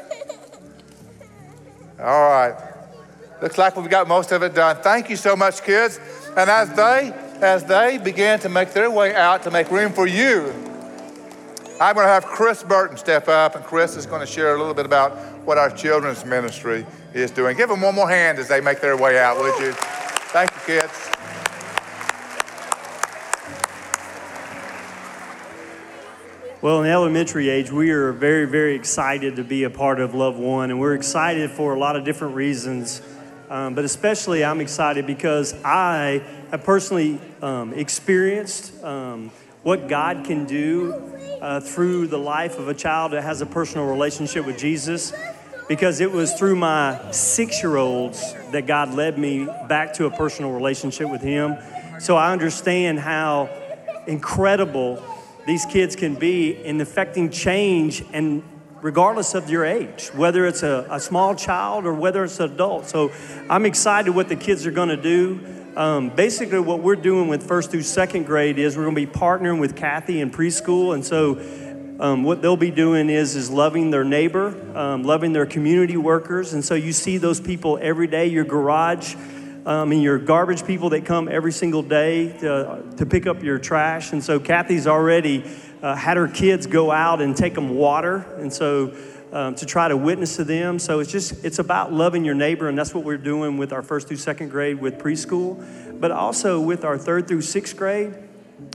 All 2.00 2.30
right. 2.30 2.56
Looks 3.42 3.58
like 3.58 3.78
we've 3.78 3.90
got 3.90 4.08
most 4.10 4.34
of 4.34 4.44
it 4.44 4.54
done. 4.54 4.76
Thank 4.78 5.10
you 5.10 5.16
so 5.16 5.36
much, 5.36 5.64
kids. 5.64 6.00
And 6.36 6.50
as 6.50 6.74
they 6.74 7.14
as 7.42 7.64
they 7.64 7.98
begin 7.98 8.40
to 8.42 8.50
make 8.50 8.74
their 8.74 8.92
way 8.92 9.16
out 9.16 9.44
to 9.44 9.52
make 9.52 9.72
room 9.72 9.94
for 9.94 10.06
you, 10.06 10.54
I'm 11.80 11.96
going 11.96 12.06
to 12.06 12.12
have 12.12 12.26
Chris 12.26 12.64
Burton 12.64 12.98
step 12.98 13.30
up, 13.30 13.56
and 13.56 13.64
Chris 13.64 13.96
is 13.96 14.06
going 14.06 14.20
to 14.20 14.28
share 14.28 14.56
a 14.56 14.58
little 14.58 14.74
bit 14.74 14.86
about 14.86 15.16
what 15.46 15.58
our 15.58 15.70
children's 15.70 16.26
ministry 16.26 16.86
is 17.14 17.32
doing. 17.32 17.56
Give 17.56 17.70
them 17.70 17.80
one 17.80 17.96
more 17.96 18.10
hand 18.10 18.40
as 18.40 18.50
they 18.50 18.60
make 18.60 18.82
their 18.82 18.98
way 18.98 19.18
out, 19.18 19.38
would 19.38 19.58
you? 19.62 19.74
Thank 20.32 20.52
you, 20.52 20.62
kids. 20.80 21.10
Well, 26.62 26.84
in 26.84 26.92
elementary 26.92 27.50
age, 27.50 27.72
we 27.72 27.90
are 27.90 28.12
very, 28.12 28.46
very 28.46 28.76
excited 28.76 29.38
to 29.38 29.44
be 29.44 29.64
a 29.64 29.72
part 29.72 30.00
of 30.00 30.14
Love 30.14 30.38
One, 30.38 30.70
and 30.70 30.80
we're 30.80 30.94
excited 30.94 31.50
for 31.50 31.74
a 31.74 31.80
lot 31.80 31.96
of 31.96 32.06
different 32.06 32.36
reasons. 32.36 33.02
Um, 33.50 33.74
but 33.74 33.86
especially, 33.86 34.46
I'm 34.46 34.62
excited 34.62 35.08
because 35.08 35.56
I 35.66 36.22
have 36.52 36.64
personally 36.64 37.20
um, 37.42 37.74
experienced 37.74 38.84
um, 38.84 39.32
what 39.64 39.88
God 39.88 40.26
can 40.26 40.46
do 40.46 40.94
uh, 41.42 41.60
through 41.60 42.06
the 42.06 42.20
life 42.20 42.60
of 42.60 42.68
a 42.68 42.76
child 42.76 43.14
that 43.14 43.24
has 43.24 43.42
a 43.42 43.48
personal 43.48 43.88
relationship 43.88 44.46
with 44.46 44.60
Jesus. 44.60 45.12
Because 45.70 46.02
it 46.02 46.12
was 46.12 46.34
through 46.34 46.58
my 46.58 47.00
six 47.12 47.64
year 47.64 47.78
olds 47.78 48.34
that 48.52 48.68
God 48.68 48.94
led 48.94 49.18
me 49.18 49.46
back 49.70 49.94
to 49.94 50.06
a 50.06 50.12
personal 50.12 50.52
relationship 50.52 51.10
with 51.10 51.22
Him. 51.22 51.56
So 52.00 52.18
I 52.18 52.34
understand 52.34 53.00
how 53.00 53.50
incredible 54.08 55.02
these 55.46 55.66
kids 55.66 55.96
can 55.96 56.16
be 56.16 56.52
in 56.52 56.82
affecting 56.82 57.30
change 57.30 58.04
and 58.12 58.44
regardless 58.82 59.36
of 59.36 59.50
your 59.50 59.66
age, 59.66 60.08
whether 60.16 60.46
it's 60.46 60.64
a, 60.64 60.88
a 60.90 61.00
small 61.00 61.36
child 61.36 61.86
or 61.86 61.94
whether 61.94 62.24
it's 62.24 62.40
an 62.40 62.52
adult. 62.52 62.88
So 62.88 63.12
I'm 63.50 63.66
excited 63.66 64.12
what 64.12 64.30
the 64.30 64.36
kids 64.36 64.66
are 64.66 64.72
going 64.72 64.90
to 64.90 64.98
do. 64.98 65.46
Um, 65.76 66.10
basically, 66.10 66.60
what 66.60 66.80
we're 66.80 66.96
doing 66.96 67.28
with 67.28 67.48
first 67.48 67.72
through 67.72 67.84
second 67.84 68.26
grade 68.26 68.58
is 68.58 68.76
we're 68.76 68.84
going 68.84 68.96
to 68.96 69.06
be 69.06 69.12
partnering 69.12 69.60
with 69.60 69.76
Kathy 69.76 70.20
in 70.20 70.32
preschool, 70.32 70.94
and 70.94 71.06
so 71.06 71.36
um, 72.00 72.24
what 72.24 72.42
they'll 72.42 72.56
be 72.58 72.72
doing 72.72 73.10
is 73.10 73.36
is 73.36 73.50
loving 73.50 73.92
their 73.92 74.04
neighbor, 74.04 74.56
um, 74.78 75.04
loving 75.04 75.34
their 75.34 75.46
community 75.46 75.98
workers, 75.98 76.54
and 76.54 76.64
so 76.64 76.76
you 76.76 76.94
see 76.94 77.18
those 77.18 77.42
people 77.42 77.78
every 77.82 78.08
day. 78.08 78.28
Your 78.28 78.46
garage. 78.46 79.16
Um, 79.66 79.92
and 79.92 80.02
your 80.02 80.18
garbage 80.18 80.66
people 80.66 80.90
that 80.92 81.06
come 81.06 81.28
every 81.28 81.52
single 81.52 81.84
day 81.84 82.30
to, 82.40 82.82
to 82.96 83.06
pick 83.06 83.28
up 83.28 83.44
your 83.44 83.60
trash. 83.60 84.14
And 84.14 84.24
so 84.24 84.40
Kathy's 84.40 84.88
already 84.88 85.44
uh, 85.84 85.96
had 85.96 86.16
her 86.16 86.30
kids 86.30 86.66
go 86.66 86.92
out 86.92 87.22
and 87.22 87.36
take 87.36 87.56
them 87.56 87.76
water, 87.76 88.26
and 88.38 88.52
so 88.52 88.96
um, 89.32 89.56
to 89.56 89.66
try 89.66 89.88
to 89.88 89.98
witness 89.98 90.38
to 90.38 90.44
them. 90.44 90.80
So 90.80 91.00
it's 91.00 91.12
just 91.12 91.44
it's 91.44 91.60
about 91.60 91.94
loving 91.94 92.26
your 92.26 92.36
neighbor, 92.36 92.70
and 92.70 92.78
that's 92.78 92.94
what 92.94 93.04
we're 93.04 93.18
doing 93.18 93.58
with 93.58 93.74
our 93.74 93.84
first 93.84 94.08
through 94.08 94.18
second 94.18 94.50
grade 94.50 94.80
with 94.80 94.98
preschool, 94.98 95.64
but 96.00 96.12
also 96.12 96.60
with 96.60 96.84
our 96.84 96.98
third 96.98 97.28
through 97.28 97.42
sixth 97.42 97.76
grade. 97.76 98.16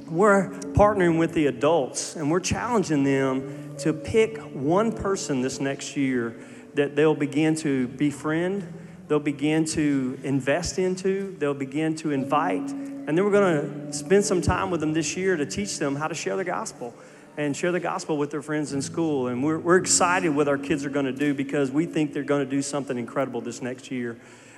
We're 0.08 0.50
partnering 0.50 1.18
with 1.18 1.32
the 1.32 1.46
adults, 1.46 2.14
and 2.14 2.30
we're 2.30 2.40
challenging 2.40 3.04
them 3.04 3.74
to 3.78 3.92
pick 3.92 4.38
one 4.38 4.92
person 4.92 5.40
this 5.40 5.60
next 5.60 5.96
year 5.96 6.36
that 6.74 6.94
they'll 6.94 7.14
begin 7.14 7.54
to 7.56 7.88
befriend, 7.88 8.70
they'll 9.08 9.18
begin 9.18 9.64
to 9.64 10.18
invest 10.22 10.78
into, 10.78 11.34
they'll 11.38 11.54
begin 11.54 11.96
to 11.96 12.10
invite, 12.10 12.70
and 12.70 13.16
then 13.16 13.24
we're 13.24 13.30
going 13.30 13.86
to 13.86 13.92
spend 13.92 14.24
some 14.24 14.42
time 14.42 14.70
with 14.70 14.80
them 14.80 14.92
this 14.92 15.16
year 15.16 15.36
to 15.36 15.46
teach 15.46 15.78
them 15.78 15.96
how 15.96 16.08
to 16.08 16.14
share 16.14 16.36
the 16.36 16.44
gospel 16.44 16.94
and 17.36 17.56
share 17.56 17.72
the 17.72 17.80
gospel 17.80 18.16
with 18.16 18.30
their 18.30 18.42
friends 18.42 18.72
in 18.72 18.80
school. 18.80 19.28
And 19.28 19.42
we're, 19.42 19.58
we're 19.58 19.76
excited 19.76 20.30
what 20.30 20.48
our 20.48 20.58
kids 20.58 20.84
are 20.84 20.90
going 20.90 21.06
to 21.06 21.12
do 21.12 21.34
because 21.34 21.70
we 21.70 21.86
think 21.86 22.12
they're 22.12 22.22
going 22.22 22.44
to 22.44 22.50
do 22.50 22.62
something 22.62 22.96
incredible 22.96 23.40
this 23.40 23.60
next 23.60 23.90
year. 23.90 24.16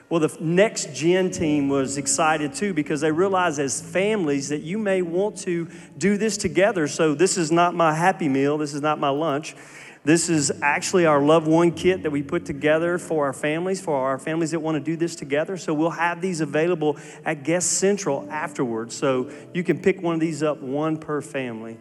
Well, 0.09 0.21
the 0.21 0.37
next 0.41 0.95
gen 0.95 1.31
team 1.31 1.69
was 1.69 1.99
excited 1.99 2.55
too 2.55 2.73
because 2.73 3.01
they 3.01 3.11
realized 3.11 3.59
as 3.59 3.81
families 3.81 4.51
that 4.51 4.63
you 4.63 4.79
may 4.79 5.03
want 5.03 5.39
to 5.39 5.69
do 5.99 6.17
this 6.17 6.37
together. 6.37 6.87
So, 6.87 7.15
this 7.15 7.37
is 7.37 7.51
not 7.51 7.75
my 7.75 7.93
happy 7.93 8.29
meal, 8.29 8.57
this 8.59 8.73
is 8.73 8.81
not 8.81 9.01
my 9.01 9.09
lunch. 9.09 9.57
This 10.05 10.29
is 10.29 10.53
actually 10.63 11.05
our 11.05 11.21
Love 11.21 11.49
One 11.49 11.73
kit 11.73 12.05
that 12.05 12.13
we 12.13 12.23
put 12.23 12.45
together 12.45 12.97
for 12.97 13.27
our 13.27 13.33
families, 13.33 13.81
for 13.81 13.97
our 13.97 14.21
families 14.21 14.53
that 14.53 14.61
want 14.61 14.77
to 14.77 14.81
do 14.81 14.95
this 14.95 15.17
together. 15.17 15.57
So 15.57 15.75
we'll 15.75 15.91
have 15.91 16.21
these 16.21 16.41
available 16.41 16.97
at 17.25 17.43
Guest 17.43 17.73
Central 17.73 18.25
afterwards. 18.31 18.97
So 18.97 19.29
you 19.53 19.65
can 19.65 19.81
pick 19.81 20.01
one 20.01 20.15
of 20.15 20.21
these 20.21 20.45
up, 20.45 20.63
one 20.63 20.97
per 20.99 21.21
family. 21.21 21.77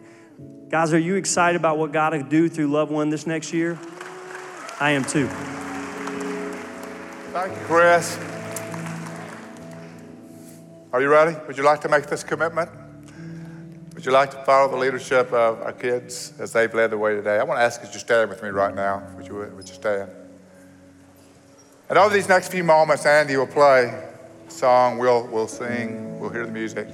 Guys, 0.68 0.92
are 0.92 0.98
you 0.98 1.14
excited 1.14 1.56
about 1.56 1.78
what 1.78 1.92
God 1.92 2.14
will 2.14 2.24
do 2.24 2.48
through 2.48 2.66
Love 2.66 2.90
One 2.90 3.10
this 3.10 3.28
next 3.28 3.52
year? 3.52 3.78
I 4.80 4.90
am 4.90 5.04
too. 5.04 5.30
Thank 7.36 7.52
you, 7.52 7.64
Chris. 7.66 8.18
Are 10.90 11.02
you 11.02 11.10
ready? 11.10 11.36
Would 11.46 11.58
you 11.58 11.64
like 11.64 11.82
to 11.82 11.88
make 11.90 12.06
this 12.06 12.24
commitment? 12.24 12.70
Would 13.92 14.06
you 14.06 14.10
like 14.10 14.30
to 14.30 14.42
follow 14.44 14.70
the 14.70 14.78
leadership 14.78 15.30
of 15.34 15.60
our 15.60 15.74
kids 15.74 16.32
as 16.38 16.54
they've 16.54 16.72
led 16.72 16.92
the 16.92 16.96
way 16.96 17.14
today? 17.14 17.36
I 17.36 17.42
want 17.42 17.58
to 17.58 17.62
ask 17.62 17.82
you 17.82 17.90
to 17.90 17.98
stand 17.98 18.30
with 18.30 18.42
me 18.42 18.48
right 18.48 18.74
now. 18.74 19.06
Would 19.18 19.26
you, 19.26 19.52
would 19.54 19.68
you 19.68 19.74
stand? 19.74 20.10
And 21.90 21.98
over 21.98 22.14
these 22.14 22.26
next 22.26 22.48
few 22.48 22.64
moments, 22.64 23.04
Andy 23.04 23.36
will 23.36 23.46
play 23.46 23.92
a 24.48 24.50
song, 24.50 24.96
we'll, 24.96 25.26
we'll 25.26 25.46
sing, 25.46 26.18
we'll 26.18 26.30
hear 26.30 26.46
the 26.46 26.52
music. 26.52 26.88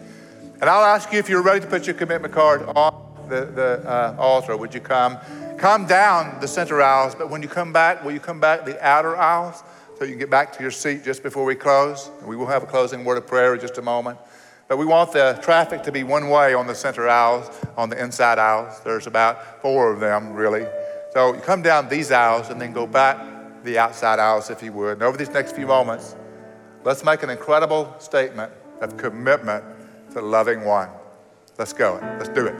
And 0.60 0.64
I'll 0.68 0.84
ask 0.84 1.12
you 1.12 1.20
if 1.20 1.28
you're 1.28 1.42
ready 1.42 1.60
to 1.60 1.68
put 1.68 1.86
your 1.86 1.94
commitment 1.94 2.34
card 2.34 2.62
on 2.74 3.28
the, 3.28 3.44
the 3.44 3.88
uh, 3.88 4.16
altar, 4.18 4.56
would 4.56 4.74
you 4.74 4.80
come? 4.80 5.18
Come 5.56 5.86
down 5.86 6.40
the 6.40 6.48
center 6.48 6.82
aisles, 6.82 7.14
but 7.14 7.30
when 7.30 7.42
you 7.42 7.48
come 7.48 7.72
back, 7.72 8.02
will 8.02 8.10
you 8.10 8.18
come 8.18 8.40
back 8.40 8.64
the 8.64 8.84
outer 8.84 9.16
aisles 9.16 9.62
so 10.03 10.07
you 10.07 10.14
can 10.14 10.18
get 10.18 10.30
back 10.30 10.53
to 10.53 10.61
your 10.61 10.72
seat 10.72 11.05
just 11.05 11.22
before 11.22 11.44
we 11.44 11.55
close? 11.55 12.11
And 12.18 12.28
we 12.28 12.34
will 12.34 12.48
have 12.48 12.64
a 12.64 12.66
closing 12.66 13.05
word 13.05 13.18
of 13.18 13.26
prayer 13.28 13.55
in 13.55 13.61
just 13.61 13.78
a 13.78 13.82
moment. 13.82 14.18
But 14.66 14.76
we 14.76 14.84
want 14.84 15.12
the 15.12 15.38
traffic 15.40 15.84
to 15.84 15.92
be 15.92 16.03
one 16.03 16.28
way 16.28 16.55
on 16.55 16.66
the 16.66 16.74
center 16.74 17.09
aisles, 17.09 17.48
on 17.76 17.88
the 17.88 18.03
inside 18.03 18.36
aisles. 18.36 18.80
There's 18.80 19.07
about 19.07 19.62
four 19.62 19.92
of 19.92 20.00
them, 20.00 20.32
really. 20.32 20.66
So 21.12 21.34
you 21.34 21.40
come 21.40 21.62
down 21.62 21.88
these 21.88 22.11
aisles 22.11 22.48
and 22.50 22.61
then 22.61 22.72
go 22.72 22.84
back 22.84 23.16
the 23.62 23.78
outside 23.78 24.18
aisles, 24.18 24.50
if 24.50 24.61
you 24.61 24.72
would. 24.72 24.94
And 24.94 25.03
over 25.05 25.16
these 25.16 25.30
next 25.30 25.55
few 25.55 25.68
moments, 25.68 26.16
let's 26.82 27.05
make 27.05 27.22
an 27.22 27.30
incredible 27.30 27.94
statement 28.00 28.50
of 28.80 28.96
commitment 28.96 29.62
to 30.14 30.20
loving 30.20 30.64
one. 30.64 30.88
Let's 31.59 31.72
go. 31.72 32.00
Let's 32.18 32.30
do 32.30 32.48
it. 32.48 32.57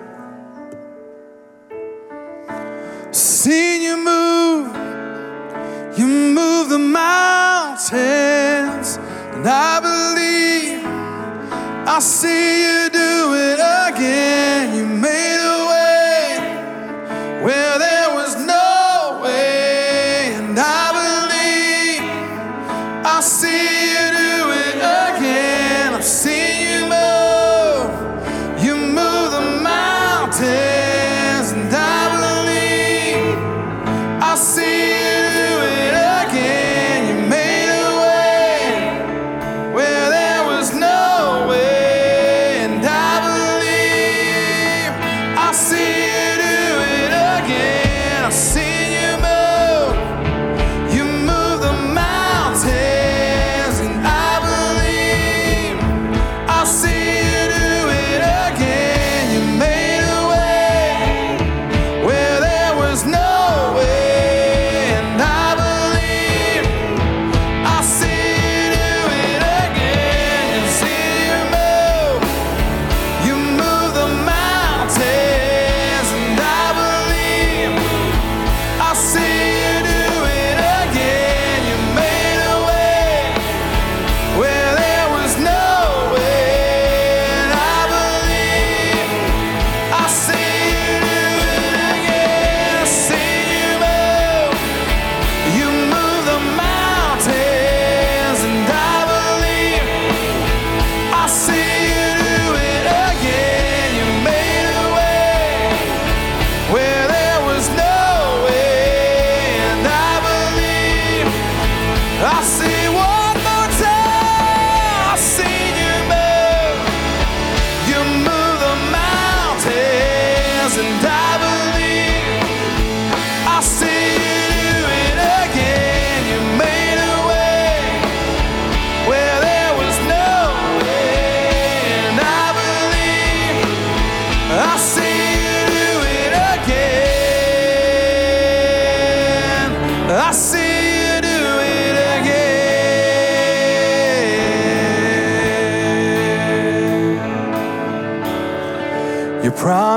seen 3.13 3.83
you 3.83 3.97
move. 3.97 4.93
You 5.99 6.07
move 6.07 6.71
the 6.71 6.79
mountains, 6.79 7.02
see 12.03 12.63
you 12.65 12.82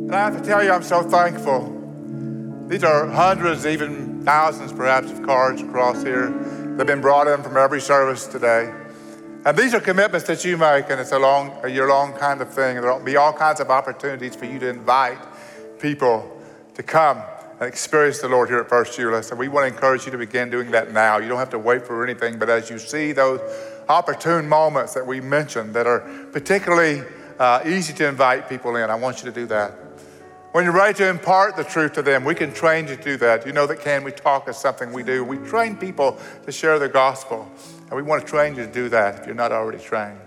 And 0.06 0.14
I 0.14 0.18
have 0.20 0.36
to 0.40 0.44
tell 0.44 0.62
you, 0.62 0.70
I'm 0.70 0.84
so 0.84 1.02
thankful. 1.02 1.80
These 2.68 2.84
are 2.84 3.08
hundreds, 3.08 3.66
even 3.66 4.22
thousands 4.24 4.72
perhaps, 4.72 5.10
of 5.10 5.24
cards 5.24 5.62
across 5.62 6.04
here 6.04 6.32
that 6.72 6.78
have 6.78 6.86
been 6.86 7.02
brought 7.02 7.28
in 7.28 7.42
from 7.42 7.58
every 7.58 7.80
service 7.80 8.26
today. 8.26 8.72
And 9.44 9.58
these 9.58 9.74
are 9.74 9.80
commitments 9.80 10.26
that 10.26 10.42
you 10.42 10.56
make, 10.56 10.88
and 10.88 10.98
it's 10.98 11.12
a 11.12 11.18
long, 11.18 11.58
a 11.62 11.68
year-long 11.68 12.14
kind 12.14 12.40
of 12.40 12.48
thing. 12.48 12.80
There'll 12.80 12.98
be 12.98 13.16
all 13.16 13.32
kinds 13.32 13.60
of 13.60 13.70
opportunities 13.70 14.34
for 14.34 14.46
you 14.46 14.58
to 14.60 14.68
invite 14.68 15.18
people 15.80 16.40
to 16.74 16.82
come 16.82 17.20
and 17.60 17.68
experience 17.68 18.20
the 18.20 18.28
Lord 18.28 18.48
here 18.48 18.58
at 18.58 18.70
First 18.70 18.98
Euless. 18.98 19.30
And 19.30 19.38
we 19.38 19.48
want 19.48 19.68
to 19.68 19.74
encourage 19.74 20.06
you 20.06 20.12
to 20.12 20.18
begin 20.18 20.48
doing 20.48 20.70
that 20.70 20.92
now. 20.92 21.18
You 21.18 21.28
don't 21.28 21.38
have 21.38 21.50
to 21.50 21.58
wait 21.58 21.86
for 21.86 22.02
anything, 22.02 22.38
but 22.38 22.48
as 22.48 22.70
you 22.70 22.78
see 22.78 23.12
those 23.12 23.40
opportune 23.88 24.48
moments 24.48 24.94
that 24.94 25.06
we 25.06 25.20
mentioned 25.20 25.74
that 25.74 25.86
are 25.86 26.00
particularly 26.32 27.02
uh, 27.38 27.62
easy 27.66 27.92
to 27.92 28.08
invite 28.08 28.48
people 28.48 28.76
in, 28.76 28.88
I 28.88 28.94
want 28.94 29.18
you 29.18 29.30
to 29.30 29.32
do 29.32 29.46
that. 29.46 29.81
When 30.52 30.64
you're 30.64 30.74
ready 30.74 30.92
to 30.98 31.08
impart 31.08 31.56
the 31.56 31.64
truth 31.64 31.94
to 31.94 32.02
them, 32.02 32.24
we 32.24 32.34
can 32.34 32.52
train 32.52 32.86
you 32.86 32.94
to 32.94 33.02
do 33.02 33.16
that. 33.16 33.46
You 33.46 33.52
know 33.52 33.66
that 33.66 33.80
Can 33.80 34.04
We 34.04 34.12
Talk 34.12 34.50
is 34.50 34.58
something 34.58 34.92
we 34.92 35.02
do. 35.02 35.24
We 35.24 35.38
train 35.38 35.76
people 35.76 36.18
to 36.44 36.52
share 36.52 36.78
the 36.78 36.90
gospel, 36.90 37.50
and 37.86 37.92
we 37.92 38.02
want 38.02 38.20
to 38.20 38.28
train 38.28 38.54
you 38.54 38.66
to 38.66 38.70
do 38.70 38.90
that 38.90 39.20
if 39.20 39.24
you're 39.24 39.34
not 39.34 39.50
already 39.50 39.82
trained. 39.82 40.20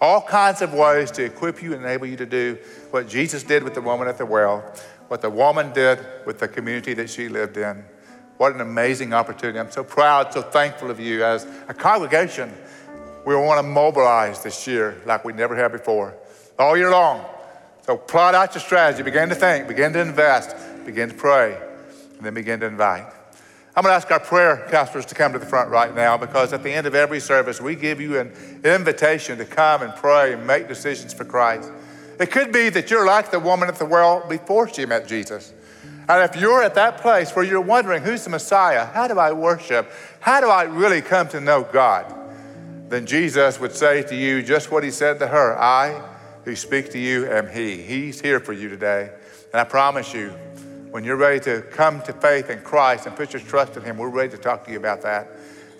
All 0.00 0.22
kinds 0.22 0.62
of 0.62 0.72
ways 0.72 1.10
to 1.12 1.24
equip 1.24 1.60
you 1.60 1.74
and 1.74 1.82
enable 1.82 2.06
you 2.06 2.16
to 2.16 2.26
do 2.26 2.58
what 2.92 3.08
Jesus 3.08 3.42
did 3.42 3.64
with 3.64 3.74
the 3.74 3.80
woman 3.80 4.06
at 4.06 4.18
the 4.18 4.24
well, 4.24 4.72
what 5.08 5.20
the 5.20 5.30
woman 5.30 5.72
did 5.72 5.98
with 6.26 6.38
the 6.38 6.46
community 6.46 6.94
that 6.94 7.10
she 7.10 7.28
lived 7.28 7.56
in. 7.56 7.84
What 8.36 8.54
an 8.54 8.60
amazing 8.60 9.12
opportunity. 9.12 9.58
I'm 9.58 9.72
so 9.72 9.82
proud, 9.82 10.32
so 10.32 10.42
thankful 10.42 10.92
of 10.92 11.00
you 11.00 11.24
as 11.24 11.44
a 11.66 11.74
congregation. 11.74 12.52
We 13.26 13.34
want 13.34 13.58
to 13.58 13.64
mobilize 13.64 14.44
this 14.44 14.64
year 14.68 15.02
like 15.06 15.24
we 15.24 15.32
never 15.32 15.56
have 15.56 15.72
before, 15.72 16.14
all 16.56 16.76
year 16.76 16.92
long. 16.92 17.26
So 17.86 17.96
plot 17.96 18.34
out 18.34 18.52
your 18.52 18.62
strategy, 18.62 19.04
begin 19.04 19.28
to 19.28 19.36
think, 19.36 19.68
begin 19.68 19.92
to 19.92 20.00
invest, 20.00 20.56
begin 20.84 21.08
to 21.08 21.14
pray, 21.14 21.56
and 22.16 22.26
then 22.26 22.34
begin 22.34 22.58
to 22.60 22.66
invite. 22.66 23.06
I'm 23.76 23.82
going 23.82 23.92
to 23.92 23.96
ask 23.96 24.10
our 24.10 24.18
prayer 24.18 24.66
counselors 24.70 25.06
to 25.06 25.14
come 25.14 25.32
to 25.34 25.38
the 25.38 25.46
front 25.46 25.70
right 25.70 25.94
now 25.94 26.16
because 26.16 26.52
at 26.52 26.64
the 26.64 26.72
end 26.72 26.88
of 26.88 26.96
every 26.96 27.20
service, 27.20 27.60
we 27.60 27.76
give 27.76 28.00
you 28.00 28.18
an 28.18 28.32
invitation 28.64 29.38
to 29.38 29.44
come 29.44 29.82
and 29.82 29.94
pray 29.94 30.32
and 30.32 30.44
make 30.44 30.66
decisions 30.66 31.14
for 31.14 31.24
Christ. 31.24 31.70
It 32.18 32.32
could 32.32 32.50
be 32.50 32.70
that 32.70 32.90
you're 32.90 33.06
like 33.06 33.30
the 33.30 33.38
woman 33.38 33.68
at 33.68 33.76
the 33.76 33.84
well 33.84 34.26
before 34.28 34.68
she 34.68 34.84
met 34.84 35.06
Jesus. 35.06 35.52
And 36.08 36.28
if 36.28 36.40
you're 36.40 36.64
at 36.64 36.74
that 36.74 37.00
place 37.00 37.36
where 37.36 37.44
you're 37.44 37.60
wondering, 37.60 38.02
who's 38.02 38.24
the 38.24 38.30
Messiah? 38.30 38.86
How 38.86 39.06
do 39.06 39.18
I 39.18 39.32
worship? 39.32 39.92
How 40.18 40.40
do 40.40 40.48
I 40.48 40.64
really 40.64 41.02
come 41.02 41.28
to 41.28 41.40
know 41.40 41.62
God? 41.62 42.12
Then 42.88 43.06
Jesus 43.06 43.60
would 43.60 43.72
say 43.72 44.02
to 44.04 44.16
you 44.16 44.42
just 44.42 44.72
what 44.72 44.82
he 44.82 44.90
said 44.90 45.20
to 45.20 45.28
her 45.28 45.56
I 45.56 46.15
who 46.46 46.54
speak 46.54 46.90
to 46.92 46.98
you 46.98 47.26
am 47.26 47.48
he. 47.48 47.76
He's 47.82 48.20
here 48.20 48.38
for 48.38 48.52
you 48.52 48.68
today. 48.68 49.10
And 49.52 49.60
I 49.60 49.64
promise 49.64 50.14
you, 50.14 50.30
when 50.92 51.02
you're 51.02 51.16
ready 51.16 51.40
to 51.40 51.60
come 51.72 52.00
to 52.02 52.12
faith 52.12 52.50
in 52.50 52.60
Christ 52.60 53.04
and 53.04 53.16
put 53.16 53.32
your 53.32 53.42
trust 53.42 53.76
in 53.76 53.82
Him, 53.82 53.98
we're 53.98 54.08
ready 54.08 54.30
to 54.30 54.38
talk 54.38 54.64
to 54.64 54.70
you 54.70 54.78
about 54.78 55.02
that. 55.02 55.28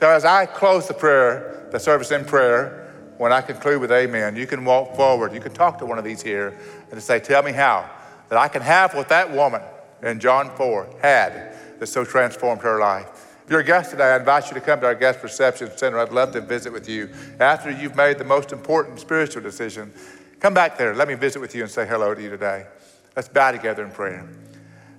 So 0.01 0.11
as 0.11 0.25
I 0.25 0.45
close 0.45 0.89
the 0.89 0.95
prayer, 0.95 1.69
the 1.71 1.79
service 1.79 2.11
in 2.11 2.25
prayer, 2.25 2.93
when 3.17 3.33
I 3.33 3.43
conclude 3.43 3.81
with 3.81 3.93
amen, 3.93 4.35
you 4.35 4.47
can 4.49 4.64
walk 4.64 4.97
forward. 4.97 5.33
You 5.33 5.41
can 5.41 5.55
talk 5.55 5.79
to 5.79 5.87
one 5.87 5.99
of 5.99 6.05
these 6.05 6.21
here 6.21 6.59
and 6.91 7.01
say, 7.01 7.21
Tell 7.21 7.45
me 7.45 7.53
how 7.53 7.89
that 8.29 8.37
I 8.37 8.49
can 8.49 8.61
have 8.61 8.93
what 8.93 9.09
that 9.11 9.33
woman 9.33 9.62
in 10.03 10.19
John 10.19 10.51
4 10.57 10.97
had 11.01 11.57
that 11.79 11.87
so 11.87 12.05
transformed 12.05 12.62
her 12.62 12.81
life. 12.81 13.37
If 13.45 13.53
you're 13.53 13.61
a 13.61 13.64
guest 13.64 13.93
today, 13.93 14.14
I 14.14 14.17
invite 14.17 14.49
you 14.49 14.55
to 14.55 14.61
come 14.61 14.81
to 14.81 14.87
our 14.87 14.97
guest 14.97 15.23
reception 15.23 15.71
center. 15.77 16.01
I'd 16.01 16.11
love 16.11 16.33
to 16.33 16.41
visit 16.41 16.73
with 16.73 16.89
you. 16.89 17.09
After 17.39 17.71
you've 17.71 17.95
made 17.95 18.19
the 18.19 18.25
most 18.25 18.51
important 18.51 18.99
spiritual 18.99 19.43
decision, 19.43 19.93
come 20.41 20.55
back 20.55 20.78
there. 20.78 20.95
Let 20.95 21.09
me 21.09 21.14
visit 21.14 21.41
with 21.41 21.55
you 21.55 21.62
and 21.62 21.70
say 21.70 21.87
hello 21.87 22.14
to 22.14 22.22
you 22.22 22.30
today. 22.30 22.66
Let's 23.14 23.28
bow 23.28 23.53
together 23.53 23.84
in 23.84 23.91
prayer. 23.91 24.28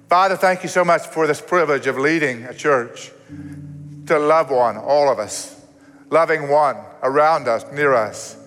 Father, 0.09 0.37
thank 0.37 0.63
you 0.63 0.69
so 0.69 0.85
much 0.85 1.05
for 1.07 1.27
this 1.27 1.41
privilege 1.41 1.85
of 1.85 1.97
leading 1.97 2.45
a 2.45 2.53
church 2.53 3.11
to 4.05 4.17
love 4.17 4.49
one, 4.49 4.77
all 4.77 5.11
of 5.11 5.19
us, 5.19 5.61
loving 6.09 6.49
one 6.49 6.77
around 7.03 7.47
us, 7.47 7.65
near 7.73 7.93
us, 7.93 8.37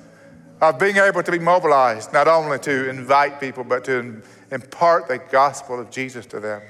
of 0.60 0.78
being 0.78 0.96
able 0.96 1.22
to 1.22 1.30
be 1.30 1.38
mobilized 1.38 2.12
not 2.12 2.28
only 2.28 2.58
to 2.60 2.88
invite 2.88 3.40
people, 3.40 3.62
but 3.62 3.84
to 3.84 4.22
impart 4.50 5.08
the 5.08 5.18
gospel 5.18 5.78
of 5.78 5.90
Jesus 5.90 6.26
to 6.26 6.40
them. 6.40 6.62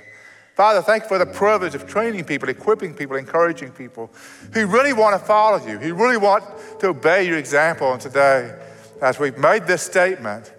Father, 0.55 0.83
thank 0.83 1.05
you 1.05 1.09
for 1.09 1.19
the 1.19 1.27
privilege 1.27 1.75
of 1.75 1.87
training 1.87 2.25
people, 2.25 2.49
equipping 2.49 2.93
people, 2.93 3.17
encouraging 3.17 3.71
people 3.71 4.11
who 4.53 4.67
really 4.67 4.93
want 4.93 5.19
to 5.19 5.25
follow 5.25 5.65
you, 5.67 5.79
who 5.79 5.95
really 5.95 6.19
want 6.19 6.45
to 6.81 6.89
obey 6.89 7.27
your 7.27 7.39
example. 7.39 7.93
And 7.93 8.01
today, 8.01 8.60
as 9.01 9.19
we've 9.19 9.39
made 9.39 9.67
this 9.67 9.83
statement, 9.83 10.53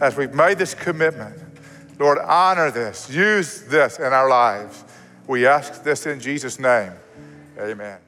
as 0.00 0.16
we've 0.16 0.34
made 0.34 0.58
this 0.58 0.74
commitment, 0.74 1.36
Lord, 1.98 2.18
honor 2.18 2.70
this, 2.70 3.08
use 3.10 3.62
this 3.62 3.98
in 3.98 4.12
our 4.12 4.28
lives. 4.28 4.84
We 5.26 5.46
ask 5.46 5.82
this 5.82 6.06
in 6.06 6.20
Jesus' 6.20 6.58
name. 6.58 6.92
Amen. 7.58 7.98